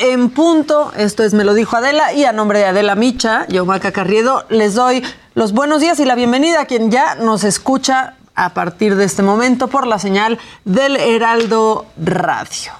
[0.00, 0.92] en punto.
[0.96, 4.44] Esto es Me lo dijo Adela y a nombre de Adela Micha, yo Maca Carriedo,
[4.48, 5.02] les doy
[5.34, 9.22] los buenos días y la bienvenida a quien ya nos escucha a partir de este
[9.22, 12.72] momento por la señal del Heraldo Radio.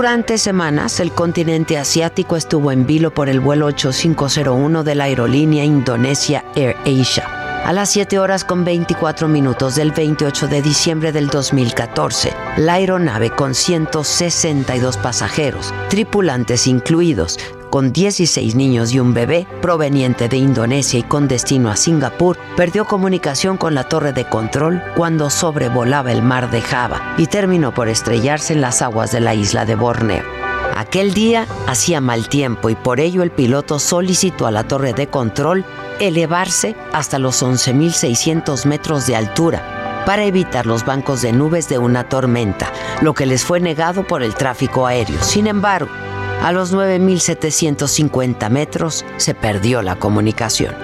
[0.00, 5.62] Durante semanas, el continente asiático estuvo en vilo por el vuelo 8501 de la aerolínea
[5.62, 7.26] Indonesia Air Asia.
[7.66, 13.28] A las 7 horas con 24 minutos del 28 de diciembre del 2014, la aeronave
[13.28, 17.38] con 162 pasajeros, tripulantes incluidos,
[17.70, 22.84] con 16 niños y un bebé, proveniente de Indonesia y con destino a Singapur, perdió
[22.84, 27.88] comunicación con la torre de control cuando sobrevolaba el mar de Java y terminó por
[27.88, 30.24] estrellarse en las aguas de la isla de Borneo.
[30.76, 35.08] Aquel día hacía mal tiempo y por ello el piloto solicitó a la torre de
[35.08, 35.64] control
[36.00, 42.08] elevarse hasta los 11.600 metros de altura para evitar los bancos de nubes de una
[42.08, 45.22] tormenta, lo que les fue negado por el tráfico aéreo.
[45.22, 45.90] Sin embargo,
[46.42, 50.74] a los 9.750 metros se perdió la comunicación.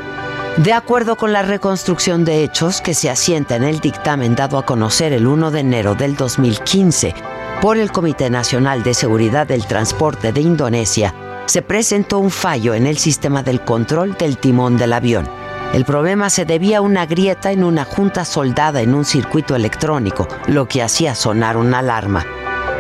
[0.58, 4.64] De acuerdo con la reconstrucción de hechos que se asienta en el dictamen dado a
[4.64, 7.14] conocer el 1 de enero del 2015
[7.60, 11.14] por el Comité Nacional de Seguridad del Transporte de Indonesia,
[11.46, 15.28] se presentó un fallo en el sistema del control del timón del avión.
[15.72, 20.26] El problema se debía a una grieta en una junta soldada en un circuito electrónico,
[20.46, 22.24] lo que hacía sonar una alarma.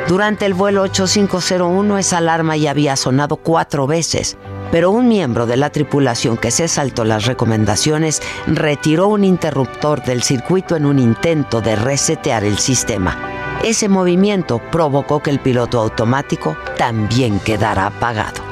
[0.08, 4.36] Durante el vuelo 8501 esa alarma ya había sonado cuatro veces,
[4.70, 10.22] pero un miembro de la tripulación que se saltó las recomendaciones retiró un interruptor del
[10.22, 13.18] circuito en un intento de resetear el sistema.
[13.64, 18.44] Ese movimiento provocó que el piloto automático también quedara apagado.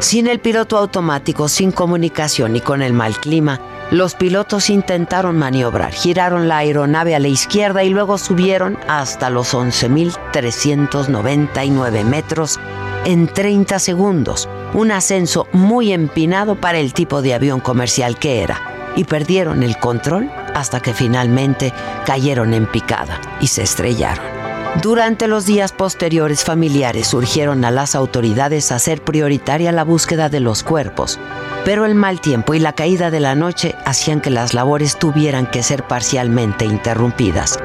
[0.00, 3.58] Sin el piloto automático, sin comunicación y con el mal clima,
[3.90, 9.54] los pilotos intentaron maniobrar, giraron la aeronave a la izquierda y luego subieron hasta los
[9.54, 12.60] 11.399 metros
[13.06, 18.60] en 30 segundos, un ascenso muy empinado para el tipo de avión comercial que era,
[18.94, 21.72] y perdieron el control hasta que finalmente
[22.04, 24.37] cayeron en picada y se estrellaron.
[24.82, 30.38] Durante los días posteriores familiares urgieron a las autoridades a hacer prioritaria la búsqueda de
[30.38, 31.18] los cuerpos,
[31.64, 35.50] pero el mal tiempo y la caída de la noche hacían que las labores tuvieran
[35.50, 37.58] que ser parcialmente interrumpidas.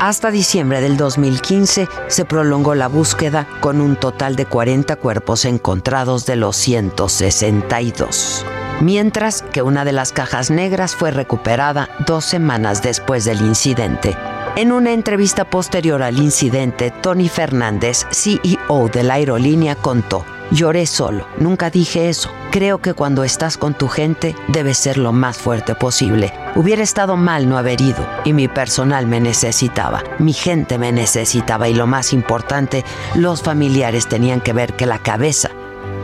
[0.00, 6.26] Hasta diciembre del 2015 se prolongó la búsqueda con un total de 40 cuerpos encontrados
[6.26, 8.44] de los 162.
[8.80, 14.16] Mientras que una de las cajas negras fue recuperada dos semanas después del incidente.
[14.56, 21.26] En una entrevista posterior al incidente, Tony Fernández, CEO de la aerolínea, contó, Lloré solo,
[21.38, 22.30] nunca dije eso.
[22.52, 26.32] Creo que cuando estás con tu gente debes ser lo más fuerte posible.
[26.54, 31.68] Hubiera estado mal no haber ido y mi personal me necesitaba, mi gente me necesitaba
[31.68, 32.82] y lo más importante,
[33.14, 35.50] los familiares tenían que ver que la cabeza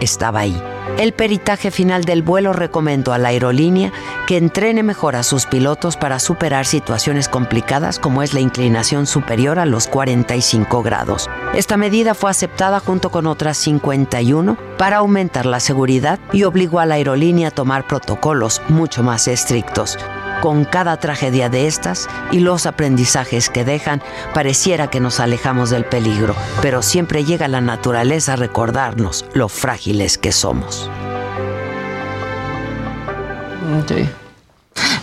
[0.00, 0.62] estaba ahí.
[0.98, 3.92] El peritaje final del vuelo recomendó a la aerolínea
[4.26, 9.58] que entrene mejor a sus pilotos para superar situaciones complicadas como es la inclinación superior
[9.58, 11.28] a los 45 grados.
[11.54, 16.86] Esta medida fue aceptada junto con otras 51 para aumentar la seguridad y obligó a
[16.86, 19.98] la aerolínea a tomar protocolos mucho más estrictos.
[20.40, 24.02] Con cada tragedia de estas y los aprendizajes que dejan,
[24.32, 30.16] pareciera que nos alejamos del peligro, pero siempre llega la naturaleza a recordarnos lo frágiles
[30.16, 30.90] que somos.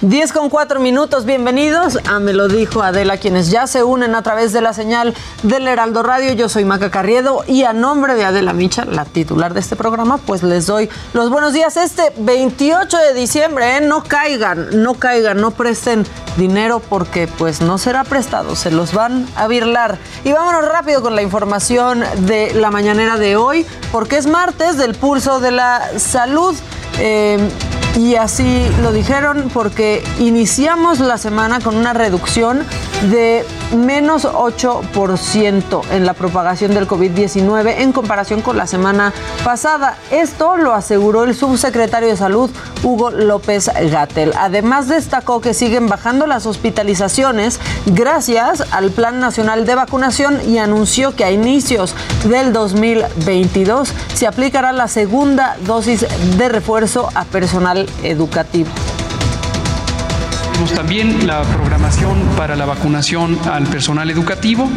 [0.02, 4.22] 10 con 4 minutos, bienvenidos a Me lo dijo Adela, quienes ya se unen a
[4.22, 5.14] través de la señal
[5.44, 6.32] del Heraldo Radio.
[6.32, 10.18] Yo soy Maca Carriedo y a nombre de Adela Micha, la titular de este programa,
[10.18, 13.76] pues les doy los buenos días este 28 de diciembre.
[13.76, 13.82] ¿eh?
[13.82, 16.06] No caigan, no caigan, no presten
[16.38, 19.98] dinero porque pues no será prestado, se los van a virlar.
[20.24, 24.96] Y vámonos rápido con la información de la mañanera de hoy, porque es martes del
[24.96, 26.56] pulso de la salud.
[27.00, 27.50] Eh,
[28.00, 32.64] y así lo dijeron porque iniciamos la semana con una reducción
[33.12, 39.14] de menos 8% en la propagación del COVID-19 en comparación con la semana
[39.44, 39.98] pasada.
[40.12, 42.50] Esto lo aseguró el subsecretario de Salud,
[42.84, 44.32] Hugo López Gatel.
[44.38, 51.16] Además destacó que siguen bajando las hospitalizaciones gracias al Plan Nacional de Vacunación y anunció
[51.16, 56.06] que a inicios del 2022 se aplicará la segunda dosis
[56.38, 58.70] de refuerzo a personal educativo.
[60.60, 64.70] tenemos también la programación para la vacunación al personal educativo,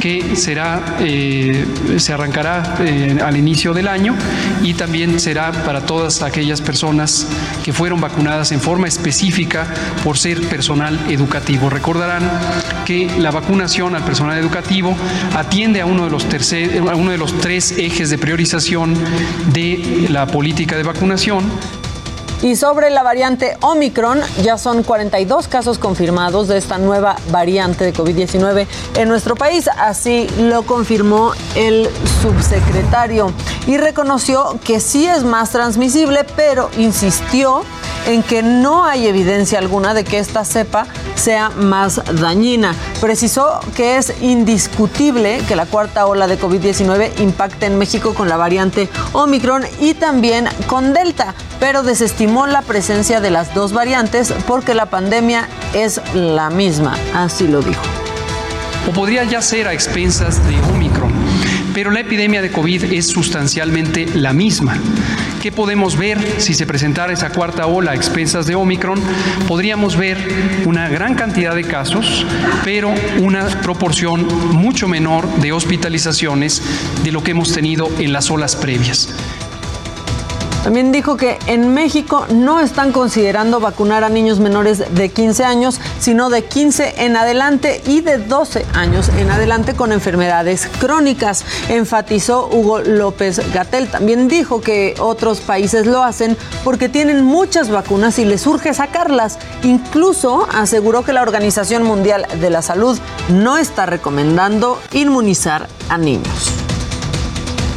[0.00, 1.62] que será, eh,
[1.98, 4.14] se arrancará eh, al inicio del año
[4.62, 7.26] y también será para todas aquellas personas
[7.62, 9.66] que fueron vacunadas en forma específica
[10.02, 11.68] por ser personal educativo.
[11.68, 12.22] Recordarán
[12.86, 14.96] que la vacunación al personal educativo
[15.36, 18.94] atiende a uno de los, a uno de los tres ejes de priorización
[19.52, 21.44] de la política de vacunación
[22.42, 27.94] y sobre la variante Omicron, ya son 42 casos confirmados de esta nueva variante de
[27.94, 28.66] COVID-19
[28.96, 29.68] en nuestro país.
[29.78, 31.88] Así lo confirmó el
[32.22, 33.32] subsecretario
[33.66, 37.62] y reconoció que sí es más transmisible, pero insistió
[38.06, 40.86] en que no hay evidencia alguna de que esta cepa
[41.16, 42.74] sea más dañina.
[43.00, 48.36] Precisó que es indiscutible que la cuarta ola de COVID-19 impacte en México con la
[48.36, 54.74] variante Omicron y también con Delta, pero desestimó la presencia de las dos variantes porque
[54.74, 57.82] la pandemia es la misma, así lo dijo.
[58.88, 61.12] O podría ya ser a expensas de Omicron,
[61.74, 64.78] pero la epidemia de COVID es sustancialmente la misma.
[65.42, 69.00] ¿Qué podemos ver si se presentara esa cuarta ola a expensas de Omicron?
[69.46, 70.18] Podríamos ver
[70.64, 72.26] una gran cantidad de casos,
[72.64, 76.62] pero una proporción mucho menor de hospitalizaciones
[77.04, 79.08] de lo que hemos tenido en las olas previas.
[80.66, 85.80] También dijo que en México no están considerando vacunar a niños menores de 15 años,
[86.00, 92.48] sino de 15 en adelante y de 12 años en adelante con enfermedades crónicas, enfatizó
[92.50, 93.86] Hugo López Gatel.
[93.88, 99.38] También dijo que otros países lo hacen porque tienen muchas vacunas y les urge sacarlas.
[99.62, 102.98] Incluso aseguró que la Organización Mundial de la Salud
[103.28, 106.65] no está recomendando inmunizar a niños.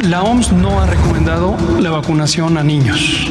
[0.07, 3.27] La OMS no ha recomendado la vacunación a niños.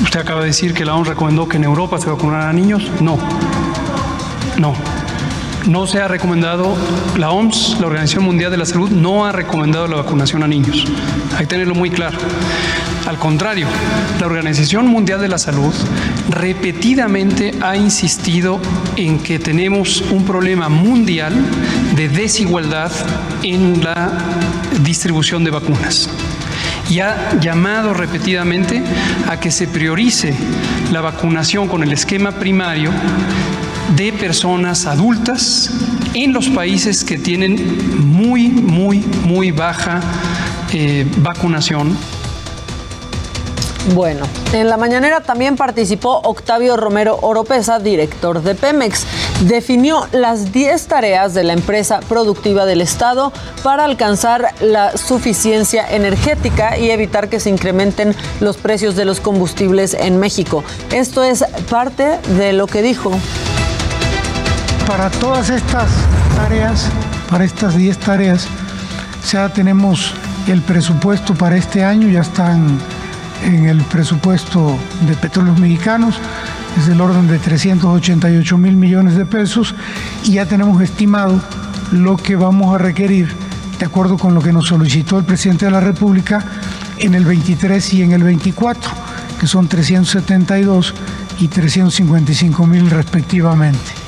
[0.00, 2.88] Usted acaba de decir que la OMS recomendó que en Europa se vacunara a niños.
[3.00, 3.18] No,
[4.56, 4.74] no.
[5.66, 6.76] No se ha recomendado,
[7.18, 10.84] la OMS, la Organización Mundial de la Salud, no ha recomendado la vacunación a niños.
[11.32, 12.18] Hay que tenerlo muy claro.
[13.06, 13.68] Al contrario,
[14.18, 15.72] la Organización Mundial de la Salud
[16.28, 18.60] repetidamente ha insistido
[18.96, 21.32] en que tenemos un problema mundial
[21.94, 22.90] de desigualdad
[23.44, 24.12] en la
[24.82, 26.10] distribución de vacunas
[26.90, 28.82] y ha llamado repetidamente
[29.28, 30.34] a que se priorice
[30.92, 32.90] la vacunación con el esquema primario
[33.94, 35.70] de personas adultas
[36.14, 40.00] en los países que tienen muy, muy, muy baja
[40.72, 41.96] eh, vacunación.
[43.94, 49.06] Bueno, en la mañanera también participó Octavio Romero Oropesa, director de Pemex.
[49.42, 56.76] Definió las 10 tareas de la empresa productiva del Estado para alcanzar la suficiencia energética
[56.76, 60.64] y evitar que se incrementen los precios de los combustibles en México.
[60.92, 63.12] Esto es parte de lo que dijo.
[64.88, 65.88] Para todas estas
[66.36, 66.88] tareas,
[67.30, 68.48] para estas 10 tareas,
[69.30, 70.12] ya tenemos
[70.48, 72.78] el presupuesto para este año, ya están
[73.44, 76.16] en el presupuesto de petróleos mexicanos,
[76.78, 79.74] es del orden de 388 mil millones de pesos
[80.24, 81.40] y ya tenemos estimado
[81.92, 83.28] lo que vamos a requerir,
[83.78, 86.44] de acuerdo con lo que nos solicitó el presidente de la República,
[86.98, 88.90] en el 23 y en el 24,
[89.38, 90.94] que son 372
[91.40, 94.05] y 355 mil respectivamente.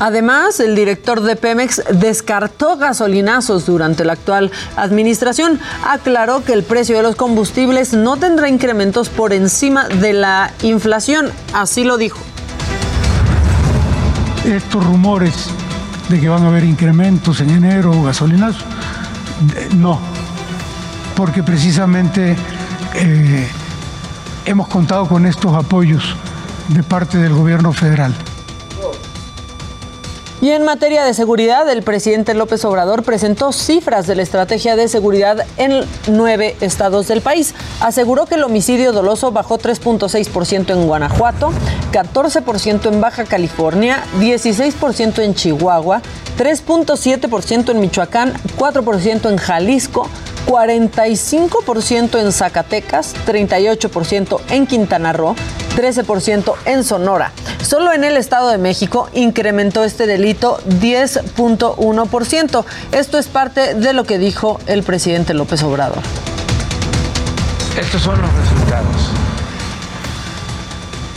[0.00, 5.60] Además, el director de Pemex descartó gasolinazos durante la actual administración.
[5.86, 11.30] Aclaró que el precio de los combustibles no tendrá incrementos por encima de la inflación.
[11.52, 12.18] Así lo dijo.
[14.44, 15.46] Estos rumores
[16.08, 18.64] de que van a haber incrementos en enero o gasolinazos,
[19.76, 19.98] no,
[21.16, 22.36] porque precisamente
[22.94, 23.48] eh,
[24.44, 26.14] hemos contado con estos apoyos
[26.68, 28.14] de parte del gobierno federal.
[30.44, 34.88] Y en materia de seguridad, el presidente López Obrador presentó cifras de la estrategia de
[34.88, 37.54] seguridad en nueve estados del país.
[37.80, 41.50] Aseguró que el homicidio doloso bajó 3.6% en Guanajuato,
[41.92, 46.02] 14% en Baja California, 16% en Chihuahua,
[46.36, 50.10] 3.7% en Michoacán, 4% en Jalisco,
[50.46, 55.36] 45% en Zacatecas, 38% en Quintana Roo,
[55.74, 57.32] 13% en Sonora.
[57.62, 62.64] Solo en el Estado de México incrementó este delito 10.1%.
[62.92, 66.02] Esto es parte de lo que dijo el presidente López Obrador.
[67.78, 69.10] Estos son los resultados.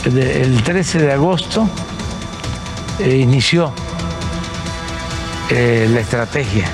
[0.04, 1.68] El 13 de agosto
[2.98, 3.72] eh, inició
[5.50, 6.68] eh, la estrategia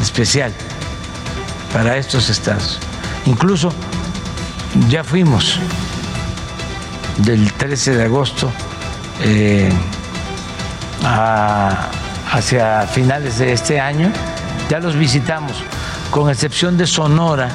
[0.00, 0.52] especial
[1.72, 2.78] para estos estados.
[3.26, 3.72] Incluso
[4.88, 5.58] ya fuimos
[7.18, 8.50] del 13 de agosto
[9.22, 9.70] eh,
[12.32, 14.12] hacia finales de este año.
[14.68, 15.62] Ya los visitamos,
[16.10, 17.50] con excepción de Sonora.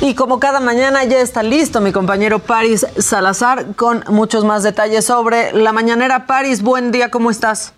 [0.00, 5.04] Y como cada mañana ya está listo mi compañero Paris Salazar con muchos más detalles
[5.04, 6.26] sobre la mañanera.
[6.26, 7.74] Paris, buen día, ¿cómo estás?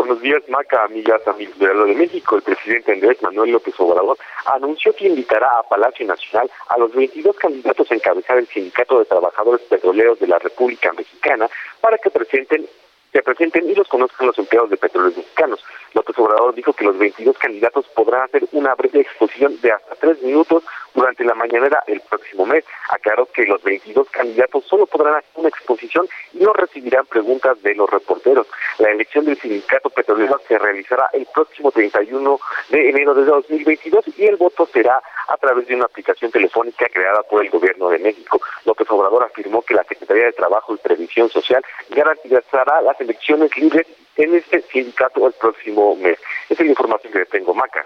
[0.00, 2.36] Buenos días, Maca, amigas, amigos de de México.
[2.36, 4.16] El presidente Andrés Manuel López Obrador
[4.46, 9.04] anunció que invitará a Palacio Nacional a los 22 candidatos a encabezar el Sindicato de
[9.04, 11.50] Trabajadores Petroleros de la República Mexicana
[11.82, 12.66] para que presenten
[13.12, 15.62] se presenten y los conozcan los empleados de petróleos mexicanos.
[15.94, 20.22] López Obrador dijo que los 22 candidatos podrán hacer una breve exposición de hasta tres
[20.22, 20.62] minutos
[20.94, 22.64] durante la mañanera el próximo mes.
[22.90, 27.74] Aclaró que los 22 candidatos solo podrán hacer una exposición y no recibirán preguntas de
[27.74, 28.46] los reporteros.
[28.78, 34.26] La elección del sindicato petrolero se realizará el próximo 31 de enero de 2022 y
[34.26, 38.40] el voto será a través de una aplicación telefónica creada por el gobierno de México.
[38.64, 43.86] López Obrador afirmó que la Secretaría de Trabajo y Previsión Social garantizará las elecciones libres
[44.16, 46.18] en este sindicato el próximo mes.
[46.48, 47.84] Esa es la información que tengo, Maca.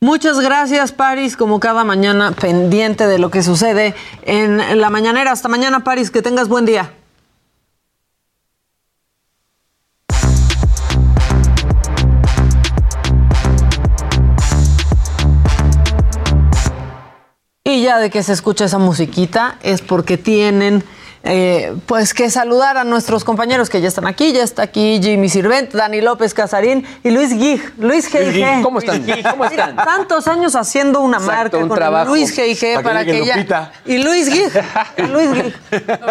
[0.00, 5.30] Muchas gracias, Paris, como cada mañana, pendiente de lo que sucede en la mañanera.
[5.30, 6.92] Hasta mañana, Paris, que tengas buen día.
[17.64, 20.82] Y ya de que se escucha esa musiquita es porque tienen
[21.24, 24.32] eh, pues que saludar a nuestros compañeros que ya están aquí.
[24.32, 27.60] Ya está aquí Jimmy Sirvent, Dani López Casarín y Luis Gig.
[27.78, 28.62] Luis G.I.G.
[28.62, 29.04] ¿Cómo están?
[29.30, 29.76] ¿Cómo están?
[29.76, 31.68] tantos años haciendo una marca con
[32.06, 32.82] Luis G.I.G.
[32.82, 33.72] para, que, ya...
[33.84, 34.50] Y Luis Gig.
[35.10, 35.54] Luis Gig.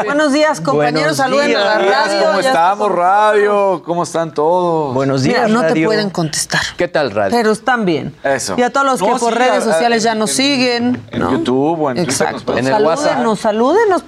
[0.05, 1.17] Buenos días, compañeros.
[1.17, 2.25] Saluden a la radio.
[2.25, 3.83] ¿Cómo estamos, radio?
[3.85, 4.93] ¿Cómo están todos?
[4.93, 6.61] Buenos días, Mira, no te pueden contestar.
[6.77, 7.35] ¿Qué tal, radio?
[7.35, 8.15] Pero están bien.
[8.23, 8.55] Eso.
[8.57, 11.03] Y a todos los que por redes sociales ya nos siguen.
[11.11, 12.57] En YouTube o en Exacto.
[12.57, 13.11] En el WhatsApp.
[13.11, 14.03] Salúdenos, salúdenos.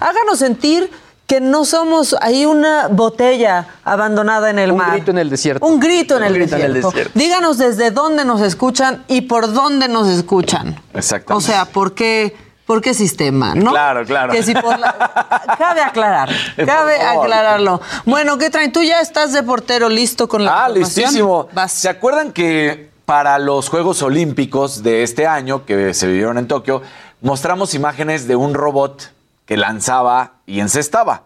[0.00, 0.90] Háganos sentir
[1.26, 4.88] que no somos ahí una botella abandonada en el mar.
[4.88, 5.66] Un grito en el desierto.
[5.66, 6.90] Un grito, en, el desierto.
[7.12, 10.80] Díganos desde dónde nos escuchan y por dónde nos escuchan.
[10.94, 11.36] Exacto.
[11.36, 13.54] O sea, ¿por qué, por qué sistema?
[13.54, 13.72] ¿no?
[13.72, 14.32] Claro, claro.
[14.32, 14.74] Que si por
[15.58, 16.30] cabe aclarar,
[16.66, 17.82] cabe aclararlo.
[18.06, 18.72] Bueno, ¿qué traen?
[18.72, 21.48] Tú ya estás de portero listo con la Ah, listísimo.
[21.68, 26.80] ¿Se acuerdan que para los Juegos Olímpicos de este año que se vivieron en Tokio,
[27.20, 29.17] mostramos imágenes de un robot
[29.48, 31.22] que lanzaba y encestaba.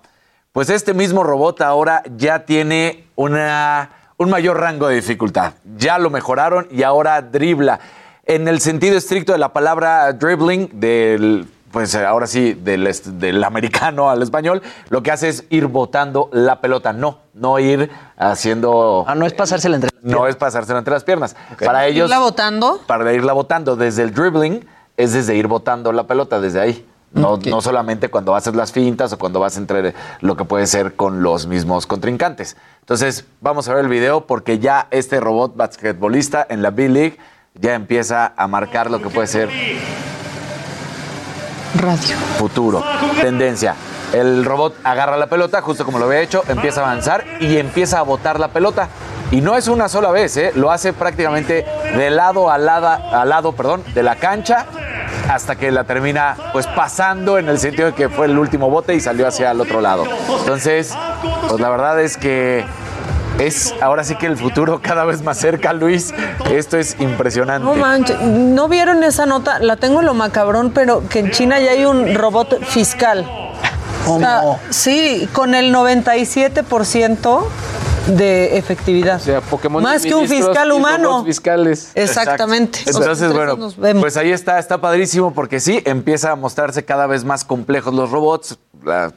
[0.52, 5.54] Pues este mismo robot ahora ya tiene una, un mayor rango de dificultad.
[5.76, 7.80] Ya lo mejoraron y ahora dribla.
[8.24, 12.88] En el sentido estricto de la palabra dribbling, del, pues ahora sí, del,
[13.18, 17.90] del americano al español, lo que hace es ir botando la pelota, no, no ir
[18.16, 19.04] haciendo...
[19.08, 20.20] Ah, no es pasársela entre las piernas.
[20.20, 21.34] No es pasársela entre las piernas.
[21.58, 22.08] Para ellos...
[22.08, 22.80] ¿Irla botando?
[22.86, 23.74] Para irla botando.
[23.74, 24.64] Desde el dribbling
[24.96, 26.86] es desde ir botando la pelota, desde ahí.
[27.14, 30.94] No, no, solamente cuando haces las fintas o cuando vas entre lo que puede ser
[30.94, 32.56] con los mismos contrincantes.
[32.80, 37.18] Entonces, vamos a ver el video porque ya este robot basquetbolista en la B-League
[37.54, 39.50] ya empieza a marcar lo que puede ser.
[41.78, 42.16] Radio.
[42.38, 42.82] Futuro.
[43.20, 43.74] Tendencia.
[44.12, 47.98] El robot agarra la pelota, justo como lo había hecho, empieza a avanzar y empieza
[47.98, 48.88] a botar la pelota.
[49.32, 50.52] Y no es una sola vez, ¿eh?
[50.54, 51.64] lo hace prácticamente
[51.96, 54.66] de lado a lado, a lado perdón, de la cancha
[55.28, 58.94] hasta que la termina pues pasando en el sentido de que fue el último bote
[58.94, 60.04] y salió hacia el otro lado.
[60.40, 60.94] Entonces,
[61.48, 62.64] pues la verdad es que
[63.38, 66.12] es ahora sí que el futuro cada vez más cerca, Luis.
[66.50, 67.66] Esto es impresionante.
[67.66, 71.58] No manches, no vieron esa nota, la tengo en lo macabrón, pero que en China
[71.58, 73.26] ya hay un robot fiscal.
[74.04, 74.58] ¿Cómo?
[74.70, 77.44] sí, con el 97%
[78.06, 79.16] de efectividad.
[79.16, 81.24] O sea, Pokémon Más que un fiscal humano.
[81.24, 81.92] Fiscales.
[81.94, 82.80] Exactamente.
[82.86, 83.58] Entonces, bueno,
[84.00, 88.10] pues ahí está, está padrísimo porque sí, empieza a mostrarse cada vez más complejos los
[88.10, 88.58] robots.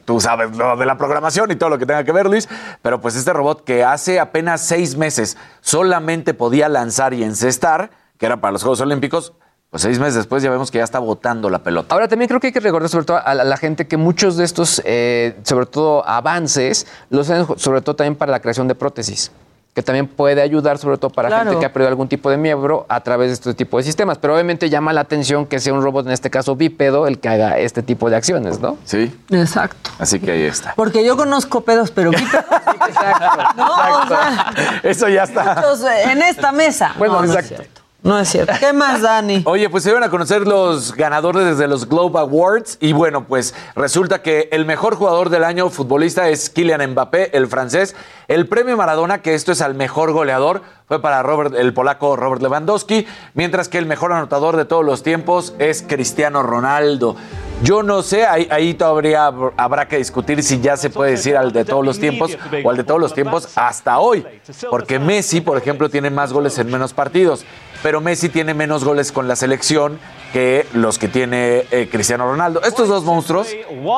[0.04, 2.48] tú sabes lo de la programación y todo lo que tenga que ver, Luis.
[2.82, 8.26] Pero pues este robot que hace apenas seis meses solamente podía lanzar y encestar, que
[8.26, 9.32] era para los Juegos Olímpicos,
[9.76, 11.94] pues seis meses después ya vemos que ya está botando la pelota.
[11.94, 14.44] Ahora también creo que hay que recordar sobre todo a la, gente que muchos de
[14.44, 19.30] estos, eh, sobre todo avances, los hacen sobre todo también para la creación de prótesis
[19.74, 22.86] que también puede ayudar sobre todo para gente que ha perdido algún tipo de miembro
[22.88, 24.16] a través de este tipo de sistemas.
[24.16, 27.28] Pero obviamente llama la atención que sea un robot, en este caso bípedo, el que
[27.28, 28.78] haga este tipo de acciones, ¿no?
[28.86, 29.14] Sí.
[29.28, 29.90] Exacto.
[29.98, 30.72] Así que ahí está.
[30.76, 32.32] Porque yo conozco pedos, pero bípedos.
[32.88, 33.52] exacto.
[33.58, 35.62] No, O sea, Eso ya está.
[36.10, 36.94] en esta mesa.
[36.96, 37.56] Bueno, exacto.
[37.56, 37.85] No es
[38.24, 38.52] cierto.
[38.60, 39.42] ¿Qué más, Dani?
[39.46, 43.54] Oye, pues se iban a conocer los ganadores de los Globe Awards y bueno, pues
[43.74, 47.94] resulta que el mejor jugador del año futbolista es Kylian Mbappé, el francés.
[48.28, 52.42] El premio Maradona, que esto es al mejor goleador, fue para Robert, el polaco Robert
[52.42, 57.16] Lewandowski, mientras que el mejor anotador de todos los tiempos es Cristiano Ronaldo.
[57.62, 61.52] Yo no sé, ahí, ahí, todavía habrá que discutir si ya se puede decir al
[61.52, 64.24] de todos los tiempos o al de todos los tiempos hasta hoy.
[64.70, 67.44] Porque Messi, por ejemplo, tiene más goles en menos partidos,
[67.86, 70.00] pero Messi tiene menos goles con la selección
[70.36, 72.60] que los que tiene eh, Cristiano Ronaldo.
[72.62, 73.48] Estos dos monstruos,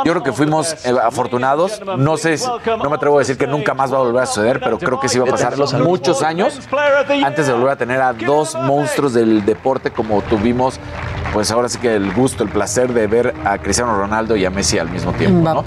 [0.05, 1.83] yo creo que fuimos eh, afortunados.
[1.99, 4.61] No sé, no me atrevo a decir que nunca más va a volver a suceder,
[4.61, 6.61] pero creo que sí va a pasar muchos años
[7.25, 10.79] antes de volver a tener a dos monstruos del deporte como tuvimos
[11.33, 14.51] pues ahora sí que el gusto, el placer de ver a Cristiano Ronaldo y a
[14.51, 15.65] Messi al mismo tiempo.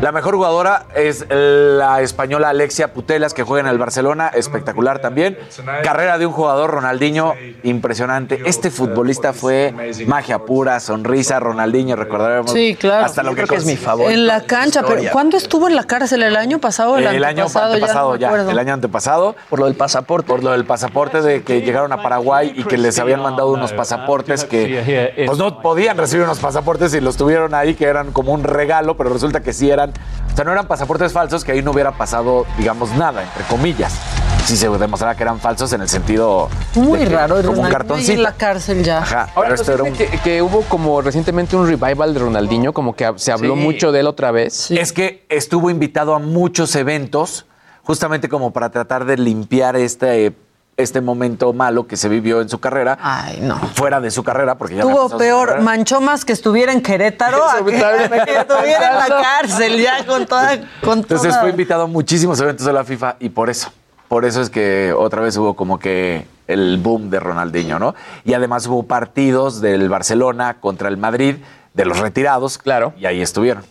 [0.00, 5.38] La mejor jugadora es la española Alexia Putelas, que juega en el Barcelona, espectacular también.
[5.82, 8.42] Carrera de un jugador, Ronaldinho, impresionante.
[8.44, 9.72] Este futbolista fue
[10.14, 12.52] magia pura, sonrisa, Ronaldinho, recordaremos.
[12.52, 13.04] Sí, claro.
[13.04, 14.12] Hasta lo que, es mi favorito.
[14.12, 16.22] En la cancha, pero ¿cuándo estuvo en la cárcel?
[16.22, 16.96] ¿El año pasado?
[16.98, 19.34] El, el año antepasado, ya, el año antepasado.
[19.50, 20.28] Por lo del pasaporte.
[20.28, 23.72] Por lo del pasaporte de que llegaron a Paraguay y que les habían mandado unos
[23.72, 28.32] pasaportes que pues no podían recibir unos pasaportes y los tuvieron ahí, que eran como
[28.32, 29.92] un regalo, pero resulta que sí eran
[30.32, 33.94] o sea, no eran pasaportes falsos, que ahí no hubiera pasado, digamos, nada, entre comillas.
[34.54, 36.48] Si se demostrara que eran falsos en el sentido.
[36.74, 38.12] Muy raro, como un cartoncito.
[38.12, 38.98] en la cárcel ya.
[38.98, 39.28] Ajá.
[39.34, 39.92] Ahora, este era un...
[39.94, 44.06] que, hubo como recientemente un revival de Ronaldinho, como que se habló mucho de él
[44.06, 44.70] otra vez.
[44.70, 47.46] Es que estuvo invitado a muchos eventos,
[47.84, 50.34] justamente como para tratar de limpiar este
[50.76, 52.98] este momento malo que se vivió en su carrera.
[53.00, 53.56] Ay, no.
[53.74, 57.64] Fuera de su carrera, porque ya Tuvo peor, manchó más que estuviera en Querétaro a
[57.64, 60.58] que, estuviera en la cárcel ya con toda.
[60.82, 63.70] Con Entonces fue invitado a muchísimos eventos de la FIFA y por eso.
[64.14, 67.96] Por eso es que otra vez hubo como que el boom de Ronaldinho, ¿no?
[68.24, 71.38] Y además hubo partidos del Barcelona contra el Madrid,
[71.72, 72.58] de los retirados.
[72.58, 72.92] Claro.
[72.96, 73.64] Y ahí estuvieron.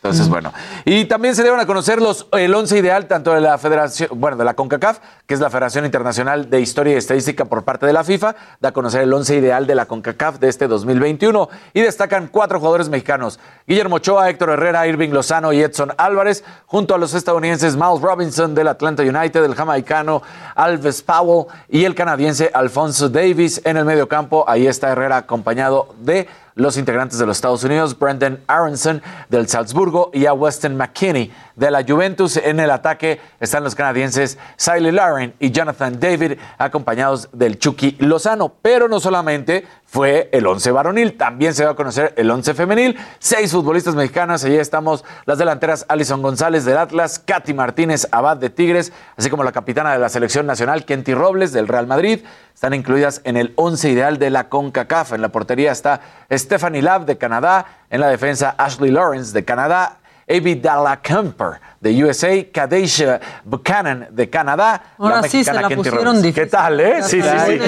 [0.00, 0.52] Entonces, bueno.
[0.84, 4.36] Y también se deben a conocer los, el once ideal tanto de la Federación, bueno,
[4.36, 7.92] de la CONCACAF, que es la Federación Internacional de Historia y Estadística por parte de
[7.92, 11.80] la FIFA, da a conocer el once ideal de la CONCACAF de este 2021 y
[11.80, 16.98] destacan cuatro jugadores mexicanos, Guillermo Ochoa, Héctor Herrera, Irving Lozano y Edson Álvarez, junto a
[16.98, 20.22] los estadounidenses Miles Robinson del Atlanta United, el jamaicano
[20.54, 24.44] Alves Powell y el canadiense Alfonso Davis en el medio campo.
[24.46, 30.10] Ahí está Herrera acompañado de los integrantes de los Estados Unidos, Brandon Aronson del Salzburgo
[30.12, 32.36] y a Weston McKinney de la Juventus.
[32.36, 38.52] En el ataque están los canadienses Siley Lauren y Jonathan David, acompañados del Chucky Lozano.
[38.60, 42.98] Pero no solamente fue el once varonil, también se va a conocer el once femenil.
[43.20, 48.50] Seis futbolistas mexicanas, allí estamos las delanteras Alison González del Atlas, Katy Martínez Abad de
[48.50, 52.20] Tigres, así como la capitana de la selección nacional, Kenty Robles del Real Madrid.
[52.54, 55.14] Están incluidas en el once ideal de la CONCACAF.
[55.14, 60.00] En la portería está Stephanie Lab de Canadá, en la defensa Ashley Lawrence de Canadá,
[60.28, 64.94] Avi Dallacamper de USA, Kadesha Buchanan de Canadá.
[64.98, 67.02] Ahora sí se la pusieron ¿Qué tal, eh?
[67.02, 67.58] Sí, sí, sí.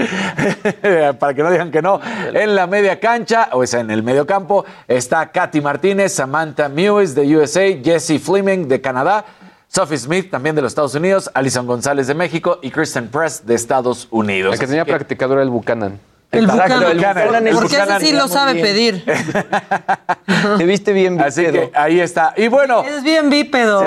[1.18, 2.00] Para que no digan que no.
[2.32, 7.14] En la media cancha, o sea, en el medio campo, está Katy Martínez, Samantha Mewes
[7.14, 9.24] de USA, Jesse Fleming de Canadá,
[9.68, 13.54] Sophie Smith también de los Estados Unidos, Alison González de México y Kristen Press de
[13.54, 14.52] Estados Unidos.
[14.52, 16.00] La que tenía practicador era el Buchanan.
[16.32, 17.44] El Buchanan.
[17.52, 19.04] Porque ese sí lo sabe pedir.
[20.58, 21.28] Te viste bien bípedo.
[21.28, 22.34] Así que ahí está.
[22.36, 22.84] Y bueno.
[22.84, 23.84] Es bien bípedo.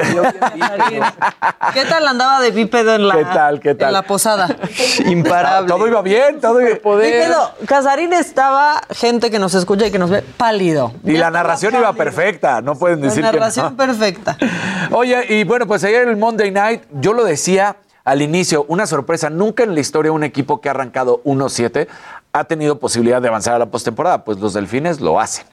[1.74, 3.88] ¿Qué tal andaba de bípedo en la, ¿Qué tal, qué tal?
[3.88, 4.56] En la posada?
[5.06, 5.70] Imparable.
[5.70, 7.22] Todo iba bien, todo iba poder.
[7.22, 7.52] Bípedo.
[7.66, 10.92] Casarín estaba, gente que nos escucha y que nos ve, pálido.
[11.06, 14.38] Y la narración iba perfecta, no pueden decir que La narración perfecta.
[14.92, 18.86] Oye, y bueno, pues ayer en el Monday Night, yo lo decía al inicio, una
[18.86, 19.30] sorpresa.
[19.30, 21.88] Nunca en la historia un equipo que ha arrancado 1-7
[22.34, 24.24] ha tenido posibilidad de avanzar a la postemporada.
[24.24, 25.46] Pues los delfines lo hacen.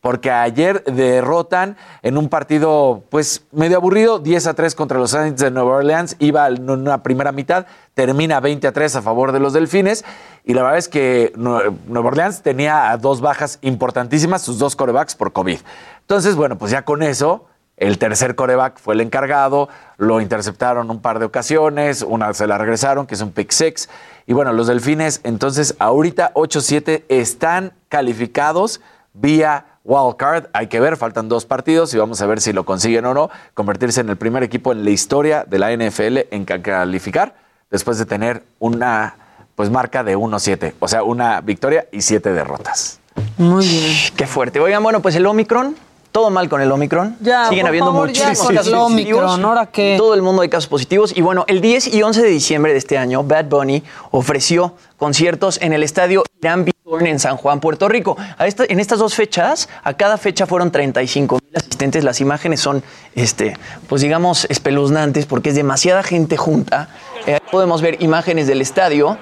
[0.00, 5.40] Porque ayer derrotan en un partido, pues medio aburrido, 10 a 3 contra los Saints
[5.40, 6.14] de Nueva Orleans.
[6.20, 10.04] Iba en una primera mitad, termina 20 a 3 a favor de los Delfines.
[10.44, 15.32] Y la verdad es que Nueva Orleans tenía dos bajas importantísimas, sus dos corebacks por
[15.32, 15.58] COVID.
[16.02, 17.46] Entonces, bueno, pues ya con eso
[17.78, 22.58] el tercer coreback fue el encargado, lo interceptaron un par de ocasiones, una se la
[22.58, 23.88] regresaron, que es un pick six.
[24.26, 28.80] Y bueno, los delfines, entonces, ahorita 8-7 están calificados
[29.14, 30.46] vía wildcard.
[30.52, 33.30] Hay que ver, faltan dos partidos y vamos a ver si lo consiguen o no.
[33.54, 37.34] Convertirse en el primer equipo en la historia de la NFL en calificar
[37.70, 39.16] después de tener una
[39.54, 43.00] pues marca de 1-7, o sea, una victoria y siete derrotas.
[43.38, 43.92] Muy bien.
[44.16, 44.60] Qué fuerte.
[44.60, 45.74] Oigan, bueno, pues el Omicron
[46.18, 47.16] todo mal con el Omicron.
[47.20, 49.94] Ya, Siguen habiendo muchísimos casos Omicron, ¿ahora qué?
[49.96, 51.16] Todo el mundo hay casos positivos.
[51.16, 55.60] Y bueno, el 10 y 11 de diciembre de este año, Bad Bunny ofreció conciertos
[55.62, 58.16] en el estadio Irán Bithorn en San Juan, Puerto Rico.
[58.40, 62.02] en estas dos fechas, a cada fecha fueron 35 mil asistentes.
[62.02, 62.82] Las imágenes son,
[63.14, 63.56] este,
[63.88, 66.88] pues digamos, espeluznantes porque es demasiada gente junta.
[67.26, 69.18] Eh, podemos ver imágenes del estadio.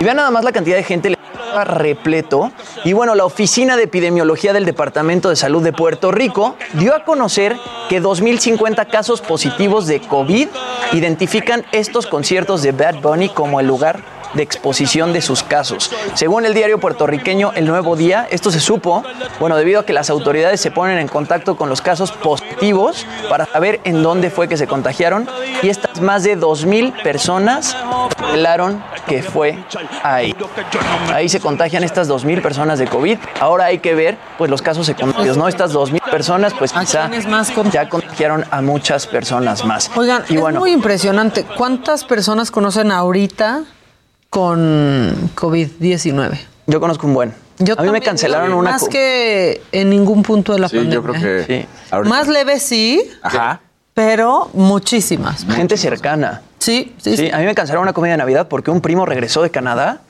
[0.00, 1.15] Y vean nada más la cantidad de gente
[1.64, 2.52] repleto.
[2.84, 7.04] Y bueno, la Oficina de Epidemiología del Departamento de Salud de Puerto Rico dio a
[7.04, 7.56] conocer
[7.88, 10.48] que 2.050 casos positivos de COVID
[10.92, 15.90] identifican estos conciertos de Bad Bunny como el lugar de exposición de sus casos.
[16.14, 19.02] Según el diario puertorriqueño El Nuevo Día, esto se supo,
[19.40, 23.46] bueno, debido a que las autoridades se ponen en contacto con los casos positivos para
[23.46, 25.28] saber en dónde fue que se contagiaron
[25.62, 27.76] y estas más de 2.000 personas
[28.18, 29.58] revelaron que fue
[30.02, 30.34] ahí.
[31.12, 33.18] Ahí se contagian estas 2.000 personas de COVID.
[33.40, 35.48] Ahora hay que ver pues los casos secundarios, ¿no?
[35.48, 37.10] Estas 2.000 personas pues quizá
[37.72, 39.90] ya contagiaron a muchas personas más.
[39.96, 41.44] Oigan, y es muy impresionante.
[41.44, 43.64] ¿Cuántas personas conocen ahorita
[44.30, 46.38] con COVID-19?
[46.66, 47.34] Yo conozco un buen.
[47.76, 48.72] a mí me cancelaron una.
[48.72, 51.66] Más que en ningún punto de la sí, Yo creo que.
[52.04, 53.02] Más leve sí.
[53.22, 53.60] Ajá.
[53.94, 55.46] Pero muchísimas.
[55.46, 56.42] Gente cercana.
[56.58, 57.30] Sí, sí, sí.
[57.30, 60.00] A mí me cancelaron una comida de Navidad porque un primo regresó de Canadá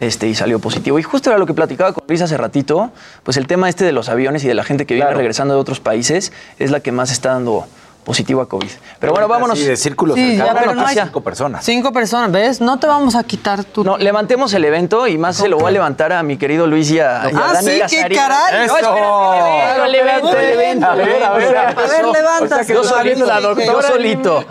[0.00, 0.98] este, y salió positivo.
[0.98, 2.90] Y justo era lo que platicaba con Luis hace ratito,
[3.22, 5.60] pues el tema este de los aviones y de la gente que viene regresando de
[5.60, 7.66] otros países es la que más está dando
[8.04, 8.68] positivo a COVID.
[9.00, 9.58] Pero bueno, vámonos.
[9.58, 11.64] Sí, de círculos sí, ya, pero no hay cinco personas.
[11.64, 12.60] Cinco personas, ¿ves?
[12.60, 13.82] No te vamos a quitar tu...
[13.82, 16.90] No, levantemos el evento y más se lo voy a levantar a mi querido Luis
[16.90, 18.66] y a, ah, sí, qué caray.
[18.66, 18.76] ¡Eso!
[18.80, 20.86] No, el evento, el evento.
[20.86, 21.56] A ver, a ver.
[21.56, 22.62] A ver, levanta.
[22.62, 23.82] Yo solito, la doctora.
[23.82, 24.44] solito.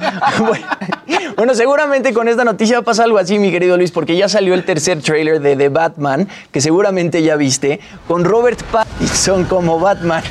[1.37, 4.65] bueno, seguramente con esta noticia pasa algo así, mi querido Luis, porque ya salió el
[4.65, 10.23] tercer trailer de The Batman, que seguramente ya viste, con Robert Pattinson como Batman.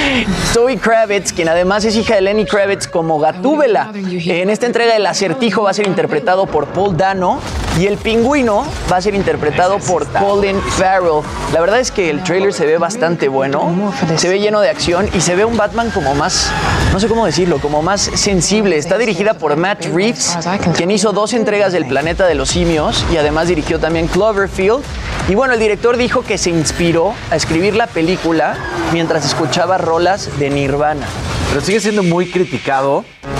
[0.52, 3.90] Zoe Kravitz, quien además es hija de Lenny Kravitz, como Gatúbela.
[3.94, 7.40] En esta entrega el acertijo va a ser interpretado por Paul Dano
[7.78, 11.22] y el pingüino va a ser interpretado por Colin Farrell.
[11.52, 15.08] La verdad es que el trailer se ve bastante bueno, se ve lleno de acción
[15.14, 16.50] y se ve un Batman como más,
[16.92, 18.76] no sé cómo decirlo, como más sensible.
[18.76, 20.38] Está dirigida por Matt Reeves,
[20.76, 24.82] quien hizo dos entregas del Planeta de los Simios y además dirigió también Cloverfield.
[25.28, 28.56] Y bueno, el director dijo que se inspiró a escribir la película
[28.92, 31.06] mientras escuchaba rolas de Nirvana.
[31.48, 32.59] Pero sigue siendo muy criticado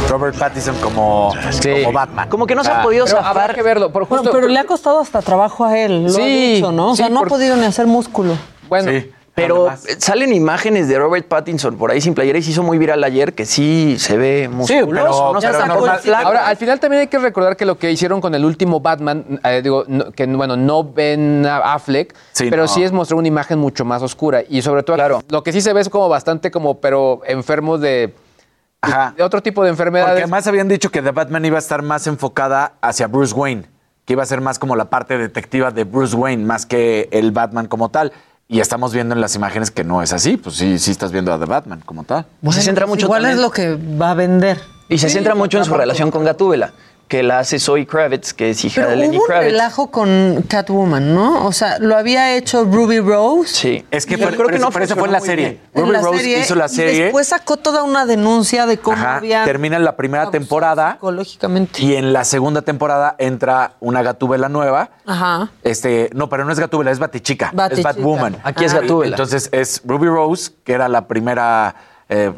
[0.08, 1.32] Robert Pattinson como,
[1.92, 2.28] Batman.
[2.28, 3.54] Como que no se ha podido zafar.
[3.54, 3.92] que verlo.
[3.92, 6.90] Por justo, pero le ha costado hasta trabajo a él, lo ha dicho, ¿no?
[6.90, 8.34] O sea, no ha podido ni hacer músculo.
[8.68, 8.90] Bueno,
[9.34, 13.02] pero salen imágenes de Robert Pattinson por ahí sin playera y se hizo muy viral
[13.04, 15.40] ayer que sí se ve musculoso.
[15.40, 15.46] Sí,
[16.02, 18.80] pero, Ahora, al final también hay que recordar que lo que hicieron con el último
[18.80, 22.14] Batman, eh, digo, que bueno, no ven a Affleck,
[22.50, 25.22] pero sí es mostrar una imagen mucho más oscura y sobre todo claro.
[25.28, 28.14] lo que sí se ve es como bastante como, pero enfermo de...
[29.16, 30.12] De otro tipo de enfermedades.
[30.12, 33.66] Porque además habían dicho que The Batman iba a estar más enfocada hacia Bruce Wayne,
[34.04, 37.30] que iba a ser más como la parte detectiva de Bruce Wayne, más que el
[37.32, 38.12] Batman como tal.
[38.48, 40.36] Y estamos viendo en las imágenes que no es así.
[40.36, 42.26] Pues sí, sí estás viendo a The Batman como tal.
[42.50, 44.58] se centra mucho ¿Cuál es lo que va a vender?
[44.88, 46.72] Y se centra mucho en su relación con Gatúbela
[47.10, 49.46] que la hace Zoe Kravitz, que es hija de Lenny hubo Kravitz.
[49.46, 51.44] un relajo con Catwoman, ¿no?
[51.44, 53.52] O sea, lo había hecho Ruby Rose.
[53.52, 55.60] Sí, es que creo que no fue, eso fue en la serie.
[55.74, 56.94] Ruby Rose hizo la serie.
[56.94, 59.44] Y después sacó toda una denuncia de cómo había.
[59.44, 60.92] Termina la primera temporada.
[60.92, 61.82] Psicológicamente.
[61.82, 64.90] Y en la segunda temporada entra una Gatúbela nueva.
[65.04, 65.50] Ajá.
[65.64, 67.52] Este, no, pero no es Gatúbela, es Batichica.
[67.72, 68.36] Es Batwoman.
[68.44, 69.16] Aquí es Gatúbela.
[69.16, 71.74] Entonces es Ruby Rose, que era la primera.
[72.12, 72.32] Eh,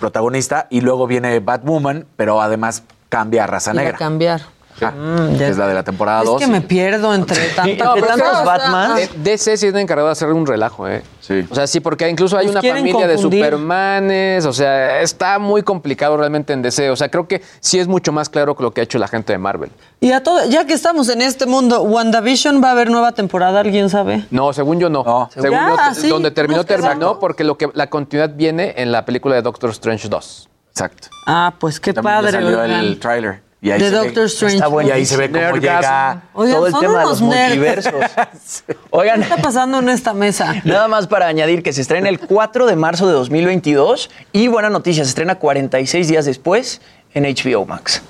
[0.00, 2.82] protagonista y luego viene Batwoman, pero además
[3.14, 3.96] cambia a raza negra.
[3.96, 4.40] cambiar.
[4.80, 6.40] Mm, es la de la temporada 2.
[6.40, 8.98] Es que me pierdo entre, tantos Batman.
[9.16, 11.02] DC sí es encargado de hacer un relajo, ¿eh?
[11.20, 11.46] Sí.
[11.48, 14.44] O sea, sí, porque incluso hay una familia de Supermanes.
[14.46, 16.90] O sea, está muy complicado realmente en DC.
[16.90, 19.08] O sea, creo que sí es mucho más claro que lo que ha hecho la
[19.08, 19.70] gente de Marvel.
[20.00, 23.60] Y a todo, ya que estamos en este mundo, ¿WandaVision va a haber nueva temporada?
[23.60, 24.26] ¿Alguien sabe?
[24.30, 25.28] No, según yo no.
[25.32, 25.58] Según
[26.02, 29.70] yo, donde terminó, terminó, porque lo que la continuidad viene en la película de Doctor
[29.70, 30.48] Strange 2.
[30.74, 31.08] Exacto.
[31.24, 32.32] Ah, pues qué padre.
[32.32, 33.44] salió el tráiler.
[33.62, 34.58] Y ahí, Doctor Strange.
[34.86, 37.94] y ahí se ve cómo llega todo el tema de los multiversos.
[38.90, 40.60] Oigan, ¿qué está pasando en esta mesa?
[40.64, 44.68] Nada más para añadir que se estrena el 4 de marzo de 2022 y buena
[44.68, 46.82] noticia, se estrena 46 días después
[47.14, 48.02] en HBO Max.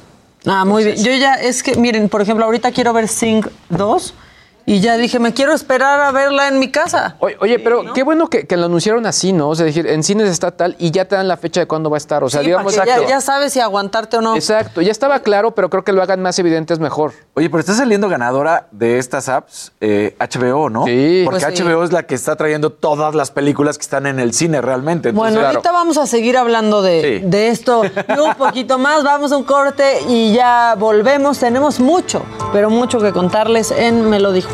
[0.46, 0.96] Ah, muy bien.
[0.96, 4.14] Yo ya, es que, miren, por ejemplo, ahorita quiero ver Sing 2
[4.66, 7.16] y ya dije, me quiero esperar a verla en mi casa.
[7.18, 9.50] Oye, pero qué bueno que, lo anunciaron así, ¿no?
[9.50, 11.90] O sea, decir, en cines está tal y ya te dan la fecha de cuándo
[11.90, 12.24] va a estar.
[12.24, 12.74] O sea, digamos.
[12.74, 14.36] Ya, ya, sabes si aguantarte o no.
[14.36, 17.12] Exacto, ya estaba claro, pero creo que lo hagan más evidente es mejor.
[17.34, 20.84] Oye, pero está saliendo ganadora de estas apps HBO, eh, ¿no?
[20.86, 21.22] Sí.
[21.24, 24.32] Porque HBO pues es la que está trayendo todas las películas que están en el
[24.32, 25.12] cine realmente.
[25.12, 29.04] bueno, ahorita vamos a seguir hablando de, de esto y un poquito más.
[29.04, 31.38] Vamos a un corte y ya volvemos.
[31.38, 34.53] Tenemos mucho, pero mucho que contarles en Me lo dijo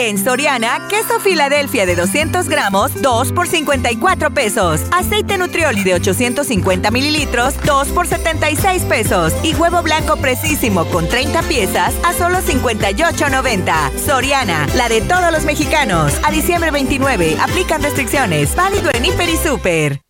[0.00, 4.80] En Soriana, queso Filadelfia de 200 gramos, 2 por 54 pesos.
[4.92, 9.34] Aceite Nutrioli de 850 mililitros, 2 por 76 pesos.
[9.42, 13.98] Y huevo blanco precisísimo con 30 piezas a solo 58.90.
[13.98, 16.14] Soriana, la de todos los mexicanos.
[16.24, 18.56] A diciembre 29, aplican restricciones.
[18.56, 20.09] Válido en Hiper y Super.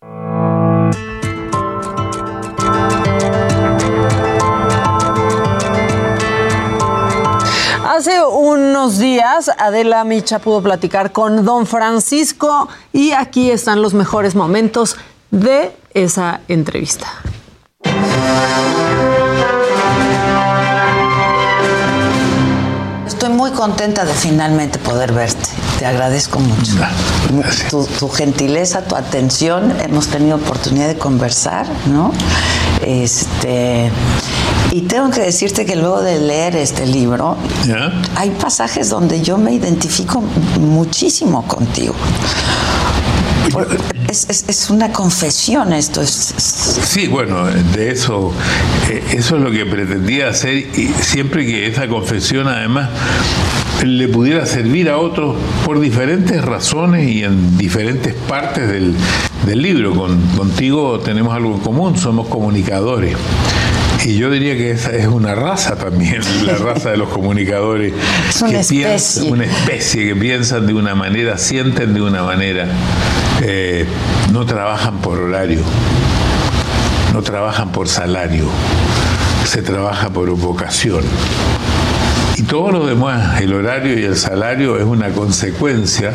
[8.01, 14.33] Hace unos días Adela Micha pudo platicar con don Francisco y aquí están los mejores
[14.33, 14.97] momentos
[15.29, 17.05] de esa entrevista.
[23.05, 25.60] Estoy muy contenta de finalmente poder verte.
[25.81, 26.73] Te agradezco mucho.
[27.71, 29.73] Tu, tu, gentileza, tu atención.
[29.81, 32.11] Hemos tenido oportunidad de conversar, ¿no?
[32.85, 33.91] Este.
[34.71, 37.35] Y tengo que decirte que luego de leer este libro,
[38.15, 40.21] hay pasajes donde yo me identifico
[40.59, 41.95] muchísimo contigo.
[44.09, 46.01] Es, es, una confesión esto.
[46.01, 48.33] Es, sí, bueno, de eso,
[48.89, 52.89] eh, eso es lo que pretendía hacer y siempre que esa confesión además
[53.83, 58.95] le pudiera servir a otros por diferentes razones y en diferentes partes del,
[59.45, 59.95] del libro.
[59.95, 63.15] Con, contigo tenemos algo en común, somos comunicadores.
[64.03, 67.93] Y yo diría que esa es una raza también, la raza de los comunicadores.
[68.29, 69.31] Es una especie.
[69.31, 72.67] una especie que piensan de una manera, sienten de una manera.
[74.31, 75.61] No trabajan por horario,
[77.11, 78.45] no trabajan por salario,
[79.45, 81.03] se trabaja por vocación.
[82.37, 86.13] Y todo lo demás, el horario y el salario, es una consecuencia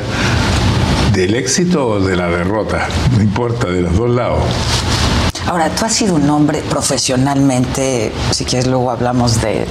[1.15, 2.87] del éxito o de la derrota,
[3.17, 4.45] no importa, de los dos lados.
[5.47, 9.65] Ahora, tú has sido un hombre profesionalmente, si quieres luego hablamos de,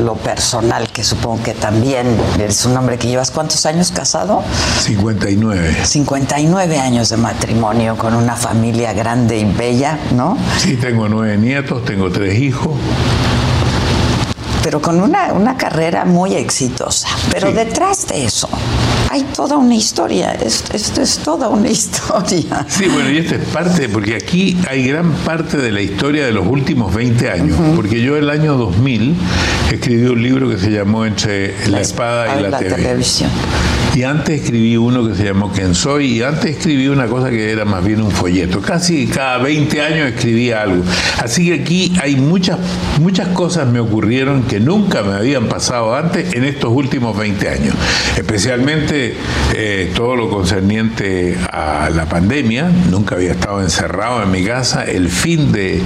[0.00, 2.06] lo personal, que supongo que también
[2.38, 4.42] eres un hombre que llevas cuántos años casado?
[4.80, 5.74] 59.
[5.84, 10.36] 59 años de matrimonio con una familia grande y bella, ¿no?
[10.58, 12.76] Sí, tengo nueve nietos, tengo tres hijos
[14.68, 17.08] pero con una, una carrera muy exitosa.
[17.32, 18.50] Pero detrás de eso
[19.10, 22.66] hay toda una historia, esto, es toda una historia.
[22.68, 26.32] Sí, bueno, y esto es parte, porque aquí hay gran parte de la historia de
[26.32, 29.16] los últimos 20 años, porque yo el año 2000
[29.72, 33.30] escribí un libro que se llamó Entre la, espada y la, televisión.
[33.98, 37.50] Y antes escribí uno que se llamó Quién Soy, y antes escribí una cosa que
[37.50, 38.60] era más bien un folleto.
[38.60, 40.84] Casi cada 20 años escribía algo.
[41.20, 42.60] Así que aquí hay muchas,
[43.00, 47.74] muchas cosas me ocurrieron que nunca me habían pasado antes en estos últimos 20 años.
[48.16, 49.16] Especialmente
[49.56, 52.70] eh, todo lo concerniente a la pandemia.
[52.92, 54.84] Nunca había estado encerrado en mi casa.
[54.84, 55.82] El fin de,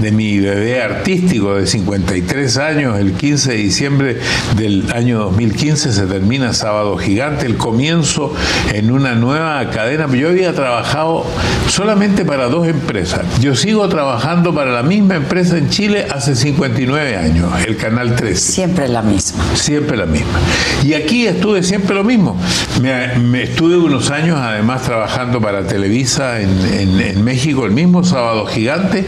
[0.00, 4.18] de mi bebé artístico de 53 años, el 15 de diciembre
[4.56, 8.32] del año 2015, se termina Sábado Gigante, el comienzo
[8.72, 10.06] en una nueva cadena.
[10.12, 11.24] Yo había trabajado
[11.68, 13.20] solamente para dos empresas.
[13.40, 18.88] Yo sigo trabajando para la misma empresa en Chile hace 59 años, el Canal Siempre
[18.88, 19.44] la misma.
[19.54, 20.38] Siempre la misma.
[20.84, 22.36] Y aquí estuve siempre lo mismo.
[22.80, 29.04] Me, estuve unos años además trabajando para Televisa en, México, el mismo sábado gigante,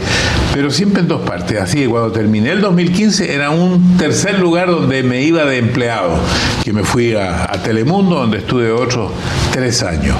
[0.53, 1.59] pero siempre en dos partes.
[1.59, 6.17] Así que cuando terminé el 2015 era un tercer lugar donde me iba de empleado,
[6.63, 9.11] que me fui a, a Telemundo, donde estuve otros
[9.51, 10.17] tres años.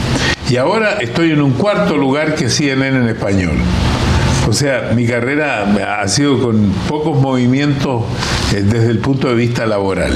[0.49, 3.57] Y ahora estoy en un cuarto lugar que CNN en español.
[4.47, 8.03] O sea, mi carrera ha sido con pocos movimientos
[8.53, 10.15] eh, desde el punto de vista laboral.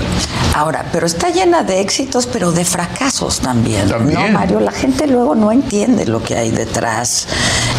[0.53, 4.59] Ahora, pero está llena de éxitos, pero de fracasos también, ¿no, Mario?
[4.59, 7.27] La gente luego no entiende lo que hay detrás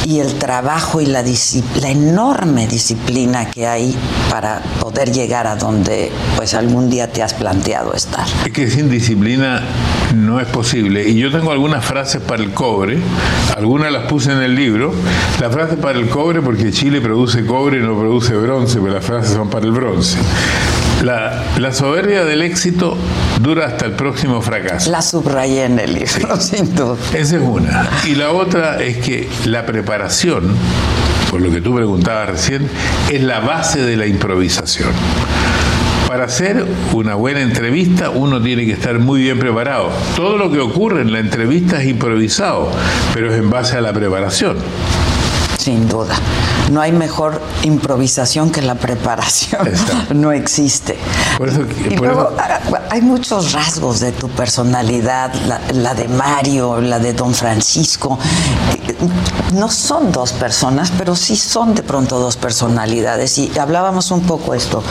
[0.05, 3.95] y el trabajo y la, la enorme disciplina que hay
[4.29, 8.27] para poder llegar a donde pues algún día te has planteado estar.
[8.45, 9.63] Es que sin disciplina
[10.14, 11.09] no es posible.
[11.09, 12.99] Y yo tengo algunas frases para el cobre,
[13.57, 14.92] algunas las puse en el libro.
[15.40, 19.05] La frase para el cobre porque Chile produce cobre y no produce bronce, pero las
[19.05, 20.18] frases son para el bronce.
[21.03, 22.96] La, la, soberbia del éxito
[23.40, 24.90] dura hasta el próximo fracaso.
[24.90, 26.96] La subrayé en el libro, sin duda.
[27.14, 27.88] Esa es una.
[28.07, 30.55] Y la otra es que la preparación,
[31.31, 32.68] por lo que tú preguntabas recién,
[33.11, 34.90] es la base de la improvisación.
[36.11, 39.92] Para hacer una buena entrevista uno tiene que estar muy bien preparado.
[40.16, 42.73] Todo lo que ocurre en la entrevista es improvisado,
[43.14, 44.57] pero es en base a la preparación.
[45.57, 46.16] Sin duda.
[46.71, 49.69] No hay mejor improvisación que la preparación.
[50.15, 50.97] No existe.
[51.89, 55.33] y luego, ah, hay muchos rasgos de tu personalidad,
[55.73, 58.19] la, de Mario, la de Don Francisco.
[59.55, 63.39] No son dos personas, pero sí son de pronto dos personalidades.
[63.39, 64.83] Y hablábamos un poco esto,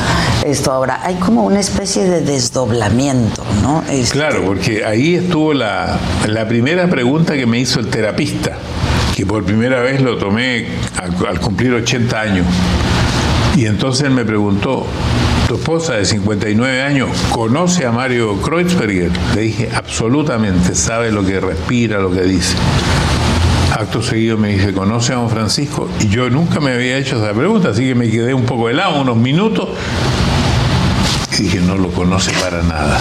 [0.46, 1.02] esto ahora.
[1.04, 3.84] Hay como una especie de desdoblamiento, ¿no?
[3.90, 8.58] Este, claro, porque ahí estuvo la, la primera pregunta que me hizo el terapista
[9.20, 12.48] que por primera vez lo tomé al, cumplir 80 años.
[13.58, 14.88] Y entonces él me preguntó,
[15.46, 19.12] ¿tu esposa de 59 años conoce a Mario Kreuzberger?
[19.36, 22.56] Le dije, absolutamente, sabe lo que respira, lo que dice.
[23.78, 25.90] Acto seguido me dice, ¿conoce a don Francisco?
[26.00, 29.02] Y yo nunca me había hecho esa pregunta, así que me quedé un poco helado,
[29.02, 29.68] unos minutos,
[31.40, 33.00] y dije, no lo conoce para nada.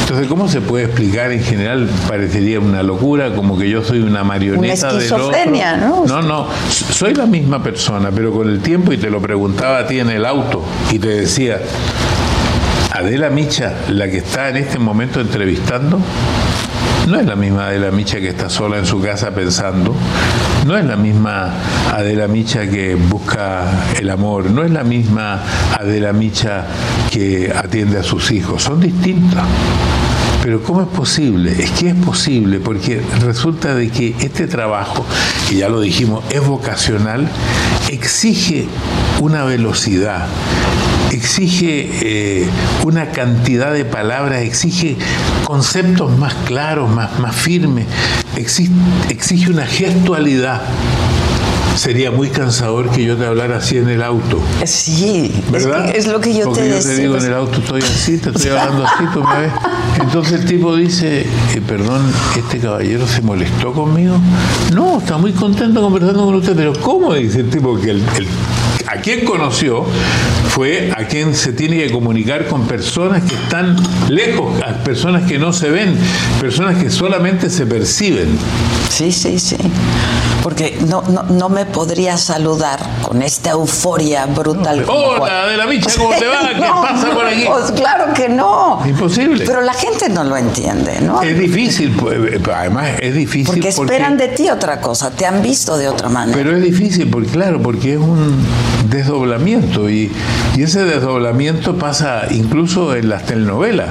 [0.00, 1.32] Entonces, ¿cómo se puede explicar?
[1.32, 6.04] En general parecería una locura, como que yo soy una marioneta una esquizofrenia, ¿no?
[6.06, 9.86] No, no, soy la misma persona, pero con el tiempo, y te lo preguntaba a
[9.86, 11.60] ti en el auto, y te decía,
[12.92, 15.98] Adela Micha, la que está en este momento entrevistando,
[17.08, 19.94] no es la misma Adela Micha que está sola en su casa pensando,
[20.66, 21.50] no es la misma
[21.92, 23.64] Adela Micha que busca
[23.98, 25.40] el amor, no es la misma
[25.78, 26.66] Adela Micha
[27.10, 29.44] que atiende a sus hijos, son distintas.
[30.42, 31.52] Pero ¿cómo es posible?
[31.62, 35.06] Es que es posible porque resulta de que este trabajo,
[35.50, 37.28] y ya lo dijimos, es vocacional,
[37.90, 38.66] exige
[39.20, 40.26] una velocidad,
[41.12, 42.48] exige eh,
[42.84, 44.96] una cantidad de palabras, exige
[45.44, 47.86] conceptos más claros, más, más firmes,
[48.36, 50.62] exige una gestualidad
[51.76, 54.40] sería muy cansador que yo te hablara así en el auto.
[54.64, 55.94] Sí, ¿verdad?
[55.94, 58.30] Es, lo que yo Porque te yo te digo en el auto estoy así, te
[58.34, 59.52] estoy hablando así, tú me ves.
[60.00, 62.02] Entonces el tipo dice, eh, perdón,
[62.36, 64.16] este caballero se molestó conmigo.
[64.72, 67.14] No, está muy contento conversando con usted, pero ¿cómo?
[67.14, 68.02] Dice el tipo que el,
[68.92, 69.86] a quien conoció
[70.50, 73.74] fue a quien se tiene que comunicar con personas que están
[74.10, 74.52] lejos,
[74.84, 75.96] personas que no se ven,
[76.40, 78.28] personas que solamente se perciben.
[78.90, 79.56] Sí, sí, sí.
[80.42, 84.84] Porque no, no, no me podría saludar con esta euforia brutal.
[84.88, 86.48] Hola, de la bicha, ¿cómo te va?
[86.54, 87.44] ¿Qué pasa por aquí?
[87.46, 88.80] Pues claro que no.
[88.86, 89.44] Imposible.
[89.46, 91.22] Pero la gente no lo entiende, ¿no?
[91.22, 93.46] Es difícil, pues, eh, además es difícil.
[93.46, 96.36] Porque esperan de ti otra cosa, te han visto de otra manera.
[96.36, 98.44] Pero es difícil, porque claro, porque es un
[98.88, 100.12] desdoblamiento y,
[100.56, 103.88] y ese desdoblamiento pasa incluso en las telenovelas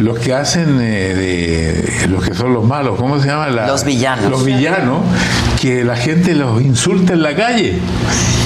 [0.00, 3.48] los que hacen eh, de los que son los malos, ¿cómo se llama?
[3.48, 4.30] los villanos.
[4.30, 5.00] Los villanos,
[5.60, 7.80] que la gente los insulta en la calle.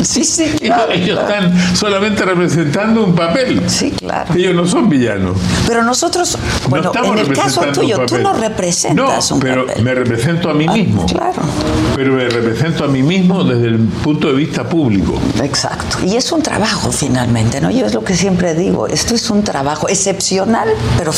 [0.03, 0.45] Sí, sí.
[0.91, 3.63] Ellos están solamente representando un papel.
[3.69, 4.35] Sí, claro.
[4.35, 5.37] Ellos no son villanos.
[5.67, 10.55] Pero nosotros, bueno, en el caso tuyo, tú no representas no, pero me represento a
[10.55, 11.07] mí ah, mismo.
[11.07, 11.43] claro.
[11.95, 15.21] Pero me represento a mí mismo desde el punto de vista público.
[15.43, 15.99] Exacto.
[16.05, 17.71] Y es un trabajo finalmente, ¿no?
[17.71, 21.13] Yo es lo que siempre digo, esto es un trabajo excepcional, pero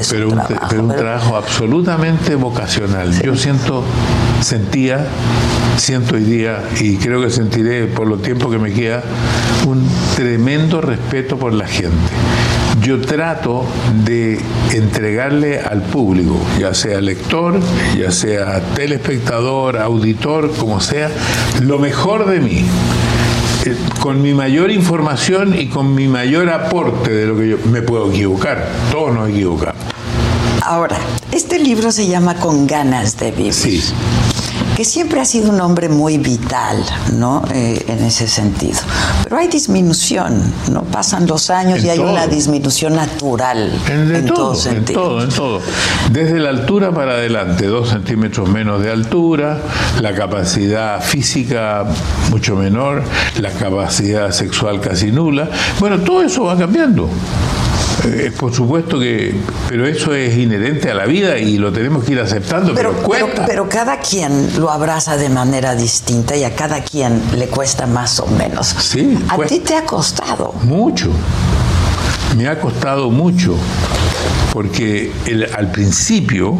[0.00, 0.66] es pero un, trabajo.
[0.70, 3.20] Pero un trabajo absolutamente vocacional.
[3.22, 3.84] Yo siento,
[4.40, 5.06] sentía,
[5.76, 9.02] siento hoy día, y creo que sentiré por lo tiempo que me queda,
[9.66, 12.12] un tremendo respeto por la gente.
[12.82, 13.64] Yo trato
[14.04, 14.40] de
[14.72, 17.58] entregarle al público, ya sea lector,
[17.98, 21.10] ya sea telespectador, auditor, como sea,
[21.60, 22.64] lo mejor de mí
[24.00, 28.10] con mi mayor información y con mi mayor aporte de lo que yo me puedo
[28.10, 28.66] equivocar.
[28.90, 29.87] Todos nos equivocamos.
[30.68, 30.98] Ahora,
[31.32, 33.54] este libro se llama Con ganas de vivir.
[33.54, 33.82] Sí
[34.76, 37.42] que siempre ha sido un hombre muy vital, ¿no?
[37.52, 38.78] Eh, en ese sentido.
[39.24, 40.84] Pero hay disminución, ¿no?
[40.84, 43.72] Pasan los años y hay una disminución natural.
[43.90, 45.60] En, todo, en todo, en todo.
[46.12, 49.58] Desde la altura para adelante, dos centímetros menos de altura,
[50.00, 51.84] la capacidad física
[52.30, 53.02] mucho menor,
[53.40, 55.50] la capacidad sexual casi nula.
[55.80, 57.10] Bueno, todo eso va cambiando.
[58.04, 59.34] Eh, por supuesto que,
[59.68, 63.44] pero eso es inherente a la vida y lo tenemos que ir aceptando, pero, cuesta.
[63.46, 68.20] Pero, cada quien lo abraza de manera distinta y a cada quien le cuesta más
[68.20, 68.68] o menos.
[68.68, 69.18] Sí.
[69.28, 70.54] A ti te ha costado.
[70.62, 71.10] Mucho.
[72.36, 73.56] Me ha costado mucho,
[74.52, 75.10] porque
[75.56, 76.56] al principio,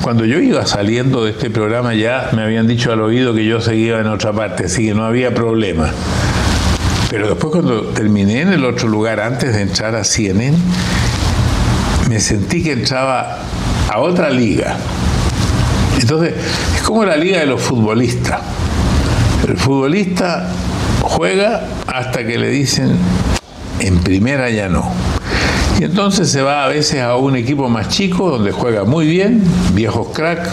[0.00, 3.60] cuando yo iba saliendo de este programa ya me habían dicho al oído que yo
[3.60, 5.90] seguía en otra parte, así que no había problema.
[7.14, 10.58] Pero después cuando terminé en el otro lugar, antes de entrar a CNN,
[12.08, 13.38] me sentí que entraba
[13.88, 14.76] a otra liga.
[16.00, 16.34] Entonces,
[16.74, 18.40] es como la liga de los futbolistas.
[19.46, 20.48] El futbolista
[21.02, 22.96] juega hasta que le dicen,
[23.78, 24.90] en primera ya no.
[25.78, 29.40] Y entonces se va a veces a un equipo más chico donde juega muy bien,
[29.72, 30.48] viejos crack,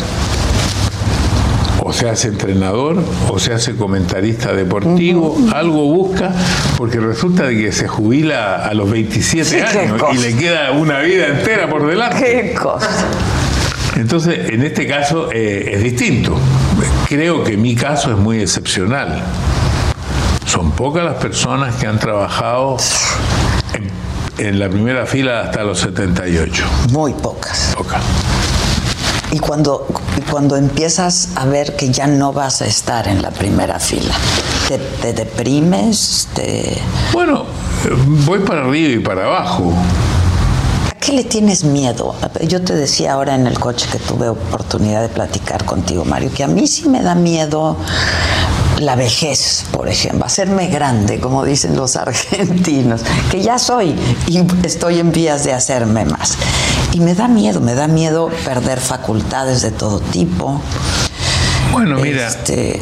[1.91, 6.31] o se hace entrenador, o se hace comentarista deportivo, algo busca,
[6.77, 11.27] porque resulta de que se jubila a los 27 años y le queda una vida
[11.27, 12.23] entera por delante.
[12.23, 12.87] ¿Qué cosa?
[13.97, 16.37] Entonces, en este caso eh, es distinto.
[17.09, 19.21] Creo que mi caso es muy excepcional.
[20.45, 22.77] Son pocas las personas que han trabajado
[24.37, 26.63] en, la primera fila hasta los 78.
[26.91, 27.73] Muy pocas.
[27.77, 28.01] Pocas.
[29.31, 29.87] Y cuando,
[30.29, 34.13] cuando empiezas a ver que ya no vas a estar en la primera fila,
[34.67, 36.27] ¿te, deprimes?
[37.13, 37.45] Bueno,
[38.25, 39.73] voy para arriba y para abajo.
[40.89, 42.13] ¿A qué le tienes miedo?
[42.47, 46.43] Yo te decía ahora en el coche que tuve oportunidad de platicar contigo, Mario, que
[46.43, 47.77] a mí sí me da miedo
[48.79, 53.95] la vejez, por ejemplo, hacerme grande, como dicen los argentinos, que ya soy
[54.27, 56.37] y estoy en vías de hacerme más.
[56.93, 60.61] Y me da miedo, me da miedo perder facultades de todo tipo.
[61.71, 62.27] Bueno, mira.
[62.27, 62.81] Este,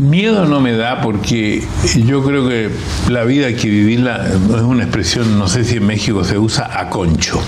[0.00, 1.66] miedo no me da porque
[2.06, 2.70] yo creo que
[3.08, 6.70] la vida hay que vivirla, es una expresión, no sé si en México se usa
[6.78, 7.40] a concho.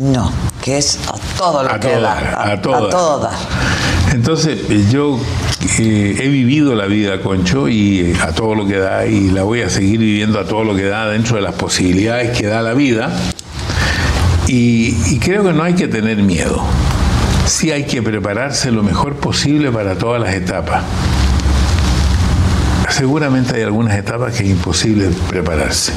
[0.00, 2.12] No, que es a todo lo que da.
[2.12, 3.34] A, a, todas.
[4.12, 5.20] Entonces, yo
[5.78, 9.30] eh, he vivido la vida a concho y eh, a todo lo que da y
[9.30, 12.46] la voy a seguir viviendo a todo lo que da dentro de las posibilidades que
[12.46, 13.10] da la vida.
[14.50, 16.62] Y, creo que no hay que tener miedo.
[17.46, 20.84] Sí hay que prepararse lo mejor posible para todas las etapas.
[22.88, 25.92] Seguramente hay algunas etapas que es imposible prepararse.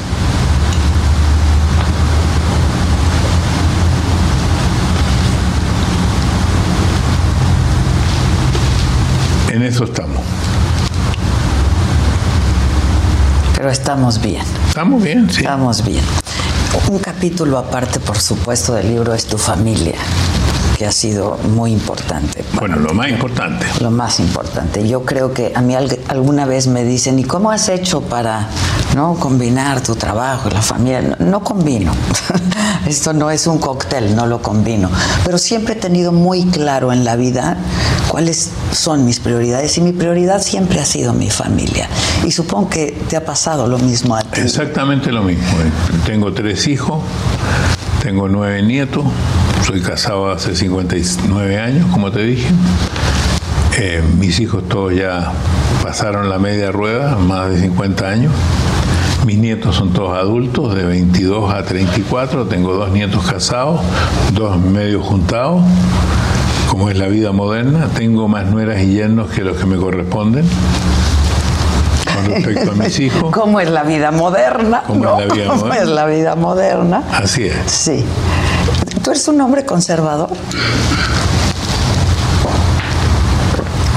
[9.48, 10.20] En eso estamos.
[13.56, 14.44] Pero estamos bien.
[14.68, 15.40] Estamos bien, sí.
[15.40, 16.21] Estamos bien.
[16.90, 19.94] Un capítulo aparte, por supuesto, del libro es tu familia,
[20.82, 22.44] que ha sido muy importante.
[22.54, 23.64] Bueno, lo más importante.
[23.80, 24.88] Lo más importante.
[24.88, 25.76] Yo creo que a mí
[26.08, 28.48] alguna vez me dicen, ¿y cómo has hecho para
[28.96, 31.16] no combinar tu trabajo y la familia?
[31.20, 31.92] No, combino.
[32.88, 34.90] Esto no es un cóctel, no lo combino.
[35.24, 37.58] Pero siempre he tenido muy claro en la vida
[38.08, 41.88] cuáles son mis prioridades y mi prioridad siempre ha sido mi familia.
[42.26, 44.40] Y supongo que te ha pasado lo mismo a ti.
[44.40, 45.46] Exactamente lo mismo.
[46.04, 47.04] Tengo tres hijos,
[48.02, 49.04] tengo nueve nietos,
[49.64, 52.48] soy casado hace 59 años, como te dije.
[53.78, 55.32] Eh, mis hijos todos ya
[55.82, 58.32] pasaron la media rueda, más de 50 años.
[59.24, 62.46] Mis nietos son todos adultos, de 22 a 34.
[62.46, 63.80] Tengo dos nietos casados,
[64.32, 65.62] dos medios juntados,
[66.68, 67.88] como es la vida moderna.
[67.94, 70.44] Tengo más nueras y yernos que los que me corresponden
[72.26, 73.30] respecto a mis hijos.
[73.32, 74.82] ¿Cómo es la vida moderna?
[74.86, 77.02] ¿Cómo, es, la vida ¿Cómo es la vida moderna?
[77.12, 77.56] Así es.
[77.66, 78.04] Sí.
[79.02, 80.30] ¿Tú eres un hombre conservador?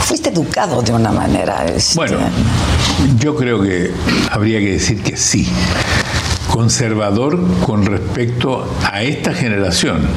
[0.01, 1.65] Fuiste educado de una manera.
[1.65, 1.95] Este...
[1.95, 2.17] Bueno,
[3.19, 3.91] yo creo que
[4.31, 5.47] habría que decir que sí
[6.55, 10.07] conservador con respecto a esta generación,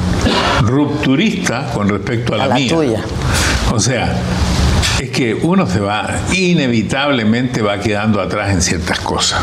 [0.61, 2.69] rupturista con respecto a la, a la mía.
[2.69, 3.03] Tuya.
[3.73, 4.15] O sea,
[4.99, 9.41] es que uno se va, inevitablemente va quedando atrás en ciertas cosas.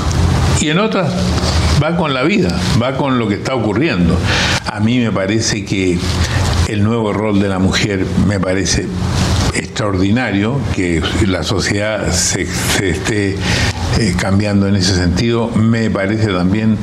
[0.61, 1.13] Y en otras
[1.83, 2.49] va con la vida,
[2.83, 4.19] va con lo que está ocurriendo.
[4.65, 5.99] A mí me parece que
[6.69, 8.87] el nuevo rol de la mujer me parece
[9.55, 13.37] extraordinario que la sociedad se, esté
[13.99, 15.49] eh, cambiando en ese sentido.
[15.49, 16.79] Me parece también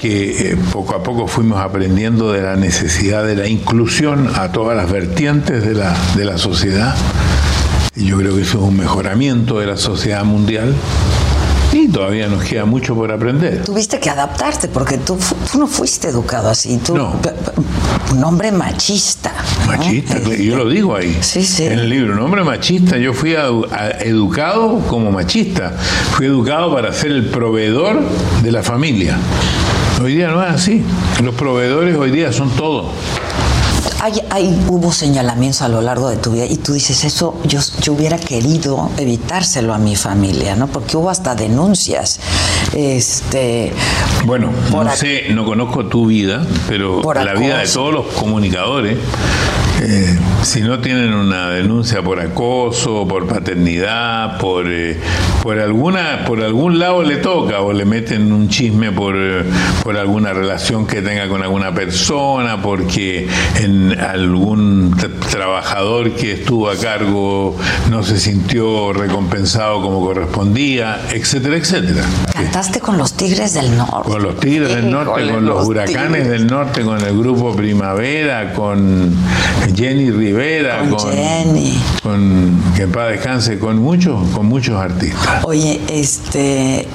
[0.00, 4.76] que eh, poco a poco fuimos aprendiendo de la necesidad de la inclusión a todas
[4.76, 6.94] las vertientes de la, de la sociedad.
[7.96, 10.74] Y yo creo que eso es un mejoramiento de la sociedad mundial.
[11.92, 13.64] Todavía nos queda mucho por aprender.
[13.64, 15.18] Tuviste que adaptarte porque tú,
[15.58, 16.78] no fuiste educado así.
[16.78, 17.18] Tú, no.
[18.12, 19.32] Un hombre machista.
[19.66, 21.16] Machista, yo lo digo ahí.
[21.20, 21.64] Sí, sí.
[21.64, 22.96] En el libro, un hombre machista.
[22.98, 23.34] Yo fui
[24.00, 25.72] educado como machista.
[26.12, 28.00] Fui educado para ser el proveedor
[28.42, 29.16] de la familia.
[30.02, 30.82] Hoy día no es así.
[31.22, 32.86] Los proveedores hoy día son todos
[34.00, 37.92] hay, hubo señalamientos a lo largo de tu vida y tú dices, eso yo, yo
[37.92, 40.68] hubiera querido evitárselo a mi familia, ¿no?
[40.68, 42.20] Porque hubo hasta denuncias.
[42.74, 43.72] Este,
[44.24, 48.98] bueno, no sé, no conozco tu vida, pero la vida de todos los comunicadores
[49.80, 54.98] eh, si no tienen una denuncia por acoso, por paternidad, por, eh,
[55.42, 59.44] por, alguna, por algún lado le toca o le meten un chisme por, eh,
[59.84, 63.28] por alguna relación que tenga con alguna persona, porque
[63.60, 64.96] en algún
[65.28, 67.56] trabajador que estuvo a cargo
[67.90, 72.04] no se sintió recompensado como correspondía, etcétera, etcétera.
[72.32, 74.10] Cantaste con los Tigres del Norte.
[74.10, 79.14] Con los Tigres del Norte, con los, Huracanes del Norte, con el grupo Primavera, con
[79.74, 81.78] Jenny Rivera, con, Jenny.
[82.02, 85.44] con que en paz descanse, con muchos, con muchos artistas.
[85.44, 86.86] Oye, este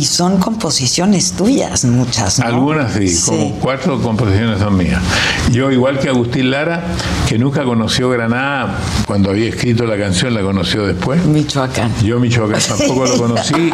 [0.00, 2.38] y son composiciones tuyas, muchas.
[2.38, 2.46] ¿no?
[2.46, 5.02] Algunas sí, como cuatro composiciones son mías.
[5.50, 6.82] Yo, igual que Agustín Lara,
[7.28, 11.22] que nunca conoció Granada cuando había escrito la canción, la conoció después.
[11.26, 11.92] Michoacán.
[12.02, 13.70] Yo Michoacán tampoco lo conocí y,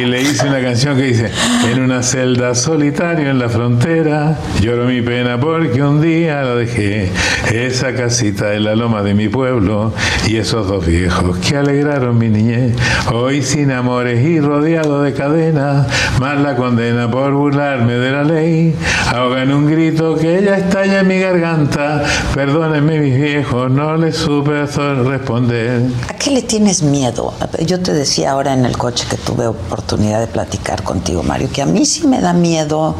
[0.00, 1.32] y, le hice una canción que dice,
[1.68, 7.10] en una celda solitaria en la frontera, lloro mi pena porque un día lo dejé,
[7.52, 9.92] esa casita en la loma de mi pueblo
[10.28, 12.76] y esos dos viejos que alegraron mi niñez,
[13.12, 15.86] hoy sin amores y rodeado de cadenas,
[16.20, 18.76] más la condena por burlarme de la ley,
[19.14, 22.02] ahoga en un grito que ya estalla en mi garganta,
[22.34, 24.66] perdónenme mis viejos, no les supe
[25.04, 25.82] responder.
[26.08, 27.34] ¿A qué le tienes miedo?
[27.64, 31.62] Yo te decía ahora en el coche que tuve oportunidad de platicar contigo, Mario, que
[31.62, 32.96] a mí sí me da miedo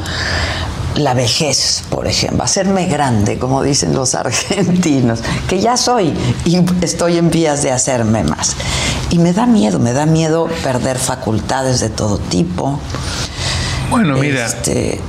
[1.00, 6.12] la vejez, por ejemplo, hacerme grande, como dicen los argentinos, que ya soy
[6.44, 8.56] y estoy en vías de hacerme más.
[9.10, 12.78] Y me da miedo, me da miedo perder facultades de todo tipo.
[13.90, 15.00] Bueno, mira, este...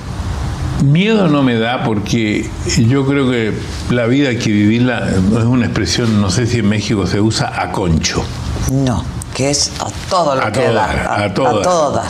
[0.84, 2.50] miedo no me da porque
[2.90, 3.54] yo creo que
[3.92, 7.62] la vida hay que vivirla, es una expresión, no sé si en México se usa
[7.62, 8.24] a concho.
[8.72, 10.86] No, que es a todo lo a que da.
[10.86, 11.60] A, a, toda.
[11.60, 12.04] a todo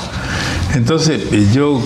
[0.74, 1.82] Entonces, yo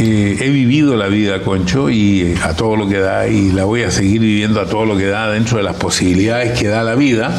[0.00, 3.64] eh, he vivido la vida, Concho, y eh, a todo lo que da, y la
[3.64, 6.82] voy a seguir viviendo a todo lo que da dentro de las posibilidades que da
[6.82, 7.32] la vida.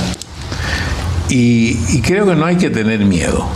[1.30, 3.48] Y, y creo que no hay que tener miedo.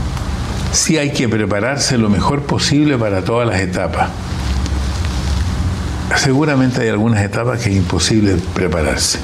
[0.71, 4.09] Sí hay que prepararse lo mejor posible para todas las etapas.
[6.17, 9.19] Seguramente hay algunas etapas que es imposible prepararse.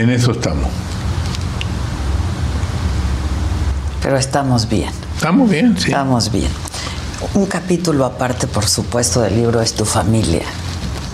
[0.00, 0.66] En eso estamos.
[4.00, 4.90] Pero estamos bien.
[5.14, 5.88] Estamos bien, sí.
[5.88, 6.48] Estamos bien.
[7.34, 10.46] Un capítulo aparte, por supuesto, del libro es tu familia,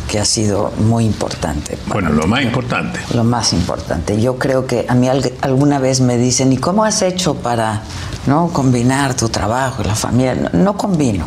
[0.08, 1.76] que ha sido muy importante.
[1.88, 3.00] Bueno, lo más importante.
[3.12, 4.22] Lo más importante.
[4.22, 5.08] Yo creo que a mí
[5.40, 7.82] alguna vez me dicen, ¿y cómo has hecho para
[8.28, 10.36] no combinar tu trabajo y la familia?
[10.36, 11.24] No, no combino.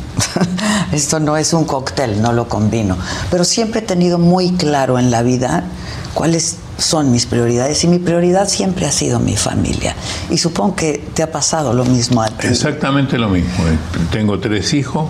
[0.93, 2.97] Esto no es un cóctel, no lo combino.
[3.29, 5.65] Pero siempre he tenido muy claro en la vida
[6.13, 9.95] cuáles son mis prioridades y mi prioridad siempre ha sido mi familia.
[10.29, 12.47] Y supongo que te ha pasado lo mismo a ti.
[12.47, 13.65] Exactamente lo mismo.
[14.11, 15.09] Tengo tres hijos,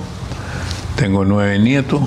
[0.96, 2.02] tengo nueve nietos,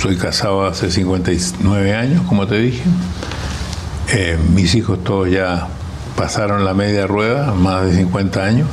[0.00, 2.84] soy casado hace 59 años, como te dije.
[4.10, 5.68] Eh, mis hijos todos ya
[6.16, 8.68] pasaron la media rueda, más de 50 años.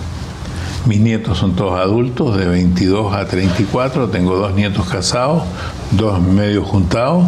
[0.85, 4.09] Mis nietos son todos adultos, de 22 a 34.
[4.09, 5.43] Tengo dos nietos casados,
[5.91, 7.25] dos medios juntados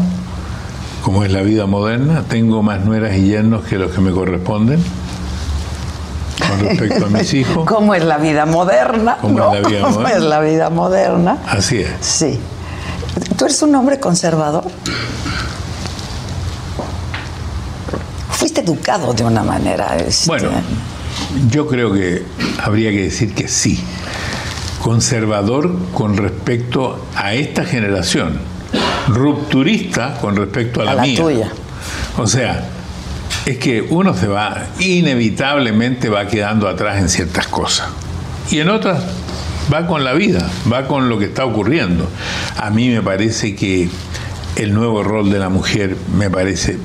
[1.03, 4.83] como es la vida moderna, tengo más nueras y yernos que los que me corresponden
[6.47, 7.65] con respecto a mis hijos.
[7.67, 9.17] ¿Cómo es la vida moderna?
[9.21, 9.53] ¿Cómo, ¿no?
[9.53, 10.17] es, la vida ¿Cómo moderna?
[10.17, 11.37] es la vida moderna?
[11.47, 11.89] Así es.
[12.01, 12.39] Sí.
[13.37, 14.63] ¿Tú eres un hombre conservador?
[18.31, 19.97] Fuiste educado de una manera.
[19.97, 20.27] Este...
[20.27, 20.49] Bueno,
[21.49, 22.23] yo creo que
[22.63, 23.83] habría que decir que sí.
[24.81, 28.39] Conservador con respecto a esta generación
[29.07, 31.17] rupturista con respecto a la, a la mía.
[31.17, 31.51] tuya.
[32.17, 32.69] O sea,
[33.45, 37.87] es que uno se va, inevitablemente va quedando atrás en ciertas cosas.
[38.51, 39.03] Y en otras
[39.71, 42.09] va con la vida, va con lo que está ocurriendo.
[42.57, 43.89] A mí me parece que
[44.55, 46.77] el nuevo rol de la mujer me parece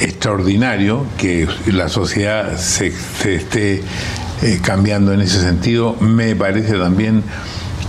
[0.00, 3.82] extraordinario, que la sociedad se, se esté
[4.42, 5.96] eh, cambiando en ese sentido.
[6.00, 7.22] Me parece también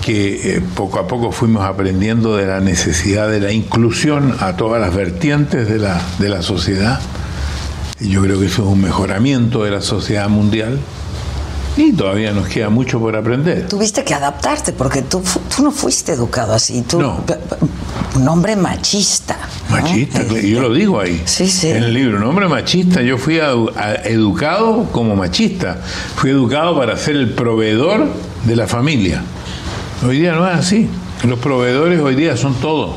[0.04, 4.82] que eh, poco a poco fuimos aprendiendo de la necesidad de la inclusión a todas
[4.82, 7.00] las vertientes de la, de la sociedad.
[8.00, 10.80] Y yo creo que eso es un mejoramiento de la sociedad mundial.
[11.76, 13.68] Y todavía nos queda mucho por aprender.
[13.68, 15.24] Tuviste que adaptarte porque tú,
[15.56, 16.84] tú no fuiste educado así.
[16.84, 17.24] Tú, No.
[18.16, 19.36] Un hombre machista.
[19.70, 19.78] ¿no?
[19.78, 21.20] Machista, Este, yo lo digo ahí.
[21.26, 21.70] Sí, sí.
[21.70, 23.02] En el libro, un hombre machista.
[23.02, 25.78] Yo fui a- a- educado como machista.
[26.16, 28.06] Fui educado para ser el proveedor
[28.46, 29.24] de la familia.
[30.06, 30.90] Hoy día no es así.
[31.26, 32.96] Los proveedores hoy día son todos.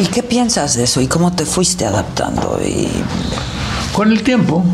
[0.00, 1.00] ¿Y qué piensas de eso?
[1.00, 2.58] ¿Y cómo te fuiste adaptando?
[2.64, 2.88] Y
[3.92, 4.64] Con el tiempo,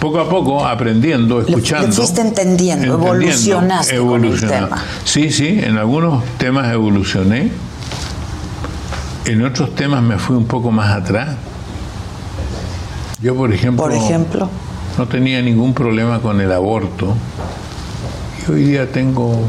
[0.00, 1.92] poco a poco, aprendiendo, le escuchando.
[1.92, 4.84] fuiste entendiendo, evolucionaste con el tema.
[5.04, 7.50] Sí, sí, en algunos temas evolucioné.
[9.24, 11.36] En otros temas me fui un poco más atrás.
[13.22, 14.48] Yo, por ejemplo, Por ejemplo,
[14.96, 17.14] no tenía ningún problema con el aborto
[18.46, 19.40] Yo hoy día tengo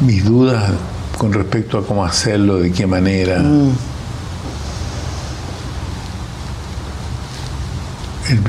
[0.00, 0.72] mis dudas
[1.18, 3.40] con respecto a cómo hacerlo, de qué manera.
[3.40, 3.70] Mm.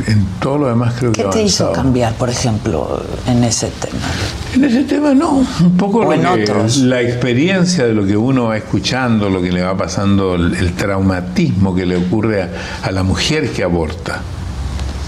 [0.07, 4.07] En, todo lo demás creo que ¿Qué te hizo cambiar, por ejemplo, en ese tema?
[4.53, 9.41] En ese tema no, un poco la experiencia de lo que uno va escuchando, lo
[9.41, 12.47] que le va pasando, el, traumatismo que le ocurre
[12.83, 14.21] a la mujer que aborta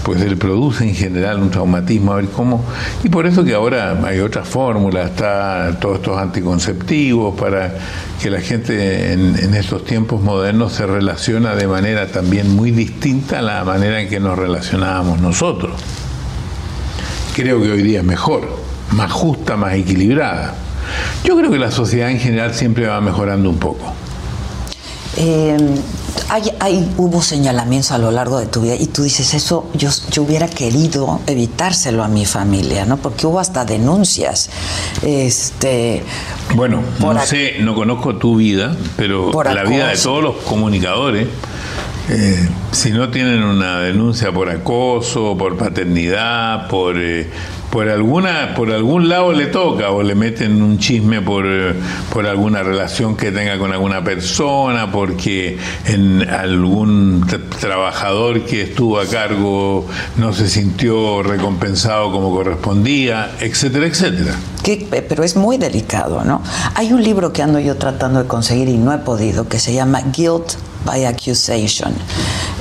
[0.04, 2.62] pues él produce en general un traumatismo, a ver cómo.
[3.02, 7.74] Y por eso que ahora hay otras fórmulas, está todos estos anticonceptivos para
[8.22, 13.42] que la gente en, estos tiempos modernos se relaciona de manera también muy distinta a
[13.42, 15.72] la manera en que nos relacionábamos nosotros.
[17.34, 18.48] Creo que hoy día es mejor,
[18.92, 20.54] más justa, más equilibrada.
[21.24, 23.92] Yo creo que la sociedad en general siempre va mejorando un poco.
[25.16, 25.56] Eh,
[26.28, 30.22] hay, hubo señalamientos a lo largo de tu vida y tú dices, eso yo, yo
[30.22, 32.96] hubiera querido evitárselo a mi familia, ¿no?
[32.96, 34.50] Porque hubo hasta denuncias.
[35.02, 36.02] Este,
[36.54, 41.28] bueno, no sé, no conozco tu vida, pero la vida de todos los comunicadores,
[42.08, 46.96] eh, si no tienen una denuncia por acoso, por paternidad, por...
[46.98, 47.30] Eh,
[47.74, 51.44] por alguna por algún lado le toca o le meten un chisme por,
[52.12, 57.26] por alguna relación que tenga con alguna persona, porque en algún
[57.58, 64.36] trabajador que estuvo a cargo no se sintió recompensado como correspondía, etcétera, etcétera.
[64.90, 66.42] Pero es muy delicado, ¿no?
[66.74, 69.74] Hay un libro que ando yo tratando de conseguir y no he podido, que se
[69.74, 70.54] llama Guilt
[70.84, 71.92] by accusation,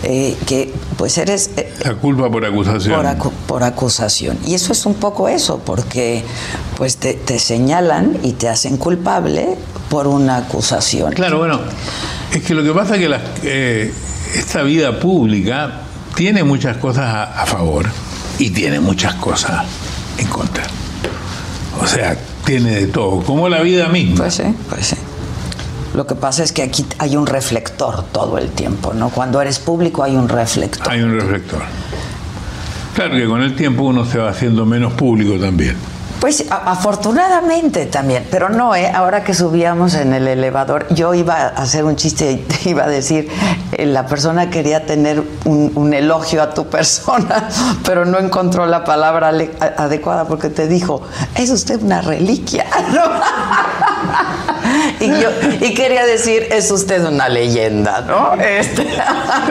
[0.03, 1.51] eh, que pues eres...
[1.57, 3.01] Eh, la culpa por acusación.
[3.47, 4.37] Por, acusación.
[4.45, 6.23] Y eso es un poco eso, porque
[6.77, 9.57] pues te, señalan y te hacen culpable
[9.89, 11.13] por una acusación.
[11.13, 11.59] Claro, bueno,
[12.31, 13.93] es que lo que pasa es que eh,
[14.35, 15.81] esta vida pública
[16.15, 17.89] tiene muchas cosas a, a favor
[18.39, 19.65] y tiene muchas cosas
[20.17, 20.63] en contra.
[21.82, 24.17] O sea, tiene de todo, como la vida misma.
[24.17, 24.95] Pues sí, pues sí.
[25.93, 29.09] Lo que pasa es que aquí hay un reflector todo el tiempo, ¿no?
[29.09, 30.89] Cuando eres público hay un reflector.
[30.91, 31.61] Hay un reflector.
[32.95, 35.76] Claro que con el tiempo uno se va haciendo menos público también.
[36.24, 38.89] Pues afortunadamente también, pero no, ¿eh?
[38.95, 42.88] ahora que subíamos en el elevador, yo iba a hacer un chiste y iba a
[42.88, 43.28] decir,
[43.74, 47.49] eh, la persona quería tener un, elogio a tu persona,
[47.84, 49.34] pero no encontró la palabra
[49.76, 51.01] adecuada porque te dijo,
[51.36, 52.67] es usted una reliquia.
[55.01, 58.41] y, yo, y quería decir, es usted una leyenda, ¿no?
[58.41, 58.86] Este.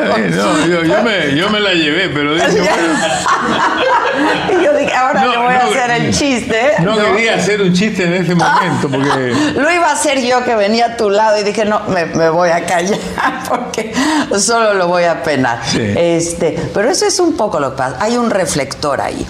[0.08, 2.62] no yo, me, yo, me, la llevé, pero dije,
[5.02, 6.72] ahora le voy a hacer el chiste.
[6.80, 9.34] No, quería hacer un chiste en ese momento, porque...
[9.54, 12.28] Lo iba a hacer yo que venía a tu lado y dije, no, me, me
[12.28, 12.98] voy a callar
[13.48, 13.92] porque
[14.38, 15.60] solo lo voy a penar.
[15.74, 17.96] Este, pero eso es un poco lo que pasa.
[18.00, 19.26] Hay un reflector ahí.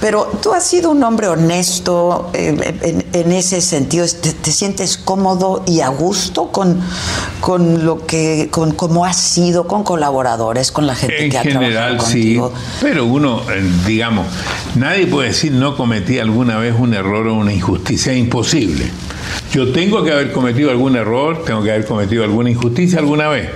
[0.00, 4.04] Pero tú has sido un hombre honesto eh, en, ese sentido.
[4.06, 6.78] ¿Te, sientes cómodo y a gusto con,
[7.40, 11.96] con lo que, con cómo has sido con colaboradores, con la gente que ha trabajado
[11.96, 12.52] contigo?
[12.54, 12.76] sí.
[12.80, 14.26] Pero uno, eh, digamos,
[14.74, 18.12] nadie puede decir no cometí alguna vez un error o una injusticia.
[18.12, 18.90] Imposible.
[19.52, 23.48] Yo tengo que haber cometido algún error, tengo que haber cometido alguna injusticia alguna vez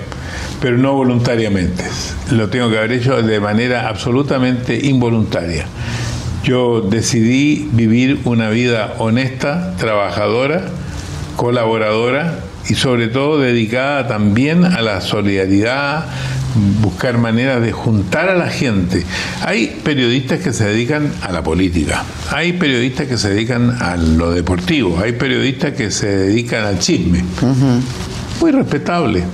[0.60, 1.84] pero no voluntariamente.
[2.30, 5.66] Lo tengo que haber hecho de manera absolutamente involuntaria.
[6.42, 10.62] Yo decidí vivir una vida honesta, trabajadora,
[11.36, 16.06] colaboradora y sobre todo dedicada también a la solidaridad,
[16.80, 19.04] buscar maneras de juntar a la gente.
[19.44, 24.30] Hay periodistas que se dedican a la política, hay periodistas que se dedican a lo
[24.32, 27.22] deportivo, hay periodistas que se dedican al chisme.
[28.40, 29.24] Muy respetable.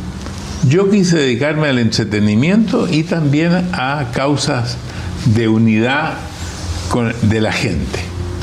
[0.69, 4.77] Yo quise dedicarme al entretenimiento y también a causas
[5.27, 6.15] de unidad
[7.23, 8.01] de la gente.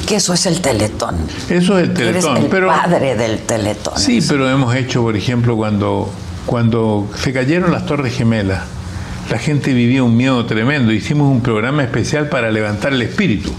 [0.07, 1.15] Que eso es el teletón.
[1.49, 2.37] Eso es el teletón.
[2.37, 3.97] Eres el padre del teletón.
[3.97, 6.11] Sí, pero hemos hecho, por ejemplo, cuando,
[6.45, 8.63] cuando se cayeron las Torres Gemelas,
[9.29, 10.91] la gente vivía un miedo tremendo.
[10.91, 13.51] Hicimos un programa especial para levantar el espíritu,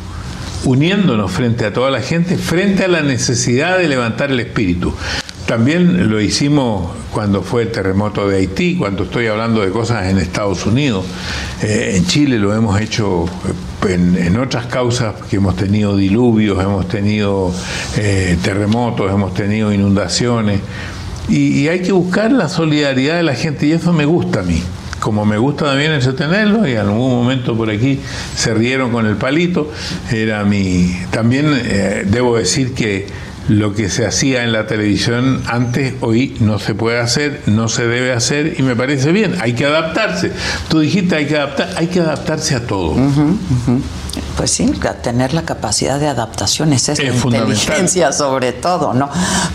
[0.64, 4.94] uniéndonos frente a toda la gente, frente a la necesidad de levantar el espíritu.
[5.46, 10.18] También lo hicimos cuando fue el terremoto de Haití, cuando estoy hablando de cosas en
[10.18, 11.04] Estados Unidos.
[11.62, 13.26] Eh, en Chile lo hemos hecho
[13.86, 17.52] eh, en, otras causas que hemos tenido diluvios, hemos tenido
[17.96, 20.60] eh, terremotos, hemos tenido inundaciones.
[21.28, 24.62] Y, hay que buscar la solidaridad de la gente y eso me gusta a mí.
[25.00, 28.00] Como me gusta también entretenerlo y en algún momento por aquí
[28.34, 29.70] se rieron con el palito,
[30.10, 30.94] era mi...
[31.10, 31.46] También
[32.06, 33.06] debo decir que
[33.48, 37.86] lo que se hacía en la televisión antes, hoy no se puede hacer, no se
[37.86, 40.32] debe hacer y me parece bien, hay que adaptarse.
[40.68, 42.96] Tú dijiste hay que adaptar, hay que adaptarse a todo.
[44.36, 44.72] Pues sí,
[45.02, 49.08] tener la capacidad de adaptación, esa es, la inteligencia sobre todo, ¿no?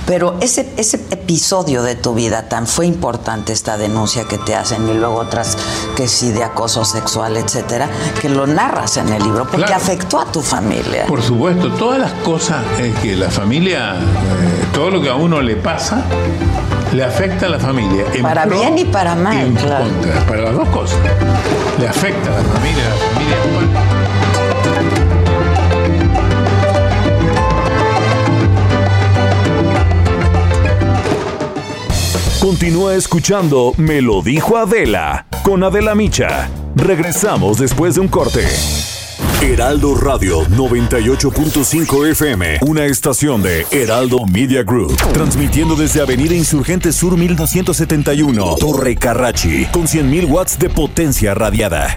[0.06, 4.88] Pero ese, ese episodio de tu vida tan fue importante, esta denuncia que te hacen
[4.90, 5.58] y luego otras
[5.96, 7.90] que sí de acoso sexual, etcétera,
[8.22, 11.06] que lo narras en el libro porque afectó a tu familia.
[11.08, 12.64] Por supuesto, todas las cosas
[13.02, 16.04] que la familia, eh, todo lo que a uno le pasa,
[16.94, 18.06] le afecta a la familia.
[18.22, 19.54] para bien y para mal.
[20.28, 20.98] para las dos cosas.
[21.80, 23.99] Le afecta a la familia, a la familia.
[32.40, 36.50] Continúa escuchando Me lo dijo Adela con Adela Micha.
[36.74, 38.48] Regresamos después de un corte.
[39.42, 47.18] Heraldo Radio 98.5 FM, una estación de Heraldo Media Group, transmitiendo desde Avenida Insurgente Sur
[47.18, 51.94] 1271, Torre Carrachi, con 100.000 watts de potencia radiada.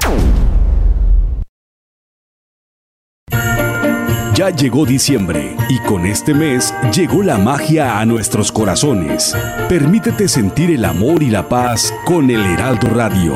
[4.35, 9.37] Ya llegó diciembre y con este mes llegó la magia a nuestros corazones.
[9.69, 13.35] Permítete sentir el amor y la paz con el Heraldo Radio.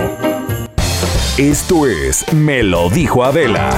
[1.37, 3.69] Esto es Me lo dijo Adela.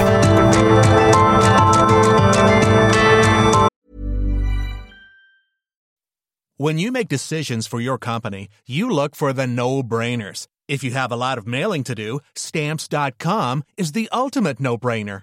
[6.56, 10.46] When you make decisions for your company, you look for the no-brainers.
[10.68, 15.22] If you have a lot of mailing to do, stamps.com is the ultimate no-brainer.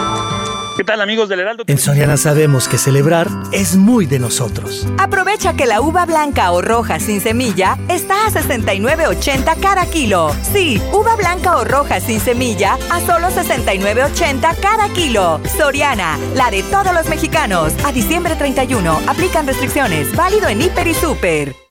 [0.77, 1.63] ¿Qué tal amigos del Heraldo?
[1.67, 4.87] En Soriana sabemos que celebrar es muy de nosotros.
[4.97, 10.33] Aprovecha que la uva blanca o roja sin semilla está a 69.80 cada kilo.
[10.53, 15.41] Sí, uva blanca o roja sin semilla a solo 69.80 cada kilo.
[15.57, 17.73] Soriana, la de todos los mexicanos.
[17.85, 20.15] A diciembre 31 aplican restricciones.
[20.15, 21.70] Válido en Hiper y Super.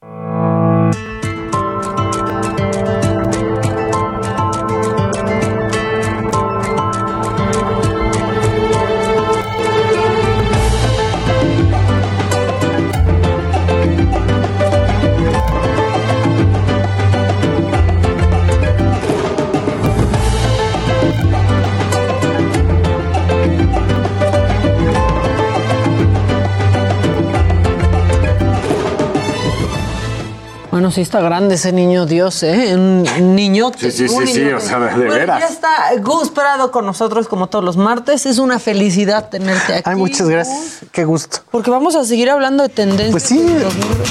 [30.71, 32.73] Bueno, sí está grande ese niño Dios, ¿eh?
[32.75, 33.71] Un niño.
[33.77, 35.41] Sí, sí, sí, sí, o sea, de veras.
[35.41, 35.69] Ya está
[36.01, 38.25] Gus Prado con nosotros como todos los martes.
[38.25, 39.89] Es una felicidad tenerte aquí.
[39.89, 40.79] Ay, muchas gracias.
[40.93, 41.39] Qué gusto.
[41.51, 43.11] Porque vamos a seguir hablando de tendencias.
[43.11, 43.45] Pues sí.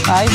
[0.07, 0.29] Ay.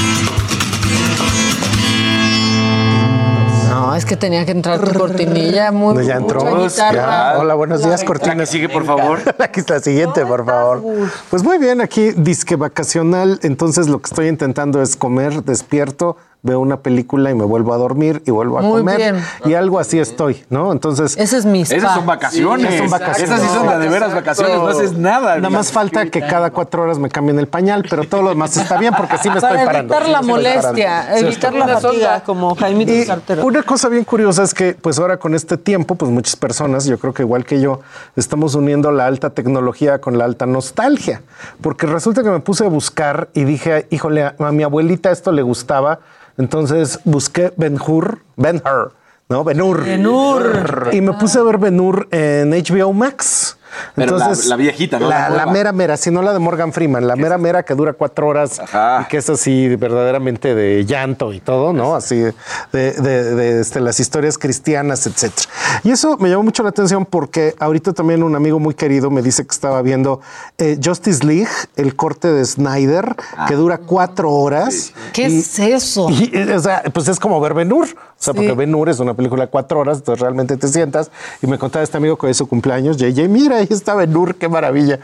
[3.95, 5.71] No, es que tenía que entrar tu cortinilla.
[5.71, 6.41] Muy no, ya entró.
[6.41, 8.35] Hola, buenos días, cortina.
[8.35, 9.19] La sigue, por favor.
[9.39, 10.83] Aquí está la siguiente, por favor.
[11.29, 13.39] Pues muy bien, aquí disque vacacional.
[13.41, 17.77] Entonces lo que estoy intentando es comer despierto veo una película y me vuelvo a
[17.77, 18.97] dormir y vuelvo a Muy comer.
[18.97, 19.23] bien.
[19.45, 20.71] Y algo así estoy, ¿no?
[20.71, 21.17] Entonces.
[21.17, 21.75] Ese es mi spa.
[21.75, 22.71] Esas son vacaciones.
[22.71, 23.23] Sí, son vacaciones.
[23.23, 25.35] Esas sí son de, de veras vacaciones, no haces nada.
[25.37, 28.55] Nada más falta que cada cuatro horas me cambien el pañal, pero todo lo demás
[28.55, 29.93] está bien porque sí me Para estoy parando.
[29.95, 33.45] evitar la Sí molestia, evitar la fatiga, como Jaimito y Sartero.
[33.45, 36.97] una cosa bien curiosa es que, pues ahora con este tiempo, pues muchas personas, yo
[36.99, 37.81] creo que igual que yo,
[38.15, 41.23] estamos uniendo la alta tecnología con la alta nostalgia.
[41.61, 45.41] Porque resulta que me puse a buscar y dije, híjole, a mi abuelita esto le
[45.41, 45.99] gustaba.
[46.37, 48.93] Entonces busqué Ben Hur, Ben Hur,
[49.29, 49.43] ¿no?
[49.43, 49.83] Ben Hur.
[49.83, 50.89] Ben Hur.
[50.91, 53.57] Y me puse a ver Ben Hur en HBO Max.
[53.95, 55.07] Pero la- la viejita, ¿no?
[55.09, 57.73] La, La la mera mera, si no la de Morgan Freeman, la mera mera que
[57.75, 58.61] dura cuatro horas
[59.01, 61.95] y que es así verdaderamente de llanto y todo, ¿no?
[61.95, 62.33] Así de,
[62.71, 62.91] de-
[63.35, 65.47] de, este, las historias cristianas, etcétera.
[65.83, 69.21] Y eso me llamó mucho la atención porque ahorita también un amigo muy querido me
[69.21, 70.21] dice que estaba viendo
[70.57, 73.15] eh, Justice League, el corte de Snyder,
[73.47, 74.93] que dura cuatro horas.
[75.13, 76.07] ¿Qué Y- es eso?
[76.09, 77.87] y, eh, o sea, pues es como ver Ben Hur.
[77.87, 81.11] O sea, porque Ben Hur es una película de cuatro horas, entonces realmente te sientas.
[81.41, 84.35] Y me contaba este amigo que es su cumpleaños, JJ, mira, ahí está Ben Hur,
[84.35, 84.99] qué maravilla.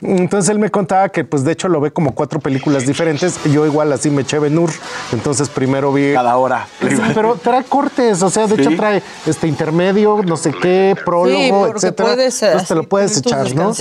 [0.00, 3.42] Entonces él me contaba que, pues de hecho, lo ve como cuatro películas diferentes.
[3.44, 4.70] Yo igual así me eché Ben Hur.
[5.12, 6.12] Entonces primero vi.
[6.12, 6.66] Cada hora.
[7.14, 12.12] pero trae cortes, o sea, de hecho trae este intermedio, no sé qué, prólogo, etcétera.
[12.12, 13.72] Entonces te lo puedes echar, ¿no?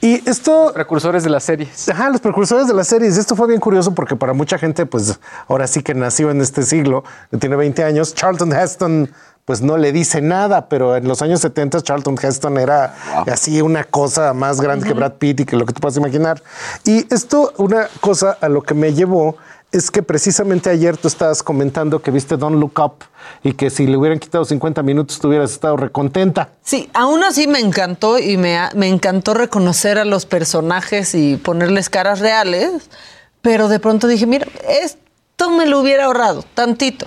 [0.00, 0.72] Y esto.
[0.74, 1.88] precursores de las series.
[1.88, 3.16] Ajá, los precursores de las series.
[3.16, 5.18] Esto fue bien curioso porque para mucha gente, pues
[5.48, 7.04] ahora sí que nació en este siglo,
[7.38, 9.10] tiene 20 años, Charlton Heston
[9.46, 12.96] pues no le dice nada, pero en los años 70 Charlton Heston era
[13.30, 16.42] así una cosa más grande que Brad Pitt y que lo que tú puedas imaginar.
[16.84, 19.36] Y esto, una cosa a lo que me llevó
[19.70, 23.04] es que precisamente ayer tú estabas comentando que viste Don't Look Up
[23.44, 26.50] y que si le hubieran quitado 50 minutos tú hubieras estado recontenta.
[26.64, 31.88] Sí, aún así me encantó y me, me encantó reconocer a los personajes y ponerles
[31.88, 32.90] caras reales,
[33.42, 34.48] pero de pronto dije, mira,
[34.82, 37.06] esto me lo hubiera ahorrado tantito.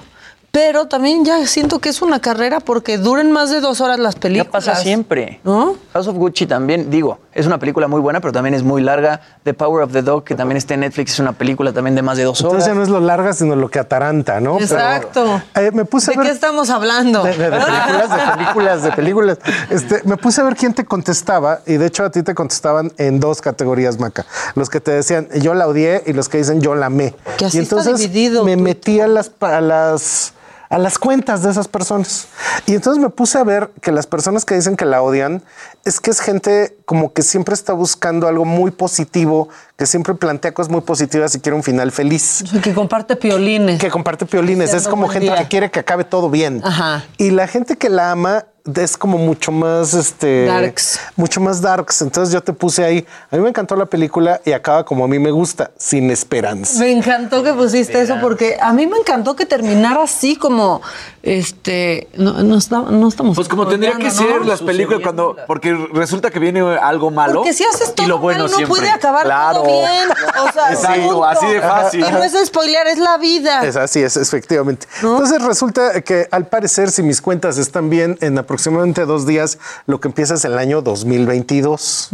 [0.52, 4.16] Pero también ya siento que es una carrera porque duren más de dos horas las
[4.16, 4.66] películas.
[4.66, 5.40] Ya pasa siempre.
[5.44, 5.76] ¿No?
[5.94, 9.22] House of Gucci también, digo, es una película muy buena, pero también es muy larga.
[9.44, 12.02] The Power of the Dog, que también está en Netflix, es una película también de
[12.02, 12.54] más de dos horas.
[12.54, 14.60] Entonces ya no es lo larga, sino lo que ataranta, ¿no?
[14.60, 15.42] Exacto.
[15.56, 17.24] Eh, me puse ¿De qué estamos hablando?
[17.24, 19.38] De, películas, de películas, de películas.
[19.70, 22.92] Este, me puse a ver quién te contestaba y de hecho a ti te contestaban
[22.98, 24.26] en dos categorías, Maca.
[24.56, 27.14] Los que te decían yo la odié y los que dicen yo la amé.
[27.38, 30.34] Que así y entonces está dividido, me metí a las, a las
[30.70, 32.28] a las cuentas de esas personas.
[32.66, 35.44] Y entonces me puse a ver que las personas que dicen que la odian
[35.84, 39.50] es que es gente como que siempre está buscando algo muy positivo,
[39.80, 42.44] que siempre plantea cosas muy positivas y quiere un final feliz.
[42.62, 43.80] que comparte piolines.
[43.80, 44.74] Que comparte piolines.
[44.74, 46.62] Es como gente que quiere que acabe todo bien.
[46.66, 47.06] Ajá.
[47.18, 48.44] Y la gente que la ama
[48.76, 51.00] es como mucho más este darks.
[51.16, 54.52] mucho más darks entonces yo te puse ahí a mí me encantó la película y
[54.52, 58.74] acaba como a mí me gusta sin esperanza me encantó que pusiste eso porque a
[58.74, 60.82] mí me encantó que terminara así como
[61.24, 66.40] este no, no, estamos pues como tendría que ser las películas cuando porque resulta que
[66.40, 68.78] viene algo malo porque si haces todo y lo bueno mal, no siempre.
[68.78, 69.24] puede acabar
[69.54, 70.10] todo bien.
[70.44, 72.06] O sea, Exacto, así de fácil.
[72.08, 73.64] Y no es spoiler es la vida.
[73.64, 74.88] Es así es efectivamente.
[74.96, 80.00] Entonces resulta que al parecer si mis cuentas están bien en aproximadamente dos días lo
[80.00, 82.10] que empieza es el año 2022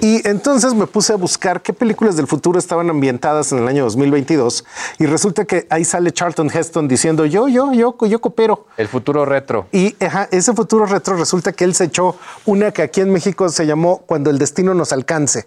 [0.00, 3.84] y entonces me puse a buscar qué películas del futuro estaban ambientadas en el año
[3.84, 4.64] 2022
[4.98, 9.24] y resulta que ahí sale Charlton Heston diciendo yo yo yo yo coopero el futuro
[9.24, 9.66] retro.
[9.72, 13.48] Y ajá, ese futuro retro resulta que él se echó una que aquí en México
[13.48, 15.46] se llamó Cuando el destino nos alcance.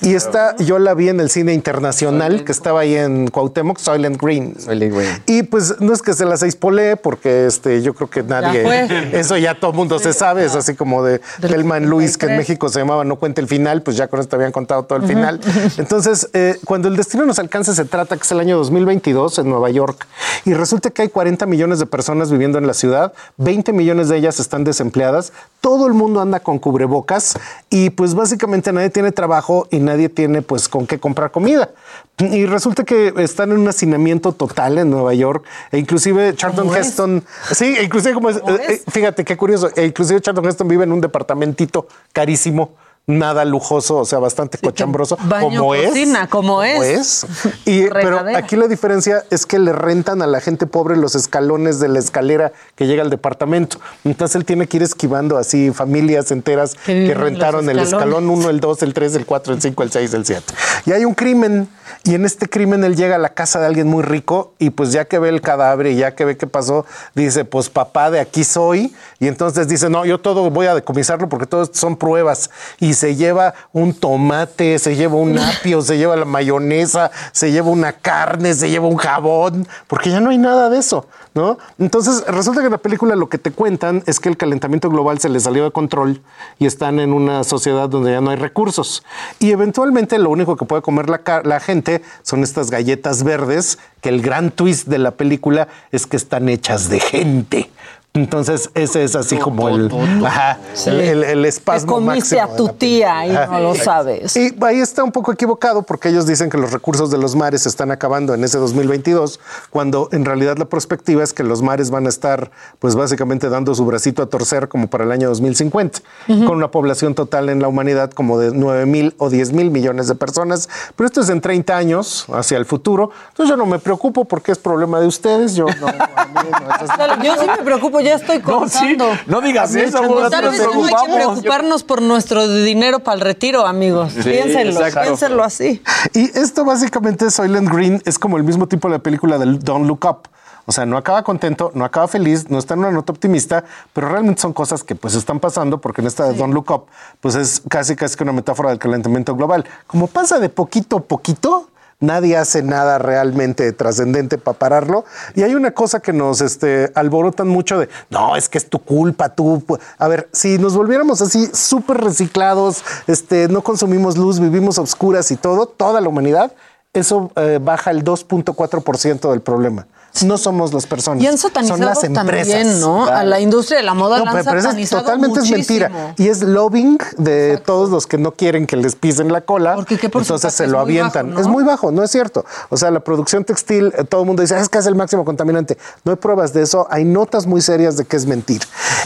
[0.00, 4.22] y esta yo la vi en el cine internacional que estaba ahí en Cuauhtémoc, Soylent
[4.22, 4.54] Green.
[4.66, 5.22] Green.
[5.26, 9.36] Y pues no es que se las expole porque este, yo creo que nadie, eso
[9.36, 12.68] ya todo el mundo se sabe, es así como de Telman Luis que en México
[12.68, 15.40] se llamaba No cuente el final, pues ya con esto habían contado todo el final.
[15.76, 19.50] Entonces, eh, cuando el destino nos alcance se trata que es el año 2022 en
[19.50, 20.06] Nueva York
[20.44, 24.18] y resulta que hay 40 millones de personas viviendo en la ciudad, 20 millones de
[24.18, 27.36] ellas están desempleadas, todo el mundo anda con cubrebocas
[27.70, 31.70] y pues básicamente nadie tiene trabajo y nadie tiene pues con qué comprar comida.
[32.18, 35.42] Y resulta que están en un hacinamiento total en Nueva York.
[35.72, 40.44] E inclusive Charlton Heston, sí, inclusive como es, eh, fíjate qué curioso, e inclusive Charlton
[40.46, 42.74] Heston vive en un departamentito carísimo
[43.08, 46.28] nada lujoso, o sea, bastante cochambroso, Baño, como cocina, es.
[46.28, 47.24] como es.
[47.24, 47.26] es.
[47.64, 51.80] Y, pero aquí la diferencia es que le rentan a la gente pobre los escalones
[51.80, 53.78] de la escalera que llega al departamento.
[54.04, 58.60] Entonces él tiene que ir esquivando así familias enteras que, rentaron el escalón 1, el
[58.60, 60.54] 2, el 3, el 4, el 5, el 6, el 7.
[60.86, 61.68] Y hay un crimen.
[62.04, 64.92] Y en este crimen él llega a la casa de alguien muy rico y pues
[64.92, 68.20] ya que ve el cadáver y ya que ve qué pasó, dice, pues papá, de
[68.20, 68.94] aquí soy.
[69.18, 72.50] Y entonces dice, no, yo todo voy a decomisarlo porque todo son pruebas.
[72.78, 77.70] Y se lleva un tomate, se lleva un apio, se lleva la mayonesa, se lleva
[77.70, 81.58] una carne, se lleva un jabón, porque ya no hay nada de eso, ¿no?
[81.78, 85.20] Entonces resulta que en la película lo que te cuentan es que el calentamiento global
[85.20, 86.22] se les salió de control
[86.58, 89.04] y están en una sociedad donde ya no hay recursos.
[89.38, 94.08] Y eventualmente lo único que puede comer la, la gente son estas galletas verdes, que
[94.08, 97.70] el gran twist de la película es que están hechas de gente.
[98.16, 99.90] Entonces, ese es así como el,
[100.24, 104.34] ajá, el, el, espasmo Te comiste a tu tía y no lo sabes.
[104.36, 107.62] Y ahí está un poco equivocado porque ellos dicen que los recursos de los mares
[107.62, 109.38] se están acabando en ese 2022,
[109.70, 113.74] cuando en realidad la perspectiva es que los mares van a estar, pues básicamente dando
[113.74, 117.68] su bracito a torcer como para el año 2050, con una población total en la
[117.68, 120.70] humanidad como de 9 mil o 10 mil millones de personas.
[120.96, 123.10] Pero esto es en 30 años hacia el futuro.
[123.28, 125.54] Entonces yo no me preocupo porque es problema de ustedes.
[125.54, 129.08] Yo no, no yo sí me preocupo ya estoy contando.
[129.08, 130.00] No, sí, no digas eso,
[130.30, 134.12] Tal vez no hay que preocuparnos por nuestro dinero para el retiro, amigos.
[134.12, 135.82] Sí, piénsenlo, piénsenlo así.
[136.14, 140.04] Y esto básicamente Soylent Green es como el mismo tipo de película del Don't Look
[140.04, 140.28] Up.
[140.68, 144.08] O sea, no acaba contento, no acaba feliz, no está en una nota optimista, pero
[144.08, 146.86] realmente son cosas que pues están pasando porque en esta de Don't Look Up,
[147.20, 149.64] pues es casi casi que una metáfora del calentamiento global.
[149.86, 151.68] Como pasa de poquito a poquito,
[152.00, 155.04] nadie hace nada realmente trascendente para pararlo.
[155.34, 158.78] Y hay una cosa que nos este, alborotan mucho de, no, es que es tu
[158.78, 159.62] culpa, tú.
[159.98, 165.30] A ver, si nos volviéramos así súper reciclados, este, no consumimos luz, vivimos a oscuras
[165.30, 166.52] y todo, toda la humanidad,
[166.92, 169.86] eso eh, baja el 2.4% del problema
[170.22, 171.22] no somos las personas.
[171.22, 172.54] Y han satanizado son las empresas.
[172.54, 173.06] también, ¿no?
[173.06, 175.60] A la industria de la moda no, la han pero satanizado totalmente muchísimo.
[175.60, 176.14] es mentira.
[176.16, 179.74] Y es lobbying de todos los que no quieren que les pisen la cola.
[179.74, 181.38] Porque ¿qué entonces se lo avientan.
[181.38, 182.44] Es muy bajo, no es cierto.
[182.68, 184.94] O sea, la producción textil, eh, todo el mundo dice, ah, es que es el
[184.94, 185.76] máximo contaminante.
[186.04, 186.86] No hay pruebas de eso.
[186.90, 188.62] Hay notas muy serias de que es mentir.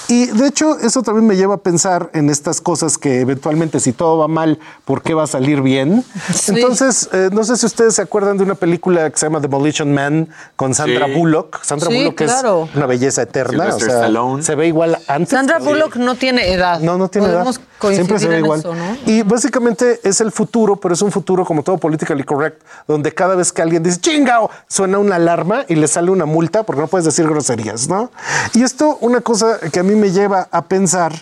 [0.08, 3.92] Y de hecho, eso también me lleva a pensar en estas cosas que eventualmente, si
[3.92, 6.04] todo va mal, ¿por qué va a salir bien?
[6.48, 9.92] Entonces, eh, no sé si ustedes se acuerdan de una película que se llama Demolition
[9.92, 11.64] Man con Sandra Sandra Bullock.
[11.64, 12.44] Sandra Bullock es
[12.74, 13.74] una belleza eterna.
[13.74, 14.08] O sea,
[14.42, 15.30] se ve igual antes.
[15.30, 16.80] Sandra Bullock no tiene edad.
[16.80, 17.46] No, no tiene edad.
[17.80, 18.62] Siempre se ve igual.
[19.06, 23.34] Y básicamente es el futuro, pero es un futuro como todo politically correct, donde cada
[23.34, 26.88] vez que alguien dice chingao, suena una alarma y le sale una multa porque no
[26.88, 28.10] puedes decir groserías, ¿no?
[28.54, 31.12] Y esto, una cosa que a mí me lleva a pensar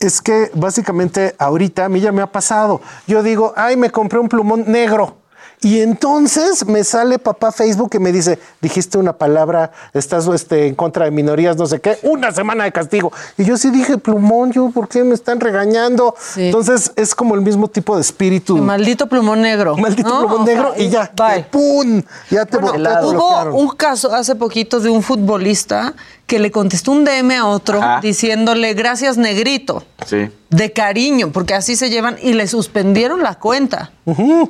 [0.00, 2.80] es que básicamente ahorita a mí ya me ha pasado.
[3.06, 5.16] Yo digo, ay, me compré un plumón negro.
[5.60, 10.74] Y entonces me sale papá Facebook y me dice, dijiste una palabra, estás este, en
[10.74, 13.12] contra de minorías, no sé qué, una semana de castigo.
[13.36, 16.14] Y yo sí dije, plumón, yo, ¿por qué me están regañando?
[16.36, 18.56] Entonces es como el mismo tipo de espíritu.
[18.58, 19.76] maldito plumón negro.
[19.76, 21.10] Maldito plumón negro y ya,
[21.50, 22.02] ¡pum!
[22.30, 25.94] Ya te, Hubo un caso hace poquito de un futbolista
[26.28, 29.82] que le contestó un DM a otro diciéndole gracias negrito.
[30.06, 30.28] Sí.
[30.50, 33.90] De cariño, porque así se llevan y le suspendieron la cuenta.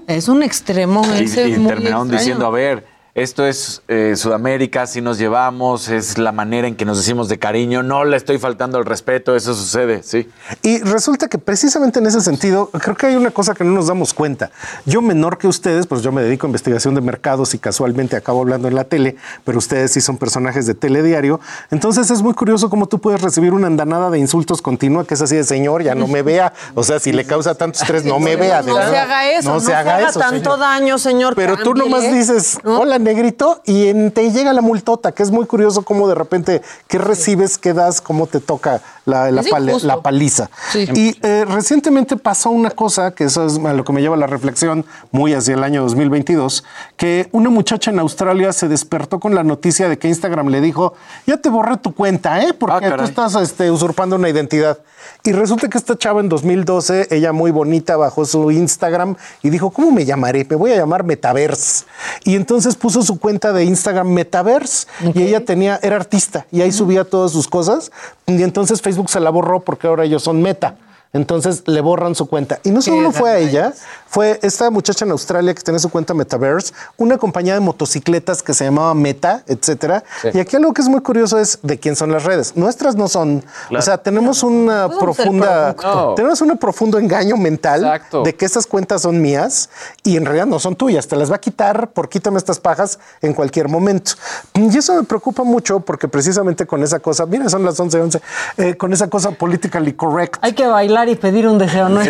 [0.08, 1.48] Es un extremo ese.
[1.48, 2.84] Y, terminaron diciendo, a ver,
[3.18, 7.38] esto es eh, Sudamérica, si nos llevamos, es la manera en que nos decimos de
[7.38, 10.30] cariño, no le estoy faltando el respeto, eso sucede, sí.
[10.62, 13.88] Y resulta que precisamente en ese sentido, creo que hay una cosa que no nos
[13.88, 14.50] damos cuenta.
[14.86, 18.40] Yo menor que ustedes, pues yo me dedico a investigación de mercados y casualmente acabo
[18.40, 21.40] hablando en la tele, pero ustedes sí son personajes de telediario.
[21.72, 25.22] Entonces es muy curioso cómo tú puedes recibir una andanada de insultos continua, que es
[25.22, 26.52] así de señor, ya no me vea.
[26.76, 28.62] O sea, si le causa tanto estrés, no me vea.
[28.62, 31.34] no, se haga eso, no, se haga, tanto daño, señor.
[31.34, 35.82] Pero tú nomás dices, hola, negrito y te llega la multota, que es muy curioso
[35.82, 40.50] cómo de repente, ¿qué recibes, qué das, cómo te toca la, la, paliza?
[40.74, 44.18] Y eh, recientemente pasó una cosa, que eso es a lo que me lleva a
[44.18, 46.64] la reflexión muy hacia el año 2022,
[46.96, 50.94] que una muchacha en Australia se despertó con la noticia de que Instagram le dijo,
[51.26, 52.52] ya te borré tu cuenta, ¿eh?
[52.52, 54.78] Porque ah, tú estás este, usurpando una identidad.
[55.24, 59.70] Y resulta que esta chava en 2012, ella muy bonita, bajó su Instagram y dijo,
[59.70, 60.46] ¿cómo me llamaré?
[60.48, 61.84] Me voy a llamar Metaverse.
[62.24, 66.72] Y entonces puso su cuenta de Instagram Metaverse y ella tenía, era artista y ahí
[66.72, 67.90] subía todas sus cosas.
[68.26, 70.76] Y entonces Facebook se la borró porque ahora ellos son Meta.
[71.12, 72.60] Entonces le borran su cuenta.
[72.64, 73.72] Y no solo fue a ella,
[74.06, 78.52] fue esta muchacha en Australia que tiene su cuenta Metaverse, una compañía de motocicletas que
[78.52, 80.04] se llamaba Meta, etcétera.
[80.34, 82.56] Y aquí algo que es muy curioso es de quién son las redes.
[82.56, 83.42] Nuestras no son.
[83.74, 85.74] O sea, tenemos una profunda,
[86.14, 89.70] tenemos un profundo engaño mental de que esas cuentas son mías
[90.04, 91.08] y en realidad no son tuyas.
[91.08, 94.12] Te las va a quitar por quítame estas pajas en cualquier momento.
[94.54, 98.20] Y eso me preocupa mucho porque precisamente con esa cosa, mira, son las 11, 11,
[98.58, 100.36] eh, con esa cosa politically correct.
[100.42, 102.00] Hay que bailar y pedir un deseo, ¿no?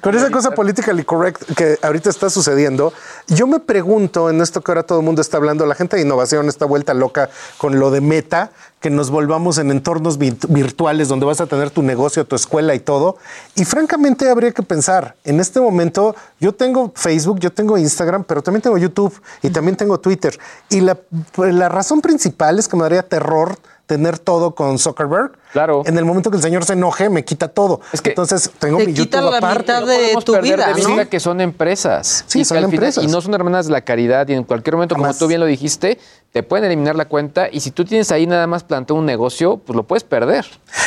[0.00, 2.92] Con esa cosa politically correct que ahorita está sucediendo,
[3.28, 6.02] yo me pregunto en esto que ahora todo el mundo está hablando, la gente de
[6.02, 8.50] innovación está vuelta loca con lo de meta,
[8.84, 12.80] que nos volvamos en entornos virtuales donde vas a tener tu negocio, tu escuela y
[12.80, 13.16] todo.
[13.54, 18.42] Y francamente habría que pensar, en este momento yo tengo Facebook, yo tengo Instagram, pero
[18.42, 20.38] también tengo YouTube y también tengo Twitter.
[20.68, 20.98] Y la,
[21.38, 23.56] la razón principal es que me daría terror
[23.86, 25.32] tener todo con Zuckerberg.
[25.52, 25.82] Claro.
[25.86, 27.80] En el momento que el señor se enoje, me quita todo.
[27.92, 29.72] Es que Entonces tengo mi quita YouTube la aparte.
[29.72, 31.08] Mitad de tu vida, ¿no?
[31.08, 32.24] que son empresas.
[32.26, 33.04] Sí, son empresas.
[33.04, 34.26] y no son hermanas de la caridad.
[34.28, 35.98] Y en cualquier momento, como tú bien lo dijiste,
[36.34, 37.46] te pueden eliminar la cuenta.
[37.48, 40.44] Y si tú tienes ahí nada más planteado un negocio, pues lo puedes perder.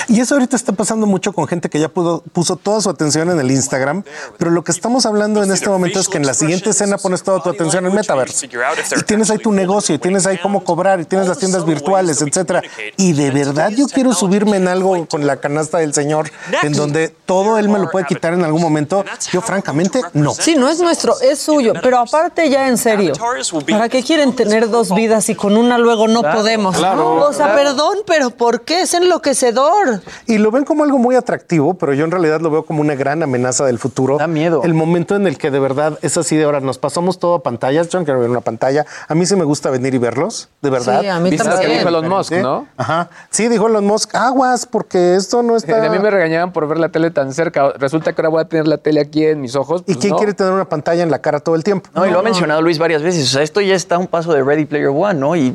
[0.09, 3.29] Y eso ahorita está pasando mucho con gente que ya pudo, puso toda su atención
[3.29, 4.03] en el Instagram.
[4.37, 7.23] Pero lo que estamos hablando en este momento es que en la siguiente escena pones
[7.23, 8.45] toda tu atención en Metaverse.
[8.45, 12.21] Y tienes ahí tu negocio, y tienes ahí cómo cobrar, y tienes las tiendas virtuales,
[12.21, 12.61] etcétera.
[12.97, 16.29] Y de verdad yo quiero subirme en algo con la canasta del Señor,
[16.61, 19.05] en donde todo Él me lo puede quitar en algún momento.
[19.31, 20.33] Yo francamente no.
[20.33, 21.71] Sí, no es nuestro, es suyo.
[21.81, 23.13] Pero aparte ya en serio,
[23.69, 26.77] ¿para qué quieren tener dos vidas y con una luego no podemos.
[26.77, 28.81] o sea, perdón, pero ¿por qué?
[28.81, 30.01] Es enloquecedor.
[30.25, 32.95] Y lo ven como algo muy atractivo, pero yo en realidad lo veo como una
[32.95, 34.17] gran amenaza del futuro.
[34.17, 34.61] Da miedo.
[34.63, 37.43] El momento en el que de verdad es así de ahora, nos pasamos todo a
[37.43, 37.89] pantallas.
[37.89, 38.85] Yo no quiero ver una pantalla.
[39.07, 41.01] A mí sí me gusta venir y verlos, de verdad.
[41.01, 41.59] Sí, a mí también.
[41.61, 42.67] que dijo Elon Musk, ¿no?
[42.77, 43.09] Ajá.
[43.29, 45.77] Sí, dijo Elon Musk, aguas, porque esto no está...
[45.87, 47.71] A mí me regañaban por ver la tele tan cerca.
[47.77, 49.81] Resulta que ahora voy a tener la tele aquí en mis ojos.
[49.81, 50.17] ¿Y pues quién no.
[50.17, 51.89] quiere tener una pantalla en la cara todo el tiempo?
[51.93, 53.23] No, y lo ha mencionado Luis varias veces.
[53.23, 55.26] O sea, esto ya está a un paso de Ready Player One, ¿no?
[55.35, 55.53] Y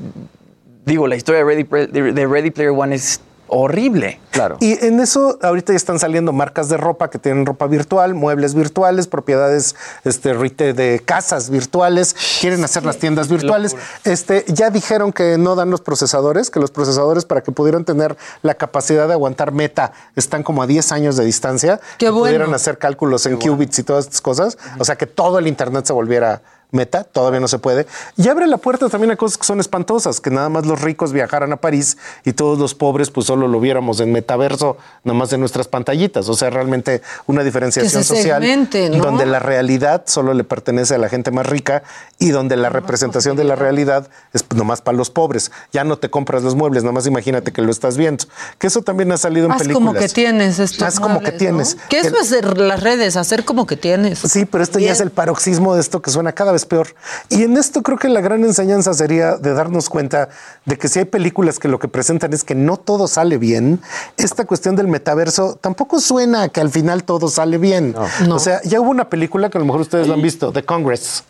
[0.85, 3.21] digo, la historia de Ready, de Player One es
[3.55, 4.19] horrible.
[4.31, 4.57] Claro.
[4.61, 8.55] Y en eso ahorita ya están saliendo marcas de ropa que tienen ropa virtual, muebles
[8.55, 10.33] virtuales, propiedades este,
[10.73, 13.77] de casas virtuales, quieren hacer las tiendas virtuales.
[14.05, 18.17] Este, ya dijeron que no dan los procesadores, que los procesadores para que pudieran tener
[18.41, 21.79] la capacidad de aguantar meta están como a 10 años de distancia.
[21.99, 22.25] Qué que bueno.
[22.25, 24.57] Pudieran hacer cálculos en qubits y todas estas cosas.
[24.79, 26.41] O sea, que todo el Internet se volviera
[26.73, 27.87] meta, todavía no se puede.
[28.17, 31.13] Y abre la puerta también a cosas que son espantosas, que nada más los ricos
[31.13, 35.33] viajaran a París y todos los pobres pues solo lo viéramos en metaverso, nada más
[35.33, 36.29] en nuestras pantallitas.
[36.29, 39.05] O sea, realmente una diferenciación Que se social segmente, ¿no?
[39.05, 41.83] donde la realidad solo le pertenece a la gente más rica
[42.19, 45.51] y donde la representación de la realidad es pues, nomás para los pobres.
[45.73, 48.13] Ya no te compras los muebles, nomás imagínate que lo estás viendo.
[48.59, 49.89] Que eso también ha salido en Haz películas.
[49.89, 51.77] como que tienes estos Haz como que tienes.
[51.89, 53.17] ¿Qué eso es las redes?
[53.17, 54.19] Hacer como que tienes.
[54.19, 56.95] Sí, pero esto ya es el paroxismo de esto que suena cada vez peor.
[57.29, 60.29] Y en esto creo que la gran enseñanza sería de darnos cuenta
[60.65, 63.81] de que si hay películas que lo que presentan es que no todo sale bien,
[64.17, 67.95] esta cuestión del metaverso tampoco suena a que al final todo sale bien.
[68.27, 68.37] No.
[68.37, 70.65] O sea, ya hubo una película que a lo mejor ustedes la han visto, The
[70.65, 71.25] Congress.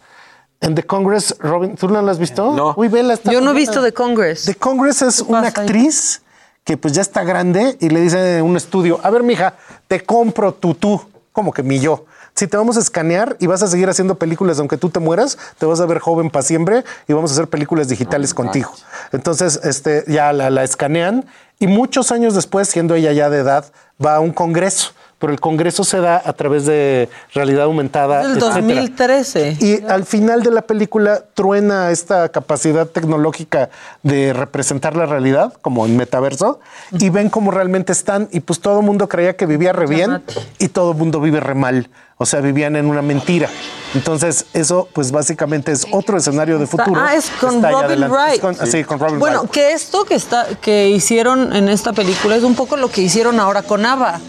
[0.61, 2.55] En The Congress, Robin, ¿tú no la has visto?
[2.55, 2.75] No.
[2.77, 4.45] Uy, vela, está Yo no he visto The Congress.
[4.45, 5.47] The Congress es una ahí?
[5.49, 6.23] actriz
[6.65, 9.55] que pues ya está grande y le dice en un estudio, a ver, mija,
[9.89, 11.01] te compro tu tú,
[11.33, 12.05] como que mi yo.
[12.35, 15.39] Si te vamos a escanear y vas a seguir haciendo películas aunque tú te mueras,
[15.59, 18.73] te vas a ver joven para siempre y vamos a hacer películas digitales contigo.
[19.13, 21.27] Entonces, este, ya la, la escanean
[21.59, 23.67] y muchos años después, siendo ella ya de edad,
[24.05, 24.93] va a un congreso.
[25.21, 28.23] Pero el congreso se da a través de realidad aumentada.
[28.23, 28.55] Etcétera.
[28.55, 29.57] 2013.
[29.61, 33.71] Y al final de la película truena esta capacidad tecnológica
[34.03, 36.59] de representar la realidad, como en metaverso,
[36.91, 38.29] y ven cómo realmente están.
[38.33, 40.25] Y pues todo el mundo creía que vivía re bien
[40.59, 41.89] y todo el mundo vive re mal.
[42.23, 43.49] O sea, vivían en una mentira.
[43.95, 47.01] Entonces, eso, pues básicamente es otro escenario de futuro.
[47.05, 48.03] Ah, es con Robin.
[48.05, 48.41] Es Wright.
[48.41, 49.51] con- sí, con Robin bueno, Wright.
[49.51, 53.41] que esto que está que hicieron en esta película es un poco lo que hicieron
[53.41, 54.21] ahora con Ava.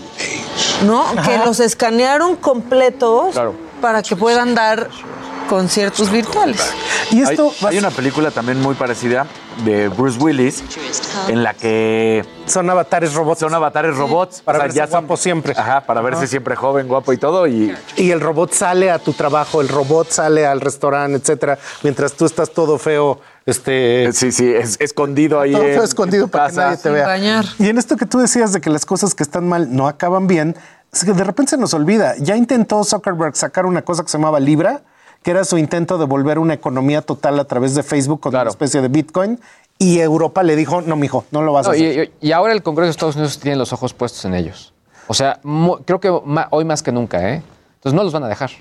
[0.86, 1.06] ¿No?
[1.24, 3.54] Que los escanearon completos Claro.
[3.80, 4.90] para que puedan dar
[5.44, 6.62] conciertos virtuales.
[7.12, 9.28] Y esto hay, hay una película también muy parecida
[9.66, 10.64] de Bruce Willis
[11.28, 13.40] en la que son avatares robots.
[13.40, 14.42] Son avatares robots.
[14.42, 15.54] Para O sea, verse ya son- guapo siempre.
[15.56, 17.46] Ajá, para verse siempre joven, guapo y todo.
[17.48, 22.14] Y Y el robot sale a tu trabajo, el robot sale al restaurante, etcétera, mientras
[22.14, 24.12] tú estás todo feo, este.
[24.14, 25.52] sí, sí, es, escondido ahí.
[25.52, 26.66] Todo en- feo escondido en para que casa.
[26.70, 27.44] nadie te vea.
[27.60, 30.28] Y en esto que tú decías de que las cosas que están mal no acaban
[30.28, 30.56] bien,
[30.92, 32.16] es que de repente se nos olvida.
[32.20, 34.82] Ya intentó Zuckerberg sacar una cosa que se llamaba Libra,
[35.24, 38.50] que era su intento de volver una economía total a través de Facebook con una
[38.50, 39.40] especie de Bitcoin.
[39.80, 42.12] Y Europa le dijo, no, mijo, no lo vas a hacer.
[42.22, 44.74] y, y ahora el Congreso de Estados Unidos tiene los ojos puestos en ellos.
[45.08, 47.42] O sea, mo- creo que ma- hoy más que nunca, ¿eh?
[47.76, 48.52] Entonces no los van a dejar.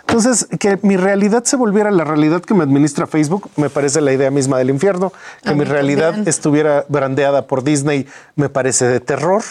[0.00, 4.12] Entonces, que mi realidad se volviera la realidad que me administra Facebook, me parece la
[4.12, 5.12] idea misma del infierno.
[5.44, 6.28] Que mi realidad también.
[6.28, 9.42] estuviera brandeada por Disney, me parece de terror.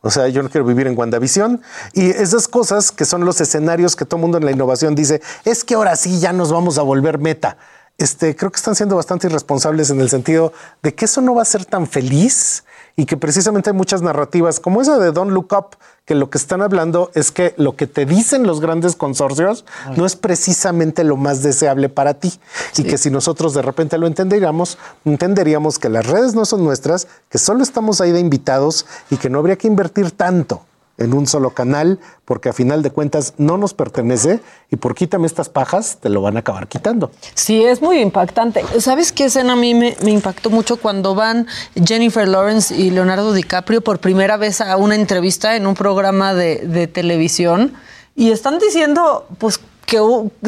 [0.00, 1.60] O sea, yo no quiero vivir en WandaVision.
[1.92, 5.64] Y esas cosas que son los escenarios que todo mundo en la innovación dice, es
[5.64, 7.56] que ahora sí ya nos vamos a volver meta.
[7.98, 11.42] Este, creo que están siendo bastante irresponsables en el sentido de que eso no va
[11.42, 12.62] a ser tan feliz
[12.98, 16.36] y que precisamente hay muchas narrativas como esa de Don't Look Up, que lo que
[16.36, 19.64] están hablando es que lo que te dicen los grandes consorcios
[19.96, 22.40] no es precisamente lo más deseable para ti.
[22.76, 27.06] Y que si nosotros de repente lo entenderíamos, entenderíamos que las redes no son nuestras,
[27.28, 30.62] que solo estamos ahí de invitados y que no habría que invertir tanto
[30.98, 35.26] en un solo canal, porque a final de cuentas no nos pertenece y por quítame
[35.26, 37.10] estas pajas, te lo van a acabar quitando.
[37.34, 38.64] Sí, es muy impactante.
[38.80, 43.80] ¿Sabes qué escena a mí me, impactó mucho cuando van Jennifer Lawrence y Leonardo DiCaprio
[43.80, 47.74] por primera vez a una entrevista en un programa de, de televisión
[48.16, 50.00] y están diciendo pues que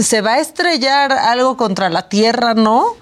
[0.02, 2.96] se va a estrellar algo contra la Tierra, ¿no?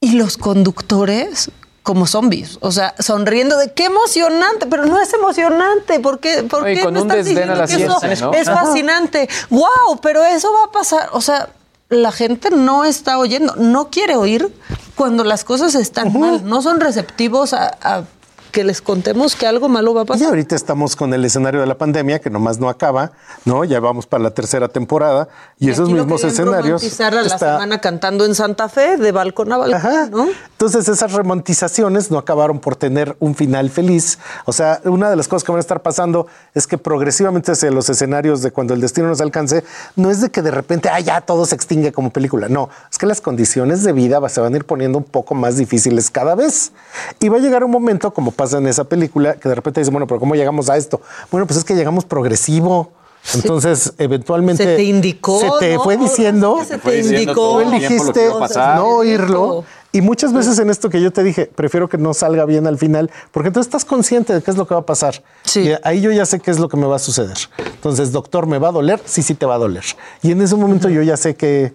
[0.00, 1.50] Y los conductores
[1.82, 6.42] como zombies, o sea, sonriendo de qué emocionante, pero no es emocionante, ¿por qué?
[6.42, 8.64] ¿Por Oye, qué con me estás diciendo que eso es Ajá.
[8.64, 9.28] fascinante?
[9.48, 10.00] ¡Wow!
[10.02, 11.48] Pero eso va a pasar, o sea,
[11.88, 14.52] la gente no está oyendo, no quiere oír
[14.94, 18.04] cuando las cosas están mal, no son receptivos a, a
[18.50, 20.22] que les contemos que algo malo va a pasar.
[20.22, 23.12] Y ahorita estamos con el escenario de la pandemia, que nomás no acaba,
[23.44, 23.64] ¿no?
[23.64, 25.28] Ya vamos para la tercera temporada,
[25.58, 27.00] y, esos mismos escenarios.
[27.00, 30.28] A la semana cantando en Santa Fe, de balcón a balcón, ¿no?
[30.52, 34.18] Entonces, esas romantizaciones no acabaron por tener un final feliz.
[34.44, 37.70] O sea, una de las cosas que van a estar pasando es que progresivamente hacia
[37.70, 39.64] los escenarios de cuando el destino nos alcance,
[39.96, 42.48] no es de que de repente, ah, ya todo se extingue como película.
[42.48, 45.56] No, es que las condiciones de vida se van a ir poniendo un poco más
[45.56, 46.72] difíciles cada vez.
[47.20, 49.90] Y va a llegar un momento, como pasa en esa película, que de repente dice,
[49.90, 51.02] bueno, pero ¿cómo llegamos a esto?
[51.30, 52.90] Bueno, pues es que llegamos progresivo.
[53.34, 54.64] Entonces, eventualmente.
[54.64, 55.38] Se te indicó.
[55.40, 56.58] Se te fue diciendo.
[56.66, 57.34] Se te indicó.
[57.34, 58.28] Tú elegiste
[58.76, 59.64] no oírlo.
[59.92, 62.78] Y muchas veces en esto que yo te dije, prefiero que no salga bien al
[62.78, 65.22] final, porque entonces estás consciente de qué es lo que va a pasar.
[65.42, 65.62] Sí.
[65.62, 67.36] Y ahí yo ya sé qué es lo que me va a suceder.
[67.58, 69.02] Entonces, doctor, ¿me va a doler?
[69.04, 69.84] Sí, sí te va a doler.
[70.22, 71.74] Y en ese momento yo ya sé que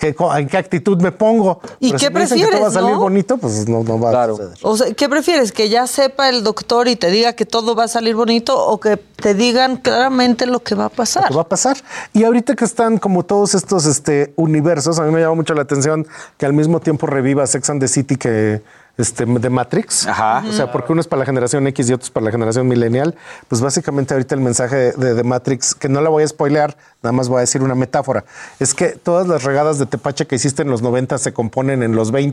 [0.00, 1.60] en qué actitud me pongo.
[1.80, 2.50] ¿Y qué prefieres?
[2.50, 4.58] que va a salir bonito, pues no, va a suceder.
[4.62, 5.52] O sea, ¿qué prefieres?
[5.52, 8.78] ¿Que ya sepa el doctor y te diga que todo va a salir bonito o
[8.78, 11.24] que te digan claramente lo que va a pasar?
[11.24, 11.76] Lo que va a pasar.
[12.12, 15.62] Y ahorita que están como todos estos este, universos, a mí me llama mucho la
[15.62, 16.06] atención
[16.36, 18.62] que al mismo tiempo reviva Sex and the City que
[18.98, 20.06] este, de Matrix.
[20.06, 20.44] Ajá.
[20.48, 22.68] O sea, porque uno es para la generación X y otro es para la generación
[22.68, 23.16] millennial.
[23.48, 27.12] Pues básicamente ahorita el mensaje de, de, Matrix, que no la voy a spoilear, nada
[27.12, 28.24] más voy a decir una metáfora,
[28.60, 31.94] es que todas las regadas de tepache que hiciste en los 90 se componen en
[31.94, 32.28] los 20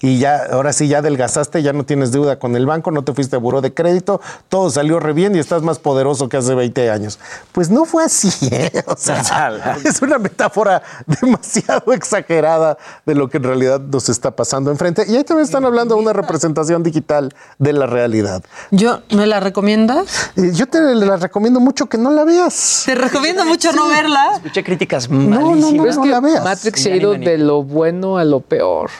[0.00, 3.14] y ya, ahora sí, ya adelgazaste, ya no tienes deuda con el banco, no te
[3.14, 6.54] fuiste a buró de crédito, todo salió re bien y estás más poderoso que hace
[6.54, 7.18] 20 años.
[7.52, 8.82] Pues no fue así, ¿eh?
[8.86, 10.82] O sea, es una metáfora
[11.20, 12.76] demasiado exagerada
[13.06, 15.04] de lo que en realidad nos está pasando enfrente.
[15.08, 18.42] Y ahí también están hablando una representación digital de la realidad.
[18.70, 20.30] Yo, ¿Me la recomiendas?
[20.36, 22.82] Yo te la recomiendo mucho que no la veas.
[22.86, 24.32] Te recomiendo mucho no verla.
[24.36, 25.40] Escuché críticas malísimas.
[25.40, 26.44] No, no, no, la veas.
[26.44, 28.90] Matrix se ha ido de lo bueno a lo peor.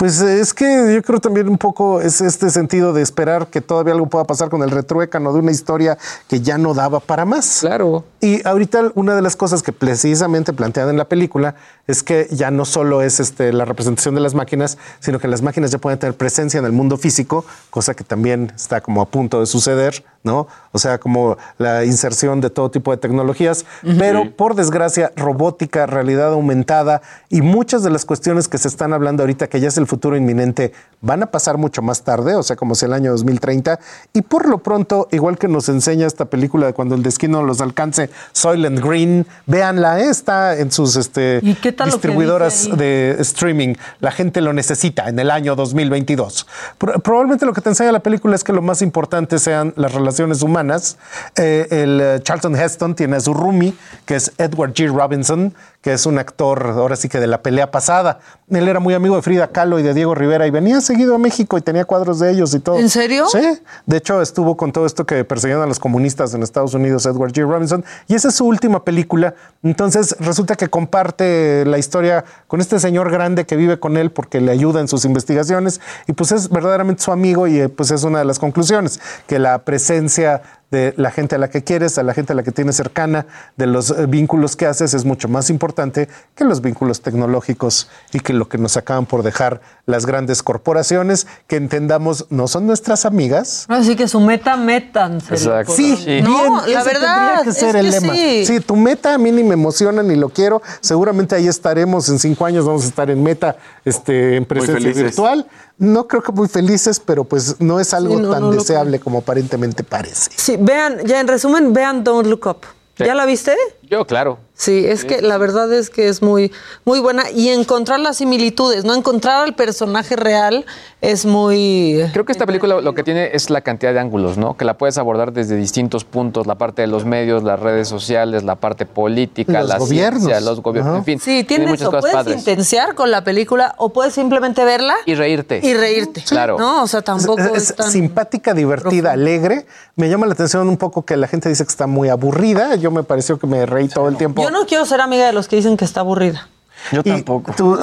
[0.00, 3.92] Pues es que yo creo también un poco es este sentido de esperar que todavía
[3.92, 7.58] algo pueda pasar con el retruécano de una historia que ya no daba para más.
[7.60, 8.04] Claro.
[8.18, 11.54] Y ahorita una de las cosas que precisamente plantean en la película
[11.86, 15.42] es que ya no solo es este, la representación de las máquinas, sino que las
[15.42, 19.06] máquinas ya pueden tener presencia en el mundo físico, cosa que también está como a
[19.06, 20.46] punto de suceder, ¿no?
[20.72, 23.66] O sea, como la inserción de todo tipo de tecnologías,
[23.98, 29.22] pero por desgracia, robótica, realidad aumentada y muchas de las cuestiones que se están hablando
[29.22, 32.56] ahorita que ya es el futuro inminente, van a pasar mucho más tarde, o sea,
[32.56, 33.78] como si el año 2030.
[34.12, 37.60] Y por lo pronto, igual que nos enseña esta película de cuando el destino los
[37.60, 40.10] alcance, Soylent Green, véanla, ¿eh?
[40.10, 43.74] está en sus este, distribuidoras de streaming.
[44.00, 46.46] La gente lo necesita en el año 2022.
[46.78, 50.42] Probablemente lo que te enseña la película es que lo más importante sean las relaciones
[50.42, 50.98] humanas.
[51.36, 54.92] Eh, el eh, Charlton Heston tiene a su roomie, que es Edward G.
[54.92, 58.20] Robinson, que es un actor ahora sí que de la pelea pasada.
[58.50, 61.18] Él era muy amigo de Frida Kahlo y de Diego Rivera y venía seguido a
[61.18, 62.78] México y tenía cuadros de ellos y todo.
[62.78, 63.26] ¿En serio?
[63.28, 63.40] Sí.
[63.86, 67.32] De hecho, estuvo con todo esto que perseguían a los comunistas en Estados Unidos, Edward
[67.32, 67.48] G.
[67.48, 69.34] Robinson, y esa es su última película.
[69.62, 74.40] Entonces, resulta que comparte la historia con este señor grande que vive con él porque
[74.40, 78.18] le ayuda en sus investigaciones y pues es verdaderamente su amigo y pues es una
[78.18, 82.14] de las conclusiones, que la presencia de la gente a la que quieres, a la
[82.14, 83.26] gente a la que tienes cercana,
[83.56, 88.20] de los eh, vínculos que haces, es mucho más importante que los vínculos tecnológicos y
[88.20, 93.04] que lo que nos acaban por dejar las grandes corporaciones, que entendamos no son nuestras
[93.04, 93.66] amigas.
[93.68, 95.20] Así que su meta, metan.
[95.20, 96.22] Sí, sí.
[96.22, 97.42] no, la verdad.
[97.42, 98.14] Que ser el lema.
[98.14, 98.60] Sí.
[98.60, 100.62] tu meta a mí ni me emociona ni lo quiero.
[100.80, 105.46] Seguramente ahí estaremos en cinco años, vamos a estar en meta este, en presencia virtual.
[105.80, 110.30] No creo que muy felices, pero pues no es algo tan deseable como aparentemente parece.
[110.36, 112.58] Sí, vean, ya en resumen, vean Don't Look Up.
[112.98, 113.56] ¿Ya la viste?
[113.90, 114.38] Yo, claro.
[114.60, 116.52] Sí, es que la verdad es que es muy,
[116.84, 120.66] muy buena y encontrar las similitudes, no encontrar al personaje real
[121.00, 121.98] es muy.
[122.12, 124.58] Creo que esta película lo que tiene es la cantidad de ángulos, ¿no?
[124.58, 128.44] Que la puedes abordar desde distintos puntos, la parte de los medios, las redes sociales,
[128.44, 130.24] la parte política, los la gobiernos.
[130.24, 131.20] Ciencia, los gobiernos, en fin.
[131.20, 131.90] Sí, tienes eso.
[131.90, 132.36] Puedes padres.
[132.36, 135.60] intenciar con la película o puedes simplemente verla y reírte.
[135.62, 136.22] Y reírte.
[136.28, 136.58] Claro.
[136.58, 139.64] No, o sea, tampoco es, simpática, divertida, alegre.
[139.96, 142.74] Me llama la atención un poco que la gente dice que está muy aburrida.
[142.74, 144.42] Yo me pareció que me reí todo el tiempo.
[144.42, 146.48] Yo no quiero ser amiga de los que dicen que está aburrida.
[146.92, 147.52] Yo tampoco.
[147.56, 147.78] Tú,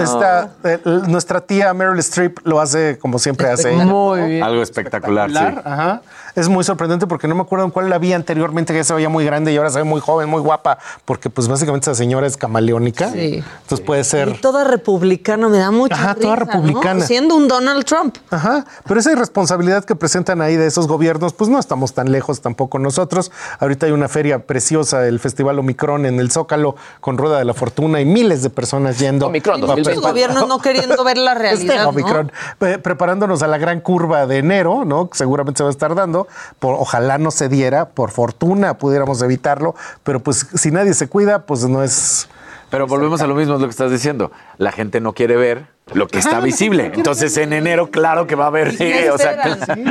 [0.64, 3.72] eh, nuestra tía Meryl Streep lo hace como siempre hace.
[3.72, 4.44] Muy bien.
[4.44, 5.38] Algo espectacular, sí.
[5.38, 6.02] Ajá.
[6.38, 8.93] Es muy sorprendente porque no me acuerdo en cuál la vi anteriormente, que ya se
[8.93, 11.95] veía muy grande y ahora se ve muy joven, muy guapa, porque pues básicamente esa
[11.95, 13.09] señora es camaleónica.
[13.11, 13.43] Sí.
[13.61, 14.30] Entonces puede ser...
[14.30, 17.03] Y toda republicana, me da mucha Ajá, toda republicana.
[17.03, 18.18] Siendo un Donald Trump.
[18.30, 22.39] Ajá, pero esa irresponsabilidad que presentan ahí de esos gobiernos, pues no estamos tan lejos
[22.41, 23.31] tampoco nosotros.
[23.59, 27.55] Ahorita hay una feria preciosa, el Festival Omicron en el Zócalo, con Rueda de la
[27.55, 29.26] Fortuna y miles de personas yendo.
[29.26, 34.27] Omicron, Muchos gobiernos no queriendo ver la realidad, este Omicron, preparándonos a la gran curva
[34.27, 35.09] de enero, ¿no?
[35.14, 36.27] seguramente se va a estar dando.
[36.60, 41.45] Por, ojalá no se diera, por fortuna pudiéramos evitarlo, pero pues si nadie se cuida,
[41.45, 42.28] pues no es...
[42.70, 44.32] Pero volvemos a lo mismo, es lo que estás diciendo.
[44.58, 46.91] La gente no quiere ver lo que está visible.
[46.94, 48.74] Entonces en enero, claro que va a haber.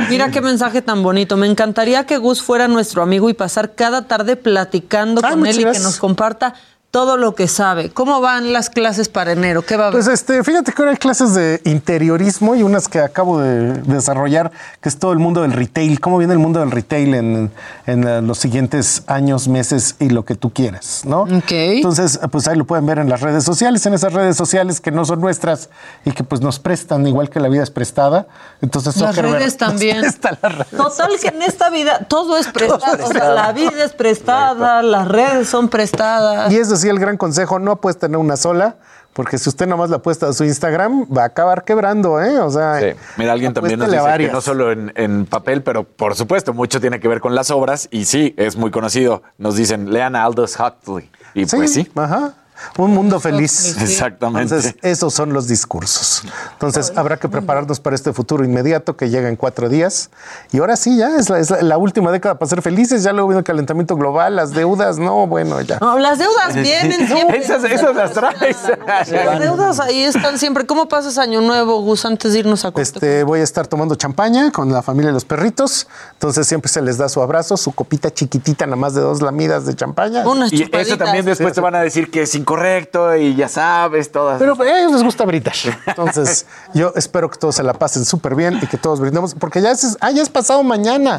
[0.09, 1.37] Mira qué mensaje tan bonito.
[1.37, 5.63] Me encantaría que Gus fuera nuestro amigo y pasar cada tarde platicando con él y
[5.63, 6.53] que nos comparta
[6.91, 7.89] todo lo que sabe.
[7.89, 9.61] ¿Cómo van las clases para enero?
[9.61, 10.01] ¿Qué va a haber?
[10.01, 14.51] Pues este, fíjate que ahora hay clases de interiorismo y unas que acabo de desarrollar,
[14.81, 15.99] que es todo el mundo del retail.
[15.99, 17.51] ¿Cómo viene el mundo del retail en,
[17.85, 21.23] en los siguientes años, meses y lo que tú quieras, ¿no?
[21.23, 21.51] Ok.
[21.51, 24.91] Entonces, pues ahí lo pueden ver en las redes sociales, en esas redes sociales que
[24.91, 25.69] no son nuestras
[26.05, 28.27] y que pues nos prestan igual que la vida es prestada.
[28.61, 30.01] Entonces, las redes también.
[30.01, 33.05] Las redes Total que en esta vida todo es prestado.
[33.05, 36.51] O sea, la vida es prestada, las redes son prestadas.
[36.51, 38.77] Y eso sí el gran consejo, no apuesta en una sola,
[39.13, 42.39] porque si usted nomás la apuesta a su Instagram, va a acabar quebrando, ¿eh?
[42.39, 42.79] O sea,
[43.17, 46.99] mira, alguien también nos dice que no solo en, papel, pero por supuesto, mucho tiene
[46.99, 49.23] que ver con las obras, y sí, es muy conocido.
[49.37, 51.09] Nos dicen, lean a Aldous Huxley.
[51.33, 51.91] Y pues sí.
[51.95, 52.33] Ajá.
[52.77, 53.75] Un mundo feliz.
[53.81, 54.55] Exactamente.
[54.55, 56.23] Entonces, esos son los discursos.
[56.53, 60.09] Entonces, habrá que prepararnos para este futuro inmediato que llega en cuatro días.
[60.51, 63.03] Y ahora sí, ya es la, última década para ser felices.
[63.03, 65.77] Ya luego viene el calentamiento global, las deudas, no, bueno, ya.
[65.79, 67.37] No, las deudas vienen siempre.
[67.37, 67.63] esas,
[67.95, 68.57] las traes.
[68.87, 70.65] Las deudas ahí están siempre.
[70.65, 74.51] ¿Cómo pasas Año Nuevo, Gus, antes de irnos a Este, voy a estar tomando champaña
[74.51, 75.87] con la familia de los perritos.
[76.13, 79.65] Entonces, siempre se les da su abrazo, su copita chiquitita, nada más de dos lamidas
[79.65, 80.23] de champaña.
[80.51, 84.39] y eso también después te van a decir que sin correcto y ya sabes, todas.
[84.39, 85.53] Pero a ellos les gusta brindar.
[85.85, 89.61] Entonces, yo espero que todos se la pasen súper bien y que todos brindemos, porque
[89.61, 91.17] ya es, ah, ya es pasado mañana.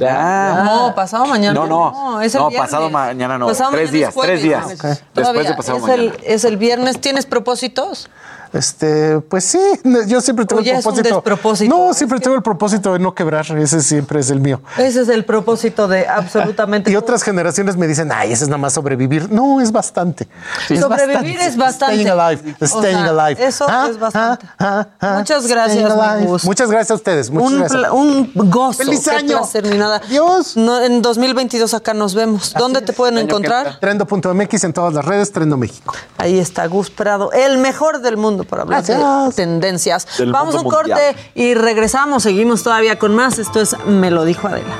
[0.65, 1.53] No, pasado mañana.
[1.53, 1.93] No, no.
[1.93, 3.53] No, es el no pasado mañana no.
[3.71, 4.69] tres días, tres días.
[5.15, 6.03] Después de pasado es mañana.
[6.03, 6.99] El, es el viernes.
[6.99, 8.09] ¿Tienes propósitos?
[8.53, 9.61] Este, pues sí,
[10.07, 11.77] yo siempre tengo el propósito.
[11.77, 14.61] no, siempre tengo el propósito de no quebrar, ese siempre es el mío.
[14.77, 16.91] Ese es el propósito de absolutamente.
[16.91, 19.31] y otras generaciones me dicen, ay, ese es nada más sobrevivir.
[19.31, 20.29] No, es bastante.
[20.69, 21.95] sobrevivir es bastante.
[21.95, 23.47] Staying alive, staying alive.
[23.47, 24.47] Eso ah, es bastante.
[24.59, 27.31] Ah, ah, Muchas gracias, Muchas gracias a ustedes.
[27.31, 27.93] Muchas un, gracias.
[27.93, 28.79] un gozo.
[28.79, 29.41] Feliz año.
[29.77, 30.01] nada.
[30.09, 30.57] Dios.
[30.57, 32.55] en 2022 acá nos vemos.
[32.59, 33.79] ¿Dónde te pueden encontrar?
[33.81, 35.95] Trendo.mx en todas las redes, Trendo México.
[36.17, 40.07] Ahí está Gus Prado, el mejor del mundo para hablar de tendencias.
[40.31, 42.23] Vamos a un corte y regresamos.
[42.23, 43.39] Seguimos todavía con más.
[43.39, 44.77] Esto es Me lo dijo Adela.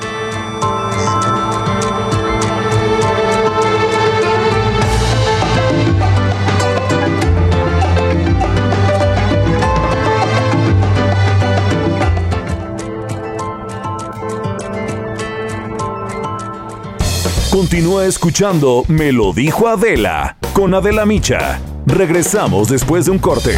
[17.51, 21.59] Continúa escuchando Me lo dijo Adela con Adela Micha.
[21.89, 23.57] Regresamos después de un corte.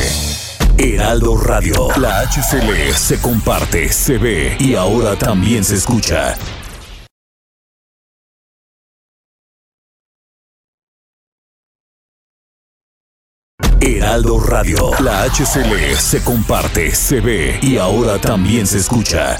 [0.78, 1.90] Heraldo Radio.
[1.98, 6.36] La HCL se comparte, se ve y ahora también se escucha.
[13.82, 14.92] Heraldo Radio.
[15.02, 19.40] La HCL se comparte, se ve y ahora también se escucha.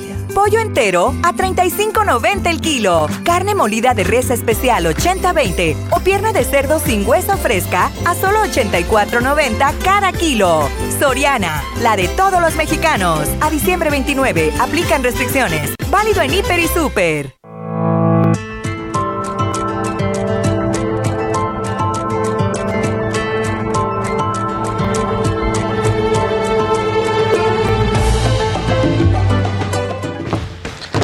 [0.41, 3.07] Pollo entero a 35.90 el kilo.
[3.23, 8.39] Carne molida de res especial 80-20 o pierna de cerdo sin hueso fresca a solo
[8.45, 10.67] 84.90 cada kilo.
[10.99, 13.29] Soriana, la de todos los mexicanos.
[13.39, 15.75] A diciembre 29, aplican restricciones.
[15.91, 17.40] Válido en Hiper y Super.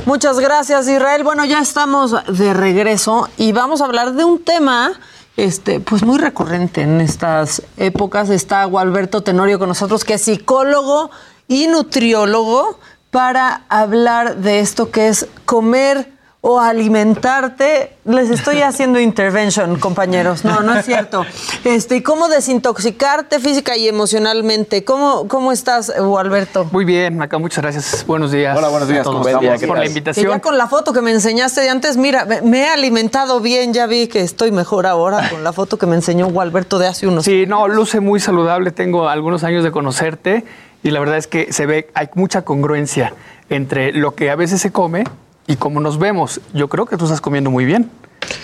[0.07, 1.25] Muchas gracias, Israel.
[1.25, 4.93] Bueno, ya estamos de regreso y vamos a hablar de un tema
[5.35, 8.29] este, pues muy recurrente en estas épocas.
[8.29, 11.11] Está Gualberto Tenorio con nosotros, que es psicólogo
[11.49, 12.79] y nutriólogo,
[13.11, 16.09] para hablar de esto que es comer
[16.41, 17.93] o alimentarte.
[18.05, 20.45] Les estoy haciendo intervention, compañeros.
[20.45, 21.25] No, no es cierto.
[21.63, 24.83] Este, ¿Cómo desintoxicarte física y emocionalmente?
[24.85, 26.65] ¿Cómo, cómo estás, Alberto?
[26.71, 28.05] Muy bien, acá muchas gracias.
[28.05, 28.57] Buenos días.
[28.57, 29.05] Hola, buenos días.
[29.05, 29.61] ¿Cómo estamos?
[29.63, 30.29] por la invitación.
[30.29, 33.87] ya con la foto que me enseñaste de antes, mira, me he alimentado bien, ya
[33.87, 37.25] vi que estoy mejor ahora con la foto que me enseñó Alberto de hace unos
[37.25, 38.71] Sí, no, luce muy saludable.
[38.71, 40.45] Tengo algunos años de conocerte
[40.83, 43.13] y la verdad es que se ve, hay mucha congruencia
[43.49, 45.03] entre lo que a veces se come
[45.47, 46.41] y cómo nos vemos.
[46.53, 47.89] Yo creo que tú estás comiendo muy bien.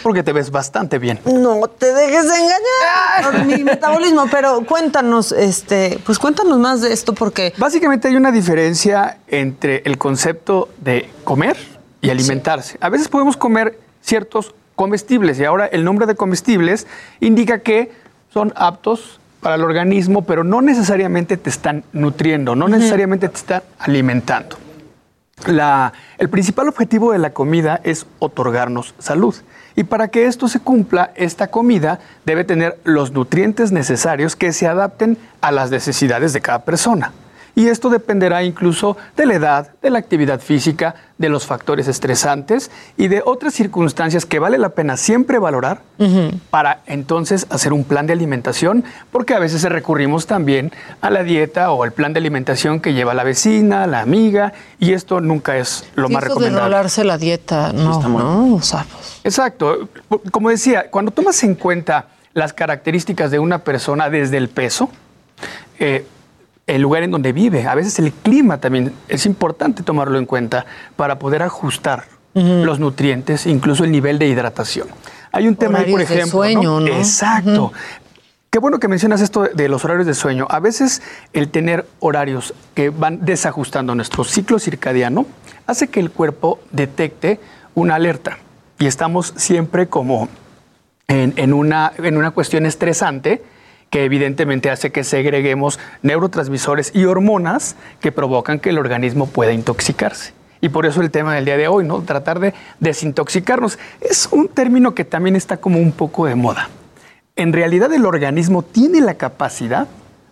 [0.02, 1.20] Porque te ves bastante bien.
[1.26, 6.94] No te dejes de engañar por mi metabolismo, pero cuéntanos, este, pues cuéntanos más de
[6.94, 11.58] esto porque básicamente hay una diferencia entre el concepto de comer
[12.02, 12.78] y alimentarse.
[12.80, 16.88] A veces podemos comer ciertos comestibles y ahora el nombre de comestibles
[17.20, 17.92] indica que
[18.34, 23.64] son aptos para el organismo, pero no necesariamente te están nutriendo, no necesariamente te están
[23.80, 24.56] alimentando
[25.46, 29.36] el principal objetivo de la comida es otorgarnos salud.
[29.76, 34.68] Y para que esto se cumpla, esta comida debe tener los nutrientes necesarios que se
[34.68, 37.12] adapten a las necesidades de cada persona.
[37.56, 42.72] Y esto dependerá incluso de la edad, de la actividad física, de los factores estresantes
[42.98, 45.82] y de otras circunstancias que vale la pena siempre valorar
[46.50, 51.72] para entonces hacer un plan de alimentación, porque a veces recurrimos también a la dieta
[51.72, 55.86] o al plan de alimentación que lleva la vecina, la amiga, y esto nunca es
[55.96, 56.76] lo más recomendable.
[56.96, 58.74] de la dieta, no, no, pues.
[59.24, 59.88] Exacto.
[60.32, 64.90] Como decía, cuando tomas en cuenta las características de una persona desde el peso,
[65.80, 66.06] eh,
[66.68, 67.68] el lugar en donde vive.
[67.68, 70.66] A veces el clima también es importante tomarlo en cuenta
[70.96, 74.88] para poder ajustar los nutrientes, incluso el nivel de hidratación.
[75.32, 76.24] Hay un tema ahí, por ejemplo.
[76.24, 76.88] De sueño, ¿no?
[76.88, 77.74] Exacto.
[78.50, 80.48] Qué bueno que mencionas esto de los horarios de sueño.
[80.50, 81.02] A veces
[81.34, 85.26] el tener horarios que van desajustando nuestro ciclo circadiano
[85.66, 87.40] hace que el cuerpo detecte
[87.74, 88.38] una alerta.
[88.80, 90.30] Y estamos siempre como
[91.08, 93.44] en, una, en una cuestión estresante
[93.94, 100.34] que evidentemente hace que segreguemos neurotransmisores y hormonas que provocan que el organismo pueda intoxicarse.
[100.62, 102.02] Y por eso el tema del día de hoy, ¿no?
[102.02, 103.78] Tratar de desintoxicarnos.
[104.02, 106.70] Es un término que también está como un poco de moda.
[107.36, 109.88] En realidad el organismo tiene la capacidad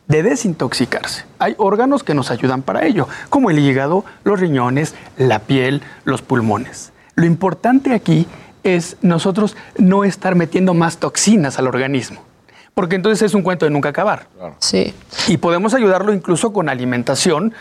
[0.08, 1.26] de desintoxicarse.
[1.38, 6.24] Hay órganos que nos ayudan para ello, como el hígado, los riñones, la piel, los
[6.24, 6.94] pulmones.
[7.14, 8.26] Lo importante aquí
[8.64, 12.24] es nosotros no estar metiendo más toxinas al organismo
[12.74, 14.28] porque entonces es un cuento de nunca acabar.
[14.60, 14.94] Sí.
[15.28, 17.54] Y podemos ayudarlo incluso con alimentación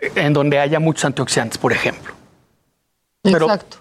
[0.00, 2.14] en donde haya muchos antioxidantes, por ejemplo.
[3.24, 3.78] Exacto.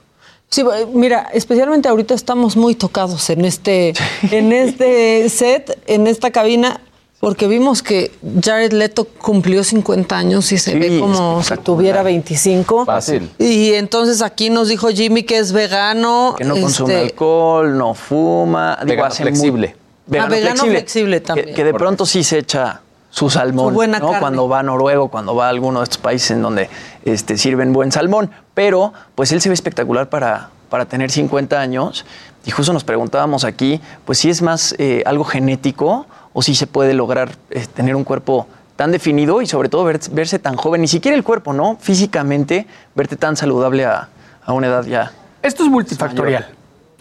[0.49, 3.93] Sí, mira, especialmente ahorita estamos muy tocados en este,
[4.31, 6.79] en este set, en esta cabina,
[7.19, 8.11] porque vimos que
[8.41, 12.85] Jared Leto cumplió 50 años y se ve como si tuviera 25.
[12.85, 13.29] Fácil.
[13.39, 16.35] Y entonces aquí nos dijo Jimmy que es vegano.
[16.37, 19.75] Que no consume este, alcohol, no fuma, digo, hace flexible.
[20.19, 21.53] Ah, vegano, flexible, también.
[21.53, 24.19] Que, de pronto sí se echa su salmón, ¿no?
[24.19, 26.69] Cuando va a Noruego, cuando va a alguno de estos países en donde
[27.03, 28.31] este, sirven buen salmón.
[28.53, 32.05] Pero, pues él se ve espectacular para, para tener 50 años.
[32.45, 36.67] Y justo nos preguntábamos aquí, pues si es más eh, algo genético o si se
[36.67, 38.47] puede lograr eh, tener un cuerpo
[38.77, 41.77] tan definido y sobre todo verse tan joven, ni siquiera el cuerpo, ¿no?
[41.81, 44.07] Físicamente, verte tan saludable a,
[44.45, 45.11] a una edad ya.
[45.41, 46.56] Esto es multifactorial.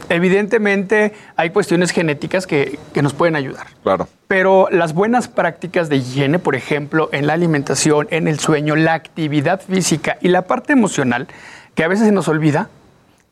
[0.08, 3.66] Evidentemente hay cuestiones genéticas que, nos pueden ayudar.
[3.82, 4.08] Claro.
[4.28, 8.94] Pero las buenas prácticas de higiene, por ejemplo, en la alimentación, en el sueño, la
[8.94, 11.28] actividad física y la parte emocional,
[11.74, 12.68] que a veces se nos olvida,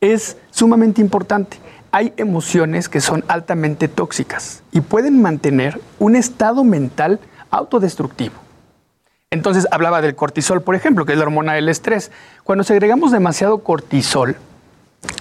[0.01, 1.57] es sumamente importante.
[1.91, 7.19] Hay emociones que son altamente tóxicas y pueden mantener un estado mental
[7.51, 8.35] autodestructivo.
[9.31, 12.11] Entonces hablaba del cortisol, por ejemplo, que es la hormona del estrés.
[12.43, 14.37] Cuando segregamos demasiado cortisol,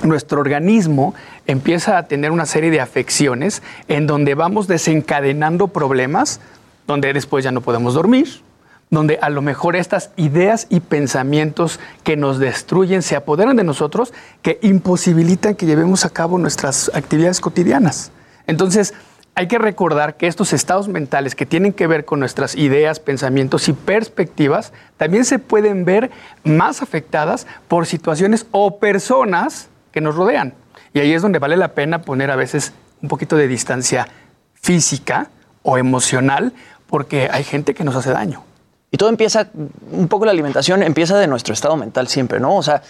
[0.02, 1.14] nuestro organismo
[1.46, 6.40] empieza a tener una serie de afecciones en donde vamos desencadenando problemas,
[6.86, 8.42] donde después ya no podemos dormir,
[8.90, 14.12] donde a lo mejor estas ideas y pensamientos que nos destruyen se apoderan de nosotros,
[14.42, 18.12] que imposibilitan que llevemos a cabo nuestras actividades cotidianas.
[18.46, 18.94] Entonces,
[19.36, 23.68] hay que recordar que estos estados mentales que tienen que ver con nuestras ideas, pensamientos
[23.68, 26.12] y perspectivas también se pueden ver
[26.44, 30.54] más afectadas por situaciones o personas que nos rodean.
[30.92, 34.08] Y ahí es donde vale la pena poner a veces un poquito de distancia
[34.54, 35.28] física
[35.62, 36.52] o emocional,
[36.88, 38.42] porque hay gente que nos hace daño.
[38.90, 39.46] Y todo empieza,
[39.92, 42.56] un poco la alimentación empieza de nuestro estado mental siempre, ¿no?
[42.56, 42.82] O sea,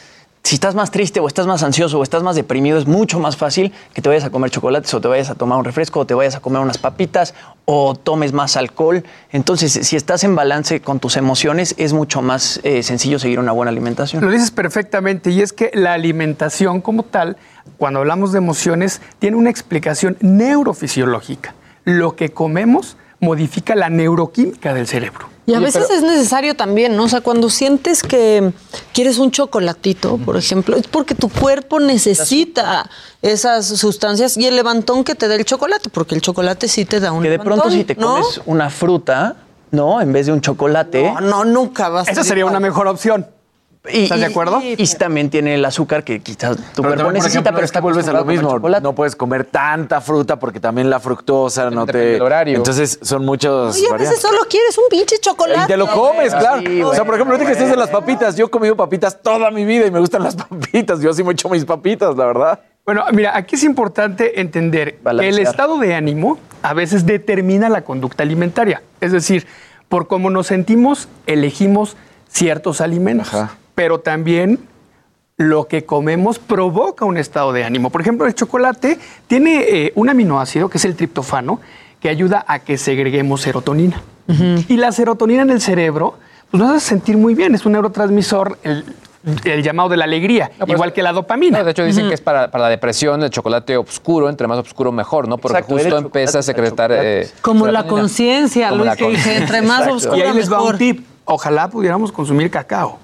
[0.45, 3.35] si estás más triste o estás más ansioso o estás más deprimido, es mucho más
[3.35, 6.07] fácil que te vayas a comer chocolates o te vayas a tomar un refresco o
[6.07, 7.35] te vayas a comer unas papitas
[7.65, 9.05] o tomes más alcohol.
[9.33, 13.53] Entonces, si estás en balance con tus emociones, es mucho más eh, sencillo seguir una
[13.53, 14.23] buena alimentación.
[14.23, 17.39] Lo dices perfectamente y es que la alimentación como tal,
[17.79, 21.55] cuando hablamos de emociones, tiene una explicación neurofisiológica.
[21.85, 25.29] Lo que comemos modifica la neuroquímica del cerebro.
[25.47, 27.05] Y a veces es necesario también, ¿no?
[27.05, 28.53] O sea, cuando sientes que
[28.95, 32.89] quieres un chocolatito, por ejemplo, es porque tu cuerpo necesita
[33.21, 36.99] esas sustancias y el levantón que te da el chocolate, porque el chocolate sí te
[36.99, 39.37] da un Que de pronto si te comes una fruta,
[39.71, 40.01] ¿no?
[40.01, 41.03] En vez de un chocolate.
[41.03, 43.27] No, no nunca vas a Esa sería una mejor opción.
[43.85, 44.63] ¿Estás de acuerdo?
[44.63, 48.25] Y, también tiene el azúcar que quizás tu cuerpo necesita, pero está vuelves a lo
[48.25, 48.59] mismo.
[48.59, 52.21] No puedes comer tanta fruta porque también la fructosa no te.
[52.21, 52.57] horario.
[52.57, 53.79] Entonces son muchos.
[53.79, 55.65] Y a veces solo quieres un pinche chocolate.
[55.65, 56.63] Y te lo comes, claro.
[56.89, 58.37] o sea, por ejemplo, no que estés de las papitas.
[58.37, 61.01] Yo he comido papitas toda mi vida y me gustan las papitas.
[61.01, 62.61] Yo sí me echo mis papitas, la verdad.
[62.87, 67.83] Bueno, mira, aquí es importante entender que el estado de ánimo a veces determina la
[67.83, 68.83] conducta alimentaria.
[69.01, 69.47] Es decir,
[69.89, 71.97] por cómo nos sentimos, elegimos
[72.29, 73.33] ciertos alimentos.
[73.35, 74.59] Ajá pero también
[75.37, 77.91] lo que comemos provoca un estado de ánimo.
[77.91, 81.61] Por ejemplo, el chocolate tiene eh, un aminoácido que es el triptofano
[82.01, 84.03] que ayuda a que segreguemos serotonina.
[84.69, 86.15] Y la serotonina en el cerebro
[86.51, 90.95] pues, nos hace sentir muy bien, es un neurotransmisor, el, llamado de la alegría, igual
[90.95, 91.63] que la dopamina.
[91.63, 95.29] de hecho, dicen que es para, la depresión el chocolate oscuro, entre más oscuro mejor,
[95.29, 95.37] ¿no?
[95.37, 96.91] Porque justo empieza a secretar.
[96.93, 100.17] Eh, Como la conciencia, Luis, que dice, entre más oscuro.
[100.17, 101.05] Y ahí les va un tip.
[101.27, 102.99] Ojalá pudiéramos consumir cacao.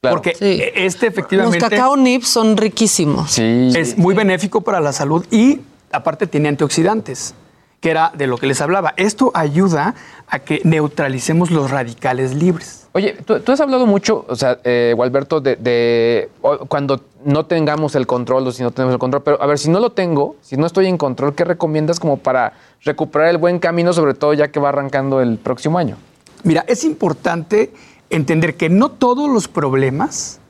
[0.00, 0.34] Porque
[0.76, 1.60] este efectivamente...
[1.60, 3.32] Los cacao nips son riquísimos.
[3.32, 3.70] Sí.
[3.76, 5.60] Es muy benéfico para la salud y
[5.92, 7.34] aparte tiene antioxidantes,
[7.80, 8.94] que era de lo que les hablaba.
[8.96, 9.94] Esto ayuda
[10.26, 12.86] a que neutralicemos los radicales libres.
[12.92, 16.30] Oye, tú, has hablado mucho, o sea, eh, Gualberto, de,
[16.68, 19.68] cuando no tengamos el control o si no tenemos el control, pero a ver, si
[19.68, 23.58] no lo tengo, si no estoy en control, ¿qué recomiendas como para recuperar el buen
[23.58, 25.98] camino, sobre todo ya que va arrancando el próximo año?
[26.42, 27.70] Mira, es importante
[28.10, 30.40] entender que no todos los problemas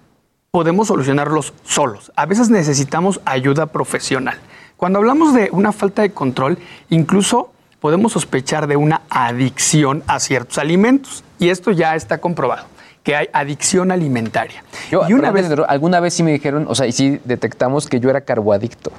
[0.50, 2.10] podemos solucionarlos solos.
[2.16, 4.38] A veces necesitamos ayuda profesional.
[4.76, 6.58] Cuando hablamos de una falta de control,
[6.88, 11.22] incluso podemos sospechar de una adicción a ciertos alimentos.
[11.38, 12.66] Y esto ya está comprobado
[13.02, 14.62] que hay adicción alimentaria.
[14.90, 18.10] y una vez, alguna vez sí me dijeron, o sea, y sí detectamos que yo
[18.10, 18.92] era carboadicto.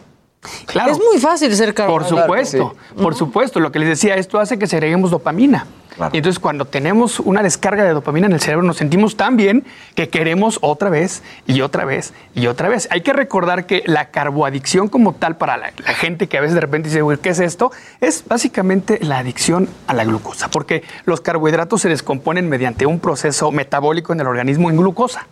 [0.66, 0.92] Claro.
[0.92, 2.16] Es muy fácil ser carboadicto.
[2.16, 3.60] Por supuesto, por supuesto.
[3.60, 5.68] Lo que les decía, esto hace que segreguemos dopamina.
[6.14, 9.66] Y entonces cuando tenemos una descarga de dopamina en el cerebro nos sentimos tan bien
[9.94, 12.88] que queremos otra vez y otra vez y otra vez.
[12.92, 16.62] Hay que recordar que la carboadicción como tal para la, gente que a veces de
[16.62, 17.72] repente dice, ¿qué es esto?
[18.00, 23.52] Es básicamente la adicción a la glucosa, porque los carbohidratos se descomponen mediante un proceso
[23.52, 25.28] metabólico en el organismo en glucosa.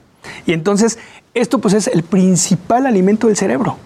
[0.45, 0.99] Y entonces
[1.33, 3.77] esto pues es el principal alimento del cerebro.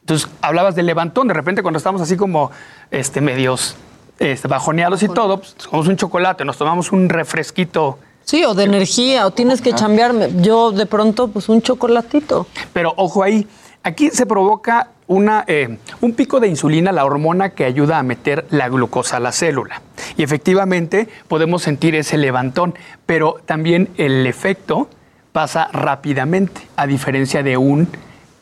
[0.00, 2.50] Entonces hablabas del levantón, de repente cuando estamos así como
[2.90, 3.76] este, medios
[4.18, 7.98] este, bajoneados y todo, pues, tomamos un chocolate, nos tomamos un refresquito.
[8.24, 10.30] Sí, o de energía, o tienes que cambiarme.
[10.40, 12.46] Yo de pronto, pues un chocolatito.
[12.72, 13.46] Pero ojo ahí,
[13.82, 18.46] aquí se provoca una, eh, un pico de insulina, la hormona que ayuda a meter
[18.50, 19.82] la glucosa a la célula.
[20.16, 22.74] Y efectivamente podemos sentir ese levantón,
[23.04, 24.88] pero también el efecto
[25.32, 27.88] pasa rápidamente, a diferencia de un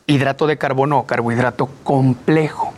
[0.07, 2.75] hidrato de carbono o carbohidrato complejo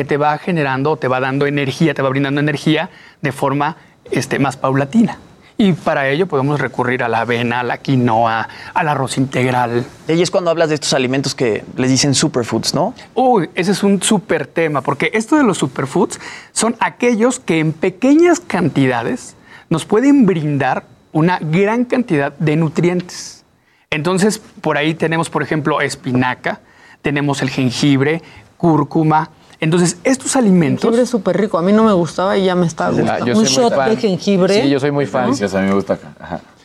[0.00, 2.88] que te va generando, te va dando energía, te va brindando energía
[3.20, 3.76] de forma
[4.10, 5.18] este, más paulatina.
[5.58, 9.84] Y para ello podemos recurrir a la avena, a la quinoa, al arroz integral.
[10.08, 12.94] Y es cuando hablas de estos alimentos que les dicen superfoods, ¿no?
[13.14, 16.18] Uy, ese es un super tema, porque esto de los superfoods
[16.52, 19.36] son aquellos que en pequeñas cantidades
[19.68, 23.44] nos pueden brindar una gran cantidad de nutrientes.
[23.90, 26.62] Entonces, por ahí tenemos, por ejemplo, espinaca,
[27.02, 28.22] tenemos el jengibre,
[28.56, 29.28] cúrcuma,
[29.60, 30.82] entonces, estos alimentos.
[30.82, 31.58] Jengibre es súper rico.
[31.58, 33.38] A mí no me gustaba y ya me está gustando.
[33.38, 34.62] Un shot de jengibre.
[34.62, 35.36] Sí, yo soy muy fan.
[35.36, 35.98] Sí, a mí me gusta.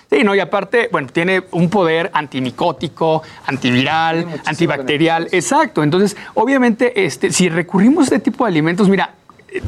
[0.09, 5.27] Sí, no, y aparte, bueno, tiene un poder antimicótico, antiviral, antibacterial.
[5.31, 5.83] Exacto.
[5.83, 9.15] Entonces, obviamente, este, si recurrimos a este tipo de alimentos, mira,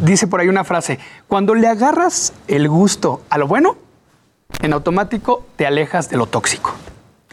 [0.03, 0.97] dice por ahí una frase:
[1.27, 3.75] cuando le agarras el gusto a lo bueno,
[4.61, 6.73] en automático te alejas de lo tóxico.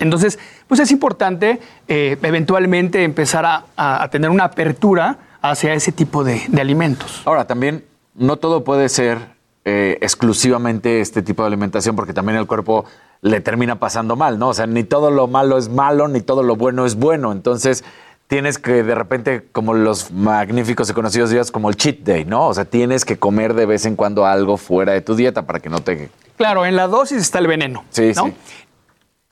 [0.00, 6.40] Entonces, pues es importante eh, eventualmente empezar a tener una apertura hacia ese tipo de,
[6.58, 7.20] alimentos.
[7.26, 7.84] Ahora, también
[8.14, 9.18] no todo puede ser
[9.66, 12.86] eh, exclusivamente este tipo de alimentación, porque también el cuerpo
[13.20, 14.48] le termina pasando mal, ¿no?
[14.48, 17.30] O sea, ni todo lo malo es malo, ni todo lo bueno es bueno.
[17.30, 17.84] Entonces,
[18.26, 22.48] tienes que de repente, como los magníficos y conocidos días, como el cheat day, ¿no?
[22.48, 25.60] O sea, tienes que comer de vez en cuando algo fuera de tu dieta para
[25.60, 26.10] que no te...
[26.38, 27.84] Claro, en la dosis está el veneno.
[27.90, 28.34] Sí, sí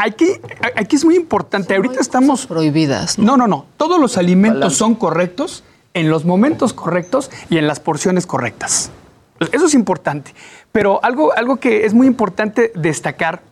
[0.05, 0.27] aquí,
[0.77, 1.75] aquí es muy importante.
[1.75, 2.47] Ahorita estamos.
[2.47, 3.19] Prohibidas.
[3.19, 3.37] ¿no?
[3.37, 5.65] no, no, Todos los alimentos son correctos
[5.95, 8.91] en los momentos correctos y en las porciones correctas.
[9.53, 10.35] Eso es importante.
[10.71, 13.43] Pero algo, algo que es muy importante destacar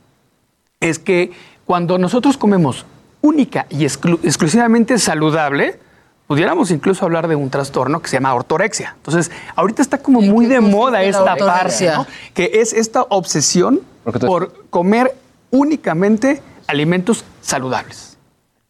[0.80, 1.32] es que
[1.66, 2.86] cuando nosotros comemos
[3.22, 5.78] única y exclusivamente saludable,
[6.26, 8.94] pudiéramos incluso hablar de un trastorno que se llama ortorexia.
[8.96, 11.90] Entonces, ahorita está como muy de moda esta parte,
[12.34, 13.80] que es esta obsesión
[14.26, 15.14] por comer
[15.50, 18.09] únicamente alimentos saludables.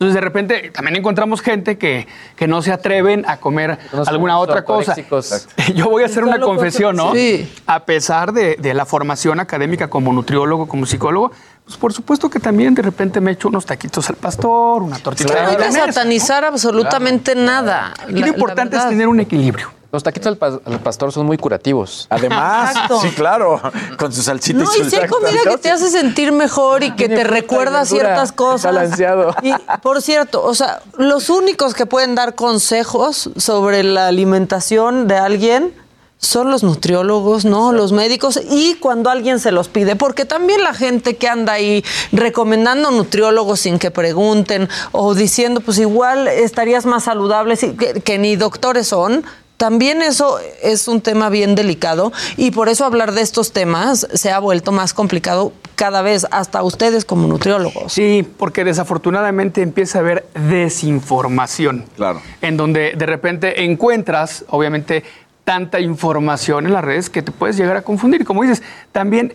[0.01, 4.65] Entonces, de repente, también encontramos gente que, que no se atreven a comer alguna otra
[4.65, 4.97] cosa.
[5.75, 7.13] Yo voy a hacer una confesión, ¿no?
[7.13, 7.53] Sí.
[7.67, 11.33] A pesar de, de, la formación académica como nutriólogo, como psicólogo,
[11.67, 15.35] pues por supuesto que también de repente me echo unos taquitos al pastor, una tortita.
[15.35, 17.93] no hay que satanizar absolutamente nada.
[18.09, 19.80] Y lo importante es tener un equilibrio.
[19.93, 22.07] Los taquitos al, pastor son muy curativos.
[22.11, 23.61] Además, sí, claro,
[23.99, 24.63] con sus salchitas.
[24.63, 28.31] No, y si hay comida que te hace sentir mejor y que te recuerda ciertas
[28.31, 28.73] cosas.
[28.73, 29.35] Balanceado.
[29.43, 29.53] Y
[29.83, 35.75] por cierto, o sea, los únicos que pueden dar consejos sobre la alimentación de alguien
[36.19, 37.73] son los nutriólogos, ¿no?
[37.73, 41.83] Los médicos y cuando alguien se los pide, porque también la gente que anda ahí
[42.13, 47.57] recomendando nutriólogos sin que pregunten o diciendo, pues igual estarías más saludable,
[48.05, 49.25] que ni doctores son,
[49.61, 54.33] también eso es un tema bien delicado y por eso hablar de estos temas se
[54.33, 57.93] ha vuelto más complicado cada vez, hasta ustedes como nutriólogos.
[57.93, 61.85] Sí, porque desafortunadamente empieza a haber desinformación.
[61.95, 62.23] Claro.
[62.41, 65.05] En donde de repente encuentras, obviamente,
[65.45, 68.25] tanta información en las redes que te puedes llegar a confundir.
[68.25, 68.63] Como dices,
[68.93, 69.35] también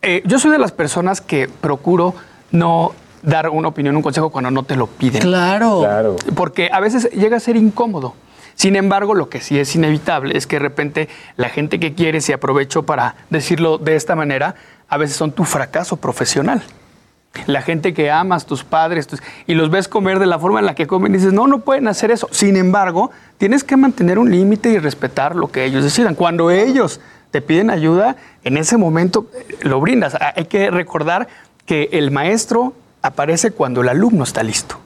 [0.00, 2.14] eh, yo soy de las personas que procuro
[2.50, 5.20] no dar una opinión, un consejo cuando no te lo piden.
[5.20, 5.80] Claro.
[5.80, 6.16] claro.
[6.34, 8.14] Porque a veces llega a ser incómodo.
[8.56, 12.22] Sin embargo, lo que sí es inevitable es que de repente la gente que quiere
[12.22, 14.56] se aprovechó para decirlo de esta manera,
[14.88, 16.62] a veces son tu fracaso profesional.
[17.46, 19.08] La gente que amas, tus padres,
[19.46, 21.60] y los ves comer de la forma en la que comen, y dices, no, no
[21.60, 22.28] pueden hacer eso.
[22.32, 26.14] Sin embargo, tienes que mantener un límite y respetar lo que ellos decidan.
[26.14, 26.98] Cuando ellos
[27.30, 30.16] te piden ayuda, en ese momento eh, lo brindas.
[30.34, 31.28] Hay que recordar
[31.66, 32.72] que el maestro
[33.02, 34.78] aparece cuando el alumno está listo.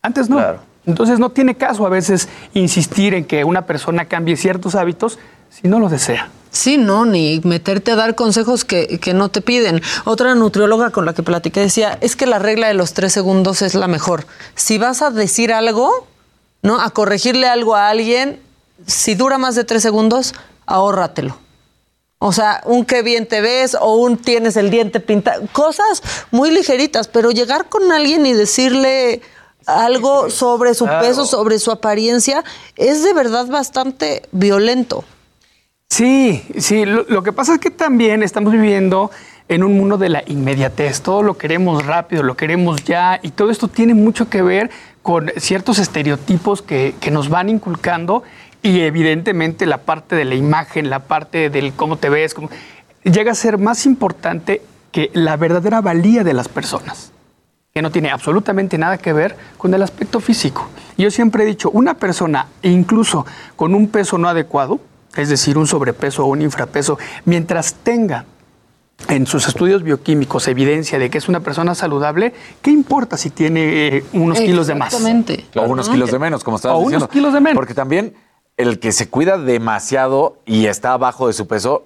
[0.00, 0.36] Antes no.
[0.36, 0.69] Claro.
[0.86, 5.18] Entonces no tiene caso a veces insistir en que una persona cambie ciertos hábitos
[5.50, 6.30] si no lo desea.
[6.50, 9.82] Sí, no, ni meterte a dar consejos que, que, no te piden.
[10.04, 13.62] Otra nutrióloga con la que platiqué decía, es que la regla de los tres segundos
[13.62, 14.26] es la mejor.
[14.56, 16.08] Si vas a decir algo,
[16.62, 16.80] ¿no?
[16.80, 18.40] A corregirle algo a alguien,
[18.86, 20.34] si dura más de tres segundos,
[20.66, 21.38] ahórratelo.
[22.18, 25.46] O sea, un qué bien te ves o un tienes el diente pintado.
[25.52, 29.22] Cosas muy ligeritas, pero llegar con alguien y decirle,
[29.66, 32.44] algo sobre su peso, sobre su apariencia,
[32.76, 35.04] es de verdad bastante violento.
[35.88, 39.10] Sí, sí, lo, que pasa es que también estamos viviendo
[39.48, 43.50] en un mundo de la inmediatez, todo lo queremos rápido, lo queremos ya, y todo
[43.50, 44.70] esto tiene mucho que ver
[45.02, 48.22] con ciertos estereotipos que, que nos van inculcando
[48.62, 52.50] y evidentemente la parte de la imagen, la parte del cómo te ves, cómo,
[53.02, 54.62] llega a ser más importante
[54.92, 57.12] que la verdadera valía de las personas
[57.72, 60.68] que no tiene absolutamente nada que ver con el aspecto físico.
[60.98, 63.24] Yo siempre he dicho, una persona, incluso
[63.56, 64.80] con un peso no adecuado,
[65.16, 68.24] es decir, un sobrepeso o un infrapeso, mientras tenga
[69.08, 73.86] en sus estudios bioquímicos evidencia de que es una persona saludable, ¿qué importa si tiene
[73.86, 74.92] eh, unos kilos de más?
[74.92, 75.46] Exactamente.
[75.56, 77.06] O unos kilos de menos, como estabas o diciendo.
[77.06, 77.56] unos kilos de menos.
[77.56, 78.14] Porque también
[78.56, 81.84] el que se cuida demasiado y está abajo de su peso,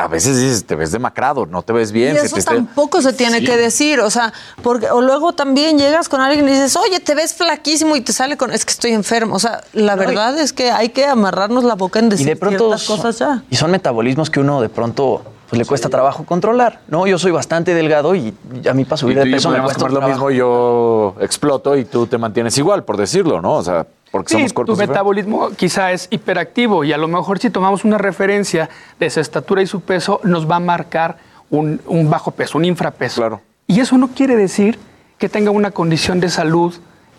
[0.00, 2.14] a veces dices, te ves demacrado, no te ves bien.
[2.14, 4.32] Y eso tampoco se tiene que decir, o sea,
[4.62, 8.14] porque o luego también llegas con alguien y dices, oye, te ves flaquísimo y te
[8.14, 9.36] sale con, es que estoy enfermo.
[9.36, 12.36] O sea, la verdad es que hay que amarrarnos la boca en decir y de
[12.36, 13.42] pronto cosas ya.
[13.50, 17.08] Y son metabolismos que uno de pronto pues, le cuesta trabajo controlar, ¿no?
[17.08, 18.32] Yo soy bastante delgado y
[18.68, 22.06] a mí para subir de peso me cuesta comer lo mismo, yo exploto y tú
[22.06, 23.54] te mantienes igual, por decirlo, ¿no?
[23.54, 27.50] O sea, porque sí, somos tu metabolismo quizá es hiperactivo y a lo mejor si
[27.50, 28.70] tomamos una referencia
[29.00, 31.18] de su estatura y su peso, nos va a marcar
[31.50, 33.20] un, bajo peso, un infrapeso.
[33.20, 33.40] Claro.
[33.66, 34.78] Y eso no quiere decir
[35.18, 36.74] que tenga una condición de salud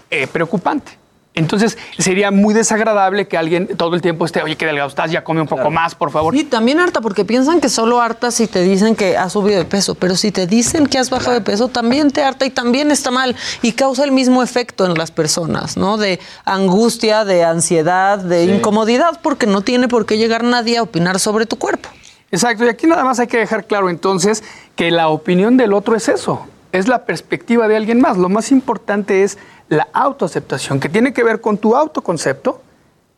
[0.09, 1.00] eh, preocupante.
[1.33, 5.23] Entonces sería muy desagradable que alguien todo el tiempo esté, oye, qué delgado estás, ya
[5.23, 6.35] come un poco más, por favor.
[6.35, 9.65] Y también harta, porque piensan que solo harta si te dicen que has subido de
[9.65, 12.91] peso, pero si te dicen que has bajado de peso, también te harta y también
[12.91, 15.95] está mal y causa el mismo efecto en las personas, ¿no?
[15.97, 21.17] De angustia, de ansiedad, de incomodidad, porque no tiene por qué llegar nadie a opinar
[21.19, 21.87] sobre tu cuerpo.
[22.31, 24.43] Exacto, y aquí nada más hay que dejar claro entonces
[24.75, 28.17] que la opinión del otro es eso, es la perspectiva de alguien más.
[28.17, 29.37] Lo más importante es
[29.69, 32.61] la autoaceptación, que tiene que ver con tu autoconcepto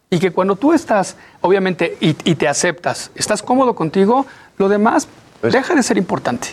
[0.10, 4.26] y que cuando tú estás, obviamente, y, te aceptas, estás cómodo contigo,
[4.58, 5.08] lo demás
[5.42, 6.50] pues deja de ser importante.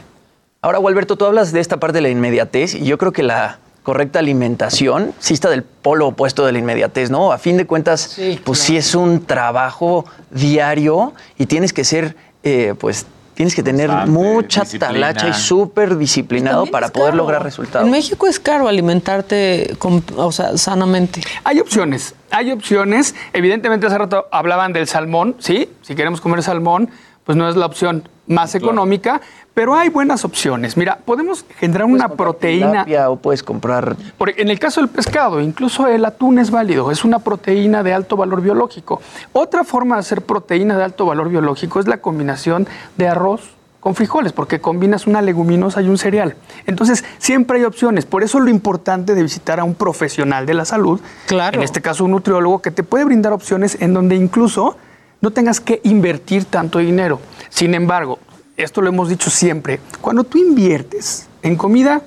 [0.63, 3.59] Ahora, Gualberto, tú hablas de esta parte de la inmediatez y yo creo que la
[3.83, 7.33] correcta alimentación sí está del polo opuesto de la inmediatez, ¿no?
[7.33, 12.75] A fin de cuentas, pues sí es un trabajo diario y tienes que ser, eh,
[12.79, 13.07] pues,
[13.41, 17.87] tienes que tener mucha talacha y súper disciplinado para poder lograr resultados.
[17.87, 19.79] En México es caro alimentarte
[20.17, 21.23] o sea, sanamente.
[21.45, 23.15] Hay opciones, hay opciones.
[23.33, 25.71] Evidentemente hace rato hablaban del salmón, ¿sí?
[25.81, 26.91] Si queremos comer salmón,
[27.31, 29.21] pues no es la opción más económica,
[29.55, 30.77] pero hay buenas opciones.
[30.77, 32.85] Mira, podemos generar una proteína.
[33.09, 33.95] o puedes comprar.
[34.37, 38.17] en el caso del pescado, incluso el atún es válido, es una proteína de alto
[38.17, 39.01] valor biológico.
[39.33, 42.67] Otra forma de hacer proteína de alto valor biológico es la combinación
[42.97, 43.43] de arroz
[43.79, 46.35] con frijoles, porque combinas una leguminosa y un cereal.
[46.67, 48.07] Entonces, siempre hay opciones.
[48.07, 51.59] Por eso lo importante de visitar a un profesional de la salud, claro.
[51.59, 54.77] en este caso un nutriólogo, que te puede brindar opciones en donde incluso
[55.21, 57.21] no tengas que invertir tanto dinero.
[57.49, 58.19] Sin embargo,
[58.57, 62.03] esto lo hemos dicho siempre, cuando tú inviertes en comida,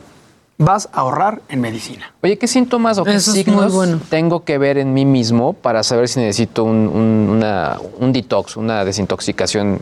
[0.58, 2.14] vas a ahorrar en medicina.
[2.22, 3.74] Oye, ¿qué síntomas o qué signos
[4.10, 7.40] tengo que ver en mí mismo para saber si necesito un,
[8.14, 9.80] detox, una desintoxicación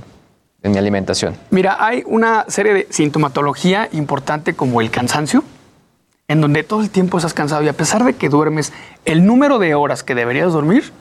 [0.63, 1.35] en mi alimentación?
[1.49, 5.43] Mira, hay una serie de sintomatología importante como el cansancio,
[6.27, 8.71] en donde todo el tiempo estás cansado y a pesar de que duermes
[9.03, 10.91] el número de horas que deberías dormir,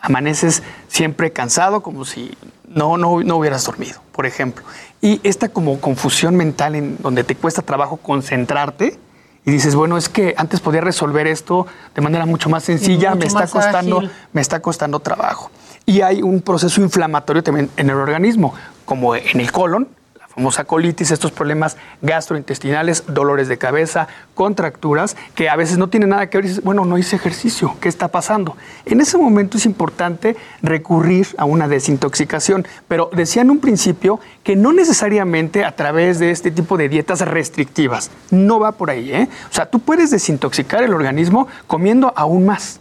[0.00, 2.36] amaneces siempre cansado, como si
[2.68, 4.64] no, no, no hubieras dormido, por ejemplo.
[5.00, 8.98] Y esta como confusión mental en donde te cuesta trabajo concentrarte
[9.44, 13.26] y dices, bueno, es que antes podía resolver esto de manera mucho más sencilla, me
[13.26, 14.02] está costando,
[14.32, 15.50] me está costando trabajo.
[15.86, 18.54] Y hay un proceso inflamatorio también en el organismo,
[18.84, 19.88] como en el colon,
[20.34, 26.30] famosa colitis, estos problemas gastrointestinales, dolores de cabeza, contracturas, que a veces no tienen nada
[26.30, 26.62] que ver.
[26.62, 28.56] Bueno, no hice ejercicio, ¿qué está pasando?
[28.84, 34.54] En ese momento es importante recurrir a una desintoxicación, pero decía en un principio que
[34.54, 39.28] no necesariamente a través de este tipo de dietas restrictivas, no va por ahí, ¿eh?
[39.50, 42.78] O sea, tú puedes desintoxicar el organismo comiendo aún más,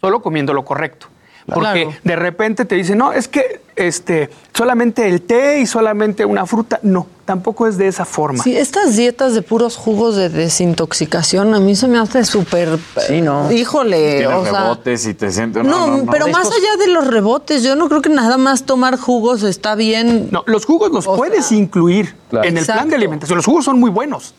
[0.00, 1.08] solo comiendo lo correcto.
[1.46, 6.46] Porque de repente te dicen, no, es que este, solamente el té y solamente una
[6.46, 6.80] fruta.
[6.82, 8.42] No, tampoco es de esa forma.
[8.42, 12.78] Sí, estas dietas de puros jugos de desintoxicación a mí se me hace súper.
[13.06, 13.50] Sí, ¿no?
[13.52, 14.18] Híjole.
[14.18, 15.64] Tienes rebotes y te sientes.
[15.64, 19.42] No, pero más allá de los rebotes, yo no creo que nada más tomar jugos
[19.42, 20.28] está bien.
[20.30, 23.36] No, los jugos los puedes incluir en el plan de alimentación.
[23.36, 24.34] Los jugos son muy buenos,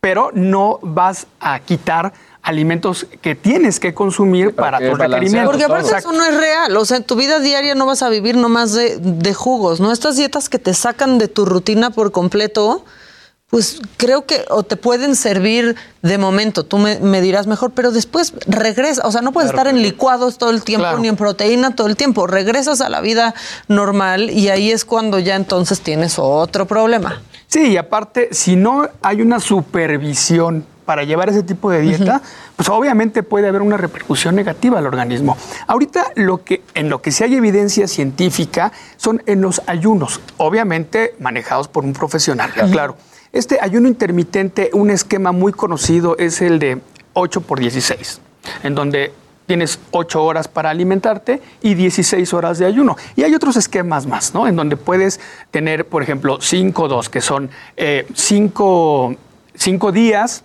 [0.00, 2.12] pero no vas a quitar
[2.42, 5.50] alimentos que tienes que consumir para, tu requerimiento.
[5.50, 6.76] Porque aparte eso no es real.
[6.76, 9.92] O sea, en tu vida diaria no vas a vivir nomás de, de jugos, ¿no?
[9.92, 12.84] Estas dietas que te sacan de tu rutina por completo,
[13.50, 18.32] pues creo que o te pueden servir de momento, tú me, dirás mejor, pero después
[18.46, 21.88] regresa, o sea, no puedes estar en licuados todo el tiempo ni en proteína todo
[21.88, 23.34] el tiempo, regresas a la vida
[23.66, 27.20] normal y ahí es cuando ya entonces tienes otro problema.
[27.48, 32.20] Sí, y aparte, si no hay una supervisión para llevar ese tipo de dieta,
[32.56, 35.36] pues obviamente puede haber una repercusión negativa al organismo.
[35.68, 41.14] Ahorita lo que, en lo que sí hay evidencia científica son en los ayunos, obviamente
[41.20, 42.96] manejados por un profesional, claro.
[43.32, 46.80] Este ayuno intermitente, un esquema muy conocido es el de
[47.12, 48.20] 8 por 16,
[48.64, 49.12] en donde
[49.46, 52.96] tienes 8 horas para alimentarte y 16 horas de ayuno.
[53.14, 54.48] Y hay otros esquemas más, ¿no?
[54.48, 55.20] En donde puedes
[55.52, 60.42] tener, por ejemplo, 5-2, que son 5 eh, días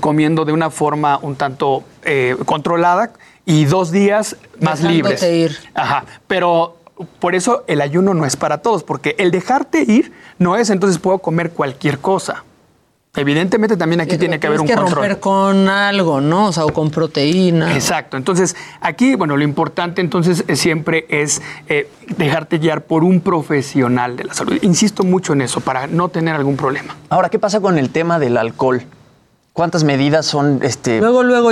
[0.00, 3.12] comiendo de una forma un tanto eh, controlada
[3.44, 5.22] y dos días más libres.
[5.22, 5.56] Ir.
[5.74, 6.76] Ajá, pero
[7.18, 10.98] por eso el ayuno no es para todos, porque el dejarte ir no es entonces
[10.98, 12.44] puedo comer cualquier cosa.
[13.16, 14.96] Evidentemente también aquí tiene que haber un que control.
[14.96, 16.48] romper con algo, ¿no?
[16.48, 17.72] O sea, o con proteína.
[17.72, 18.16] Exacto.
[18.16, 24.16] Entonces, aquí, bueno, lo importante entonces eh, siempre es eh, dejarte guiar por un profesional
[24.16, 24.58] de la salud.
[24.62, 26.96] Insisto mucho en eso, para no tener algún problema.
[27.08, 28.82] Ahora, ¿qué pasa con el tema del alcohol?
[29.54, 31.00] Cuántas medidas son este,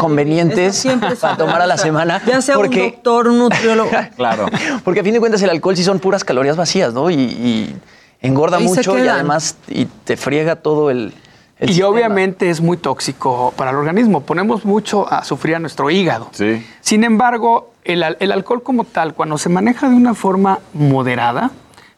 [0.01, 0.87] convenientes
[1.21, 2.21] para tomar a la semana.
[2.27, 3.91] Ya sea porque, un doctor, un nutriólogo.
[4.17, 4.47] claro.
[4.85, 7.11] Porque a fin de cuentas el alcohol sí son puras calorías vacías, ¿no?
[7.11, 7.75] Y,
[8.21, 11.13] engorda mucho y además y te friega todo el...
[11.59, 14.21] y obviamente es muy tóxico para el organismo.
[14.21, 16.29] Ponemos mucho a sufrir a nuestro hígado.
[16.31, 16.65] Sí.
[16.81, 21.51] Sin embargo, el, el alcohol como tal, cuando se maneja de una forma moderada,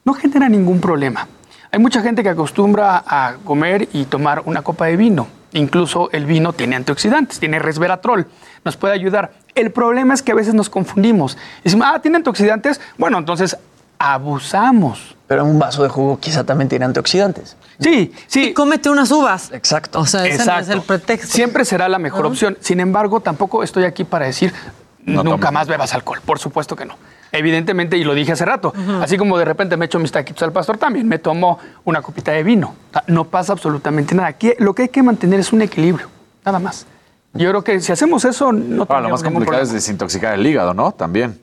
[0.05, 1.29] no genera ningún problema.
[1.71, 6.27] Hay mucha gente que acostumbra a comer y tomar una copa de vino Incluso el
[6.27, 8.27] vino tiene antioxidantes, tiene resveratrol,
[8.65, 9.35] nos puede ayudar.
[9.55, 11.39] El problema es que a veces nos confundimos.
[11.63, 13.57] Decimos, ah, tiene antioxidantes, bueno, entonces
[13.99, 15.17] abusamos.
[15.29, 17.57] Pero un vaso de jugo quizá también tiene antioxidantes.
[17.79, 18.49] Sí, sí.
[18.49, 19.53] Y cómete unas uvas.
[19.53, 20.01] Exacto.
[20.01, 21.29] O sea, ese es el pretexto.
[21.29, 22.59] Siempre será la mejor opción.
[22.61, 24.53] Sin embargo, tampoco estoy aquí para decir
[24.99, 26.21] nunca más bebas alcohol.
[26.25, 26.97] Por supuesto que no.
[27.35, 30.53] Evidentemente, y lo dije hace rato, así como de repente me echo mis taquitos al
[30.53, 32.75] pastor, también me tomo una copita de vino.
[33.09, 34.29] No pasa absolutamente nada.
[34.29, 36.09] Aquí lo que hay que mantener es un equilibrio,
[36.45, 36.87] nada más.
[37.33, 40.73] Yo creo que si hacemos eso, no Ahora, lo más complicado es desintoxicar el hígado,
[40.73, 40.93] ¿no?
[40.93, 41.41] También.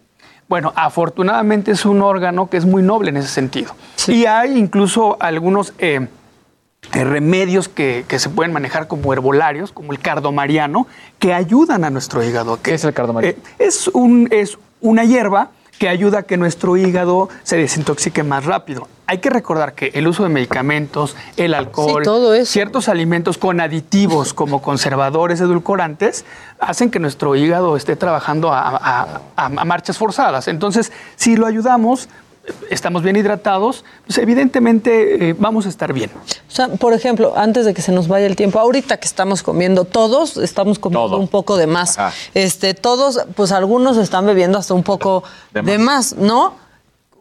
[0.47, 3.73] Bueno, afortunadamente es un órgano que es muy noble en ese sentido.
[4.07, 6.07] Y hay incluso algunos eh,
[6.93, 10.87] eh, remedios que, se pueden manejar como herbolarios, como el cardomariano,
[11.19, 12.61] que ayudan a nuestro hígado.
[12.61, 13.37] ¿Qué es el cardomariano?
[13.37, 15.51] Eh, es, un, es una hierba
[15.81, 18.87] que ayuda a que nuestro hígado se desintoxique más rápido.
[19.07, 22.03] Hay que recordar que el uso de medicamentos, el alcohol,
[22.45, 26.23] ciertos alimentos con aditivos como conservadores, edulcorantes,
[26.59, 29.23] hacen que nuestro hígado esté trabajando a,
[29.65, 30.47] marchas forzadas.
[30.47, 32.09] Entonces, si lo ayudamos,
[32.69, 36.09] estamos bien hidratados, pues evidentemente eh, vamos a estar bien.
[36.15, 39.43] O sea, por ejemplo, antes de que se nos vaya el tiempo, ahorita que estamos
[39.43, 41.97] comiendo, todos estamos comiendo un poco de más.
[42.33, 45.23] Este, todos, pues algunos están bebiendo hasta un poco
[45.53, 46.15] de más.
[46.15, 46.55] ¿no?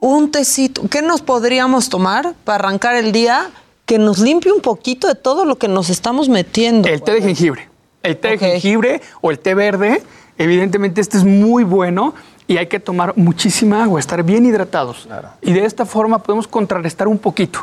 [0.00, 3.50] Un tecito, ¿qué nos podríamos tomar para arrancar el día
[3.84, 6.88] que nos limpie un poquito de todo lo que nos estamos metiendo?
[6.88, 7.68] El té de jengibre.
[8.02, 10.02] El té de jengibre o el té verde,
[10.38, 12.14] evidentemente este es muy bueno
[12.50, 15.06] y hay que tomar muchísima agua, estar bien hidratados.
[15.40, 17.60] Y de esta forma podemos contrarrestar un poquito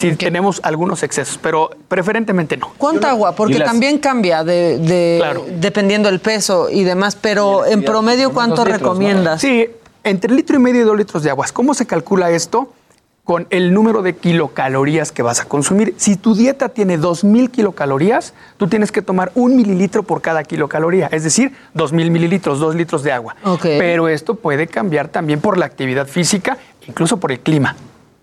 [0.00, 2.72] si tenemos algunos excesos, pero preferentemente no.
[2.78, 3.36] ¿Cuánta agua?
[3.36, 5.22] Porque también cambia de,
[5.60, 9.40] dependiendo del peso y demás, pero en promedio, ¿cuánto recomiendas?
[9.40, 9.68] Sí,
[10.02, 11.46] entre litro y medio y dos litros de agua.
[11.52, 12.72] ¿Cómo se calcula esto?
[13.28, 15.92] Con el número de kilocalorías que vas a consumir.
[15.98, 21.10] Si tu dieta tiene 2.000 kilocalorías, tú tienes que tomar un mililitro por cada kilocaloría,
[21.12, 23.36] es decir, 2.000 mililitros, 2 litros de agua.
[23.60, 26.56] Pero esto puede cambiar también por la actividad física,
[26.86, 27.76] incluso por el clima.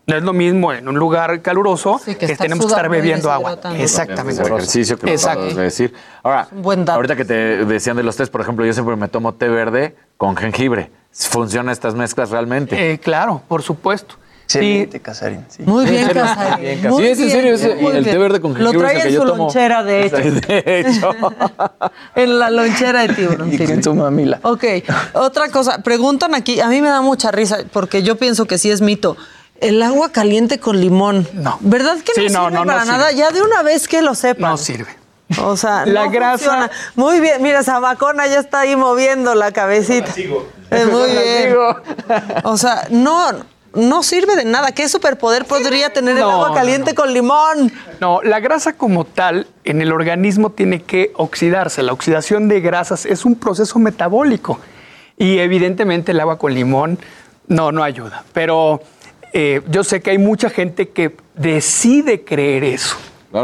[0.07, 3.59] No es lo mismo en un lugar caluroso que, tenemos que estar bebiendo agua.
[3.77, 4.41] Exactamente.
[4.41, 5.53] El ejercicio que Exacto.
[5.53, 5.93] decir.
[6.23, 6.47] Ahora,
[6.87, 9.95] ahorita que te decían de los tés, por ejemplo, yo siempre me tomo té verde
[10.17, 10.89] con jengibre.
[11.11, 12.93] ¿Funcionan estas mezclas realmente?
[12.93, 14.15] Eh, claro, por supuesto.
[14.47, 14.87] Sí.
[15.01, 15.45] Casarín.
[15.49, 15.63] Sí.
[15.63, 16.81] Muy bien, Casarín.
[16.81, 20.05] sí, es en serio, el té verde con jengibre Lo trae en su lonchera, de
[20.05, 20.17] hecho.
[20.17, 21.11] De hecho.
[22.15, 23.53] en la lonchera de tiburón.
[23.53, 24.39] Y con su mamila.
[24.43, 24.63] Ok,
[25.13, 25.81] otra cosa.
[25.81, 29.17] Preguntan aquí, a mí me da mucha risa, porque yo pienso que sí es mito.
[29.61, 31.27] El agua caliente con limón.
[31.33, 31.57] No.
[31.61, 33.11] ¿Verdad que no sirve no, para nada?
[33.13, 34.51] Ya de una vez que lo sepan.
[34.51, 35.05] No sirve.
[35.41, 36.69] O sea, la grasa.
[36.95, 40.13] Muy bien, mira, Zamacona ya está ahí moviendo la cabecita.
[40.69, 41.55] La muy bien.
[42.43, 43.31] O sea, no,
[43.75, 44.71] no sirve de nada.
[44.71, 47.71] ¿Qué superpoder podría tener el agua caliente con limón?
[47.99, 51.83] No, la grasa como tal en el organismo tiene que oxidarse.
[51.83, 54.59] La oxidación de grasas es un proceso metabólico
[55.17, 56.99] y evidentemente el agua con limón
[57.47, 58.23] no, no ayuda.
[58.33, 58.81] Pero
[59.33, 62.95] eh, yo sé que hay mucha gente que decide creer eso.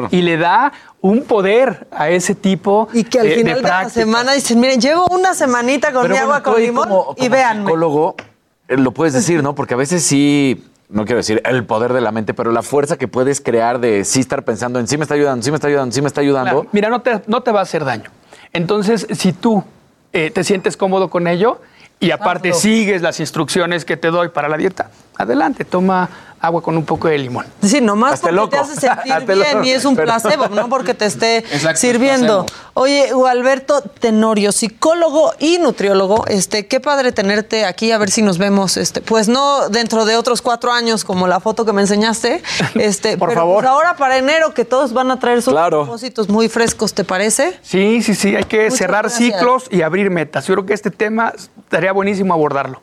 [0.09, 0.71] Y le da
[1.01, 5.05] un poder a ese tipo Y que al final de, la semana dicen, miren, llevo
[5.11, 7.73] una semanita con mi agua con limón y vean eh,
[8.77, 9.55] lo puedes decir, ¿no?
[9.55, 12.97] Porque a veces sí, no quiero decir el poder de la mente, pero la fuerza
[12.97, 15.67] que puedes crear de sí estar pensando en sí me está ayudando, sí me está
[15.67, 16.67] ayudando, sí me está ayudando.
[16.71, 18.09] Mira, no te, no te va a hacer daño.
[18.53, 19.63] Entonces, si tú
[20.13, 21.61] eh, te sientes cómodo con ello
[21.99, 26.09] y aparte sigues las instrucciones que te doy para la dieta, adelante, toma
[26.41, 27.45] agua con un poco de limón.
[27.61, 31.43] Sí, nomás porque te hace sentir bien y es un placebo, no porque te esté
[31.75, 32.45] sirviendo.
[32.73, 38.37] Oye, Alberto Tenorio, psicólogo y nutriólogo, este, qué padre tenerte aquí, a ver si nos
[38.37, 42.41] vemos, este, pues no dentro de otros cuatro años como la foto que me enseñaste,
[42.75, 43.63] este, por pero favor.
[43.63, 47.59] Pues ahora para enero que todos van a traer sus propósitos muy frescos, ¿te parece?
[47.61, 50.47] Sí, sí, sí, hay que cerrar ciclos y abrir metas.
[50.47, 52.81] Yo creo que este tema estaría buenísimo abordarlo.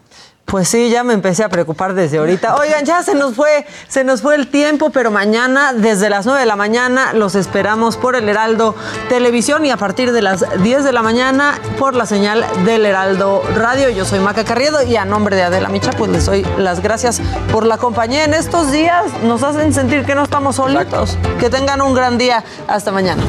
[0.49, 2.55] Pues sí, ya me empecé a preocupar desde ahorita.
[2.55, 6.41] Oigan, ya se nos fue, se nos fue el tiempo, pero mañana desde las 9
[6.41, 8.75] de la mañana los esperamos por el Heraldo
[9.11, 13.43] Televisión y a partir de las 10 de la mañana por la señal del Heraldo
[13.57, 13.91] Radio.
[13.91, 17.21] Yo soy Maca Carriedo y a nombre de Adela Micha, pues les doy las gracias
[17.53, 19.05] por la compañía en estos días.
[19.25, 21.19] Nos hacen sentir que no estamos solitos.
[21.39, 22.43] Que tengan un gran día.
[22.67, 23.23] Hasta mañana.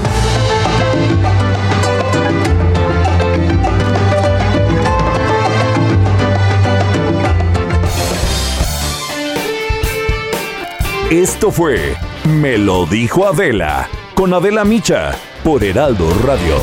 [11.10, 16.56] Esto fue Me lo dijo Adela con Adela Micha por Heraldo Radio.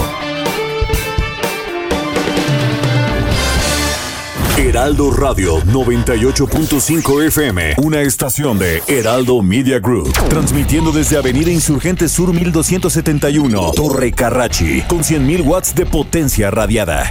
[4.56, 12.32] Heraldo Radio 98.5 FM, una estación de Heraldo Media Group, transmitiendo desde Avenida Insurgente Sur
[12.32, 17.10] 1271, Torre Carrachi, con 100.000 watts de potencia radiada.